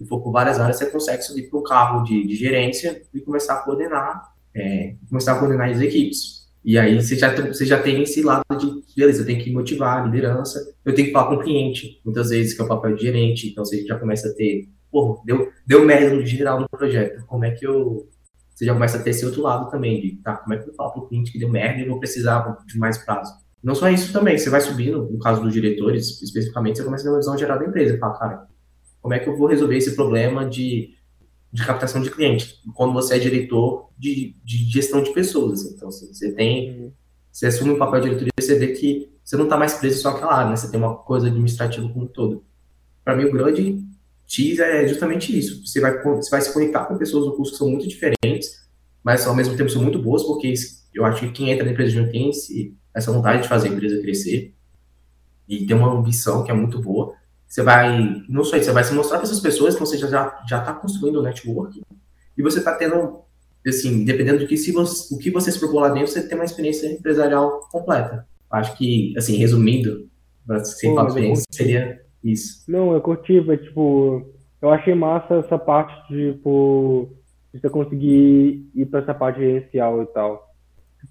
[0.00, 3.20] e for por várias áreas, você consegue subir para o carro de, de, gerência e
[3.20, 6.44] começar a coordenar, é, começar a coordenar as equipes.
[6.64, 10.02] E aí você já, você já tem esse lado de, beleza, eu tenho que motivar
[10.02, 12.94] a liderança, eu tenho que falar com o cliente, muitas vezes, que é o papel
[12.96, 16.68] de gerente, então você já começa a ter, pô, deu, deu merda no geral no
[16.68, 18.08] projeto, como é que eu...
[18.54, 20.74] Você já começa a ter esse outro lado também, de, tá, como é que eu
[20.74, 23.32] falo para o cliente que deu merda e vou precisar de mais prazo?
[23.60, 27.04] Não só isso também, você vai subindo, no caso dos diretores, especificamente, você começa a
[27.06, 28.46] ter uma visão geral da empresa, fala, cara,
[29.04, 30.94] como é que eu vou resolver esse problema de
[31.52, 35.60] de captação de cliente, quando você é diretor de, de gestão de pessoas.
[35.60, 35.74] Assim.
[35.76, 36.92] Então, você tem,
[37.30, 40.02] você assume o um papel de diretoria, você vê que você não está mais preso
[40.02, 40.56] só àquela área, né?
[40.56, 42.44] Você tem uma coisa administrativa como um todo.
[43.04, 43.84] Para mim, o grande
[44.26, 45.64] X é justamente isso.
[45.64, 48.66] Você vai, você vai se conectar com pessoas do curso que são muito diferentes,
[49.04, 50.52] mas ao mesmo tempo são muito boas, porque
[50.92, 52.32] eu acho que quem entra na empresa de tem
[52.92, 54.52] essa vontade de fazer a empresa crescer
[55.48, 57.14] e tem uma ambição que é muito boa.
[57.46, 60.08] Você vai, não só isso, você vai se mostrar para essas pessoas que você já
[60.48, 61.80] já está construindo o um network
[62.36, 63.20] e você está tendo,
[63.66, 66.36] assim, dependendo do que se você, o que você se propôs lá dentro, você tem
[66.36, 68.26] uma experiência empresarial completa.
[68.50, 70.08] Acho que, assim, resumindo,
[70.64, 72.64] sem falar experiência, seria isso.
[72.68, 74.28] Não, eu curti, mas, tipo,
[74.60, 77.08] eu achei massa essa parte de, tipo,
[77.52, 80.52] de você conseguir ir para essa parte gerencial e tal.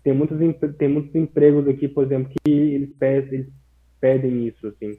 [0.04, 0.38] Tem muitos,
[0.78, 3.54] tem muitos empregos aqui, por exemplo, que eles pedem, eles
[4.02, 4.98] pedem isso, assim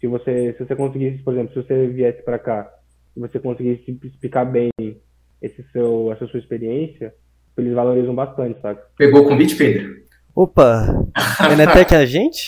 [0.00, 2.70] se você, se você conseguisse, por exemplo, se você viesse para cá,
[3.14, 4.70] se você conseguisse explicar bem
[5.40, 7.14] esse seu, essa sua experiência,
[7.56, 8.80] eles valorizam bastante, sabe?
[8.96, 9.94] Pegou o convite, Pedro?
[10.34, 10.86] Opa!
[11.52, 12.46] Enetec é a gente?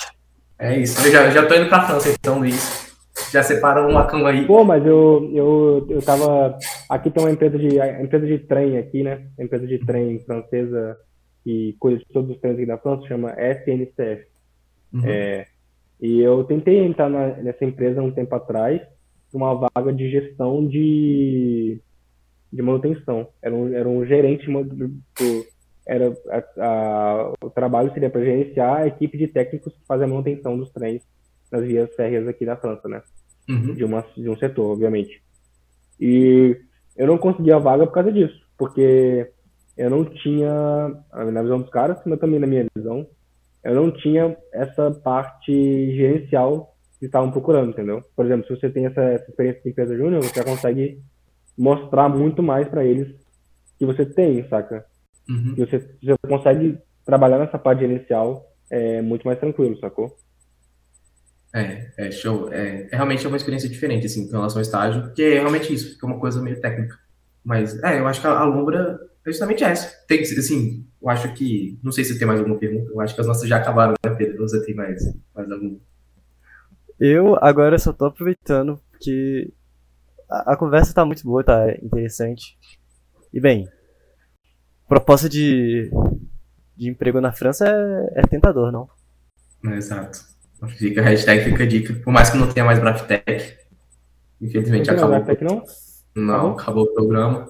[0.58, 2.88] É isso, eu já, já tô indo pra França, então, Luiz.
[3.32, 4.46] Já separa uma cama aí.
[4.46, 6.56] Pô, mas eu, eu, eu tava.
[6.88, 9.26] Aqui tem uma empresa de, empresa de trem aqui, né?
[9.38, 10.96] A empresa de trem francesa
[11.44, 14.26] que cuida de todos os trens aqui da França, chama SNCF.
[14.92, 15.02] Uhum.
[15.04, 15.46] É,
[16.00, 18.80] e eu tentei entrar na, nessa empresa um tempo atrás,
[19.32, 21.80] uma vaga de gestão de,
[22.52, 23.28] de manutenção.
[23.42, 25.02] Era um, era um gerente, do,
[25.86, 30.08] era a, a, o trabalho seria para gerenciar a equipe de técnicos que fazem a
[30.08, 31.02] manutenção dos trens
[31.50, 33.02] nas vias férreas aqui da França, né?
[33.48, 33.74] Uhum.
[33.74, 35.22] De, uma, de um setor, obviamente.
[35.98, 36.56] E
[36.96, 39.30] eu não consegui a vaga por causa disso, porque
[39.76, 40.52] eu não tinha,
[41.32, 43.06] na visão dos caras, mas também na minha visão,
[43.64, 45.52] eu não tinha essa parte
[45.94, 48.02] gerencial que estavam procurando, entendeu?
[48.14, 51.00] Por exemplo, se você tem essa, essa experiência de empresa júnior, você já consegue
[51.56, 53.08] mostrar muito mais para eles
[53.78, 54.84] que você tem, saca?
[55.28, 55.54] Uhum.
[55.56, 60.16] E você, você consegue trabalhar nessa parte gerencial é, muito mais tranquilo, sacou?
[61.54, 62.52] É, é show.
[62.52, 65.72] É, é, realmente é uma experiência diferente, assim, em relação ao estágio, porque é realmente
[65.72, 66.98] isso, fica uma coisa meio técnica.
[67.44, 69.94] Mas, é, eu acho que a, a Lombra é justamente essa.
[70.06, 71.78] Tem, assim, eu acho que.
[71.82, 72.90] Não sei se tem mais alguma pergunta.
[72.90, 74.48] Eu acho que as nossas já acabaram, né, Pedro?
[74.48, 75.02] Você tem mais,
[75.34, 75.78] mais alguma?
[76.98, 79.52] Eu agora só tô aproveitando que
[80.28, 82.58] a, a conversa tá muito boa, tá interessante.
[83.32, 83.68] E bem,
[84.88, 85.90] proposta de,
[86.76, 88.88] de emprego na França é, é tentador, não?
[89.64, 90.20] É, exato.
[90.76, 91.94] Fica a hashtag, fica a dica.
[91.94, 93.56] Por mais que não tenha mais Braftec,
[94.40, 95.36] infelizmente não acabou.
[95.40, 95.64] Não?
[96.16, 97.48] Não, acabou o programa.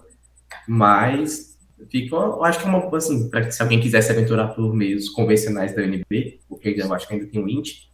[0.66, 1.47] Mas
[1.86, 5.08] fica, eu acho que é uma, assim, para se alguém quiser se aventurar por meios
[5.08, 7.88] convencionais da UNB, porque eu acho que ainda tem o INT,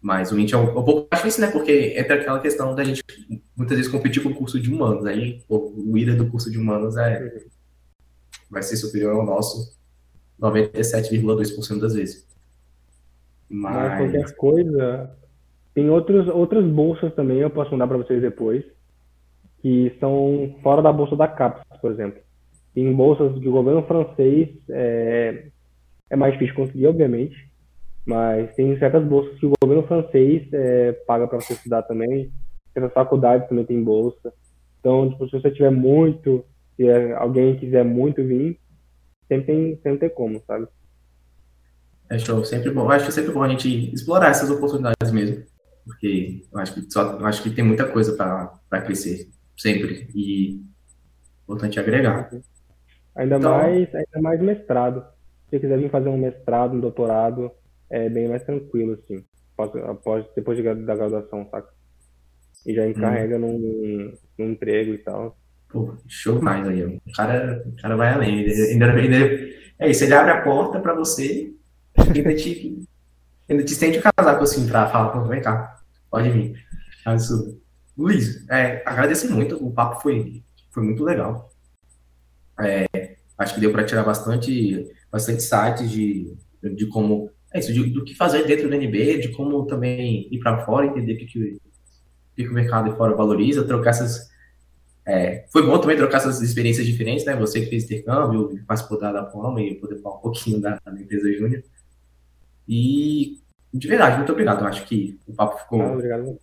[0.00, 2.84] mas o INT é um, um pouco mais difícil, né, porque entra aquela questão da
[2.84, 3.02] gente
[3.56, 6.58] muitas vezes competir com o curso de humanos, aí pô, o IRA do curso de
[6.58, 7.44] humanos é,
[8.50, 9.78] vai ser superior ao nosso
[10.40, 12.26] 97,2% das vezes.
[13.48, 13.98] Mas...
[13.98, 15.16] qualquer coisa,
[15.74, 18.64] tem outros, outras bolsas também, eu posso mandar para vocês depois,
[19.62, 22.24] que são fora da bolsa da CAPES, por exemplo
[22.76, 25.48] em bolsas do governo francês é,
[26.10, 27.36] é mais difícil conseguir, obviamente,
[28.04, 32.30] mas tem certas bolsas que o governo francês é, paga para você estudar também.
[32.72, 34.32] Certas faculdades também tem bolsa.
[34.80, 36.44] Então, tipo, se você tiver muito,
[36.76, 38.58] se alguém quiser muito vir,
[39.28, 40.66] sempre tem, sempre tem como, sabe?
[42.10, 42.90] É show, sempre bom.
[42.90, 45.42] Acho que é sempre bom a gente explorar essas oportunidades mesmo,
[45.86, 50.60] porque eu acho que, só, eu acho que tem muita coisa para crescer, sempre, e
[51.44, 52.30] importante agregar.
[53.16, 55.00] Ainda, então, mais, ainda mais mestrado.
[55.44, 57.50] Se você quiser vir fazer um mestrado, um doutorado,
[57.90, 59.24] é bem mais tranquilo, assim,
[59.56, 61.74] após, após depois de, da graduação, saca?
[62.66, 65.36] e já encarrega num, num emprego e tal.
[65.68, 66.84] Pô, show mais aí.
[66.84, 68.40] O cara, o cara vai além.
[68.40, 69.16] Ele, ainda, ainda,
[69.78, 71.52] é isso, ele abre a porta pra você
[71.98, 72.86] e ainda te,
[73.48, 75.80] ainda te estende o casaco assim pra falar, pô, vem cá,
[76.10, 76.64] pode vir.
[77.04, 77.60] Absurdo.
[77.96, 81.50] Luiz, é, agradeço muito, o papo foi, foi muito legal.
[82.58, 82.86] É,
[83.38, 88.04] acho que deu para tirar bastante, bastante sites de, de como é isso, de, do
[88.04, 91.60] que fazer dentro do NB, de como também ir para fora, entender o que, que,
[92.34, 94.28] que, o mercado de fora valoriza, trocar essas.
[95.06, 97.36] É, foi bom também trocar essas experiências diferentes, né?
[97.36, 101.00] Você que fez intercâmbio, participou da, da Poma e poder falar um pouquinho da, da
[101.00, 101.62] empresa Júnior.
[102.68, 103.38] E,
[103.72, 104.62] de verdade, muito obrigado.
[104.62, 106.38] Eu acho que o papo ficou, ah, obrigado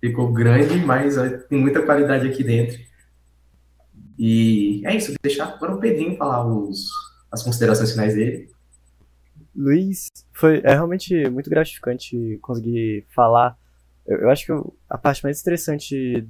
[0.00, 1.14] ficou grande, mas
[1.48, 2.80] tem muita qualidade aqui dentro.
[4.24, 6.88] E é isso, deixar agora o Pedrinho falar os,
[7.28, 8.48] as considerações finais dele.
[9.52, 13.58] Luiz, foi é realmente muito gratificante conseguir falar.
[14.06, 16.24] Eu, eu acho que a parte mais interessante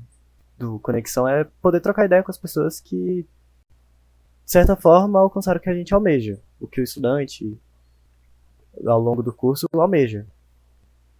[0.58, 5.62] do Conexão é poder trocar ideia com as pessoas que, de certa forma, alcançaram o
[5.62, 6.40] que a gente almeja.
[6.58, 7.60] O que o estudante,
[8.86, 10.26] ao longo do curso, almeja.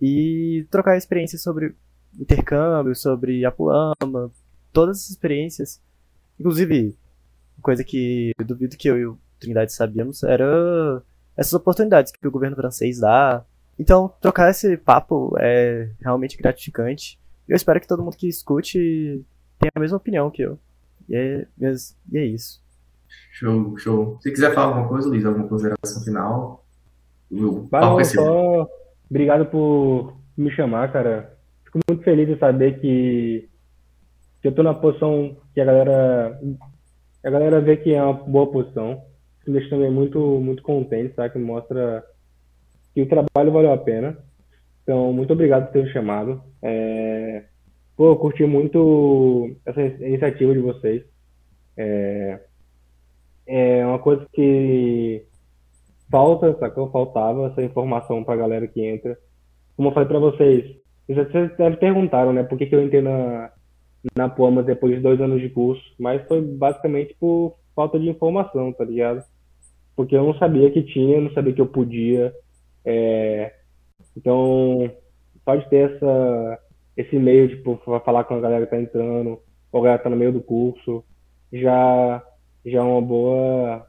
[0.00, 1.76] E trocar experiências sobre
[2.18, 3.52] intercâmbio, sobre a
[4.72, 5.78] todas as experiências.
[6.38, 6.96] Inclusive,
[7.60, 11.02] coisa que eu duvido que eu e o Trindade sabíamos era
[11.36, 13.44] essas oportunidades que o governo francês dá.
[13.78, 17.18] Então, trocar esse papo é realmente gratificante.
[17.48, 19.24] Eu espero que todo mundo que escute
[19.58, 20.58] tenha a mesma opinião que eu.
[21.08, 22.62] E é, e é isso.
[23.32, 24.18] Show, show.
[24.20, 26.64] Se quiser falar alguma coisa, Luiz, alguma consideração final.
[27.70, 28.68] Valeu, é só
[29.08, 31.36] obrigado por me chamar, cara.
[31.64, 33.48] Fico muito feliz de saber que,
[34.40, 36.40] que eu tô na posição que a galera
[37.24, 39.02] a galera vê que é uma boa posição
[39.46, 41.28] me deixa também muito, muito contente, tá?
[41.28, 42.04] Que mostra
[42.94, 44.16] que o trabalho valeu a pena.
[44.82, 46.42] Então, muito obrigado por ter me chamado.
[46.62, 47.44] É...
[47.96, 51.04] Pô, eu curti muito essa iniciativa de vocês.
[51.76, 52.40] É,
[53.46, 55.24] é uma coisa que
[56.10, 56.90] falta, sacou?
[56.90, 59.16] Faltava essa informação pra galera que entra.
[59.76, 60.76] Como eu falei pra vocês,
[61.06, 62.42] vocês devem perguntaram, né?
[62.42, 63.50] Por que, que eu entrei na,
[64.16, 65.82] na Pumas depois de dois anos de curso.
[65.98, 69.24] Mas foi basicamente por falta de informação, tá ligado?
[69.94, 72.34] porque eu não sabia que tinha, não sabia que eu podia.
[72.84, 73.54] É,
[74.16, 74.90] então,
[75.44, 76.58] pode ter essa,
[76.96, 80.16] esse meio, tipo, falar com a galera que tá entrando, ou a galera tá no
[80.16, 81.04] meio do curso,
[81.52, 82.22] já,
[82.64, 83.86] já é uma boa,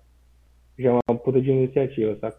[0.77, 2.35] já é uma puta de iniciativa, sabe?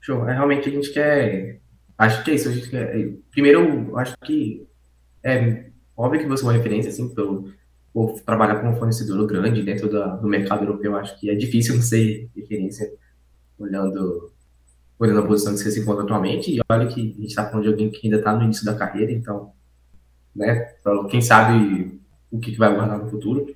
[0.00, 1.60] Show, é, realmente a gente quer,
[1.98, 4.66] acho que é isso, a gente quer, primeiro, acho que
[5.22, 5.70] é
[6.00, 7.52] óbvio que você é uma referência, assim, pelo,
[7.92, 11.74] ou trabalhar com um fornecedor grande dentro da, do mercado europeu, acho que é difícil
[11.76, 12.90] não ser referência
[13.58, 14.32] olhando,
[14.98, 16.56] olhando a posição que você se encontra atualmente.
[16.56, 18.74] E olha que a gente está falando de alguém que ainda está no início da
[18.74, 19.52] carreira, então,
[20.34, 20.74] né,
[21.10, 22.00] quem sabe
[22.30, 23.46] o que, que vai guardar no futuro.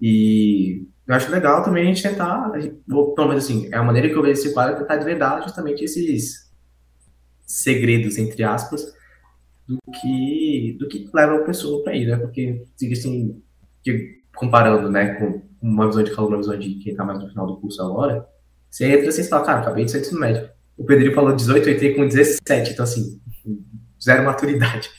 [0.00, 2.52] E eu acho legal também a gente tentar,
[2.90, 5.84] ou pelo menos assim, é a maneira que eu vejo esse quadro tentar desvendar justamente
[5.84, 6.52] esses
[7.46, 8.92] segredos, entre aspas,
[9.66, 12.16] do que, do que leva a pessoa para ir, né?
[12.16, 13.42] Porque, assim,
[14.34, 17.46] comparando, né, com uma visão de calor, uma visão de quem está mais no final
[17.46, 18.26] do curso agora,
[18.70, 20.50] você entra assim e fala, cara, acabei de sair do ensino médio.
[20.76, 23.20] O Pedrinho falou 18, eu entrei com 17, então assim,
[24.02, 24.90] zero maturidade.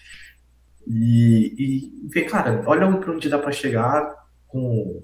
[0.88, 4.14] E, e ver, cara, olha para onde dá para chegar
[4.48, 5.04] com.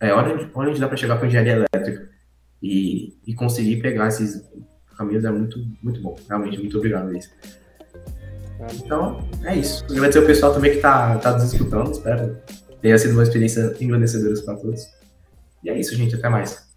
[0.00, 2.10] É, olha, onde, olha onde dá para chegar com engenharia elétrica.
[2.62, 4.42] E, e conseguir pegar esses
[4.96, 6.16] caminhos é muito, muito bom.
[6.28, 7.30] Realmente, muito obrigado, Luiz.
[8.74, 9.84] Então, é isso.
[9.90, 11.90] Agradecer o pessoal também que está tá nos escutando.
[11.90, 12.36] Espero
[12.84, 14.86] tenha sido uma experiência engrandecedora para todos.
[15.62, 16.14] E é isso, gente.
[16.14, 16.73] Até mais.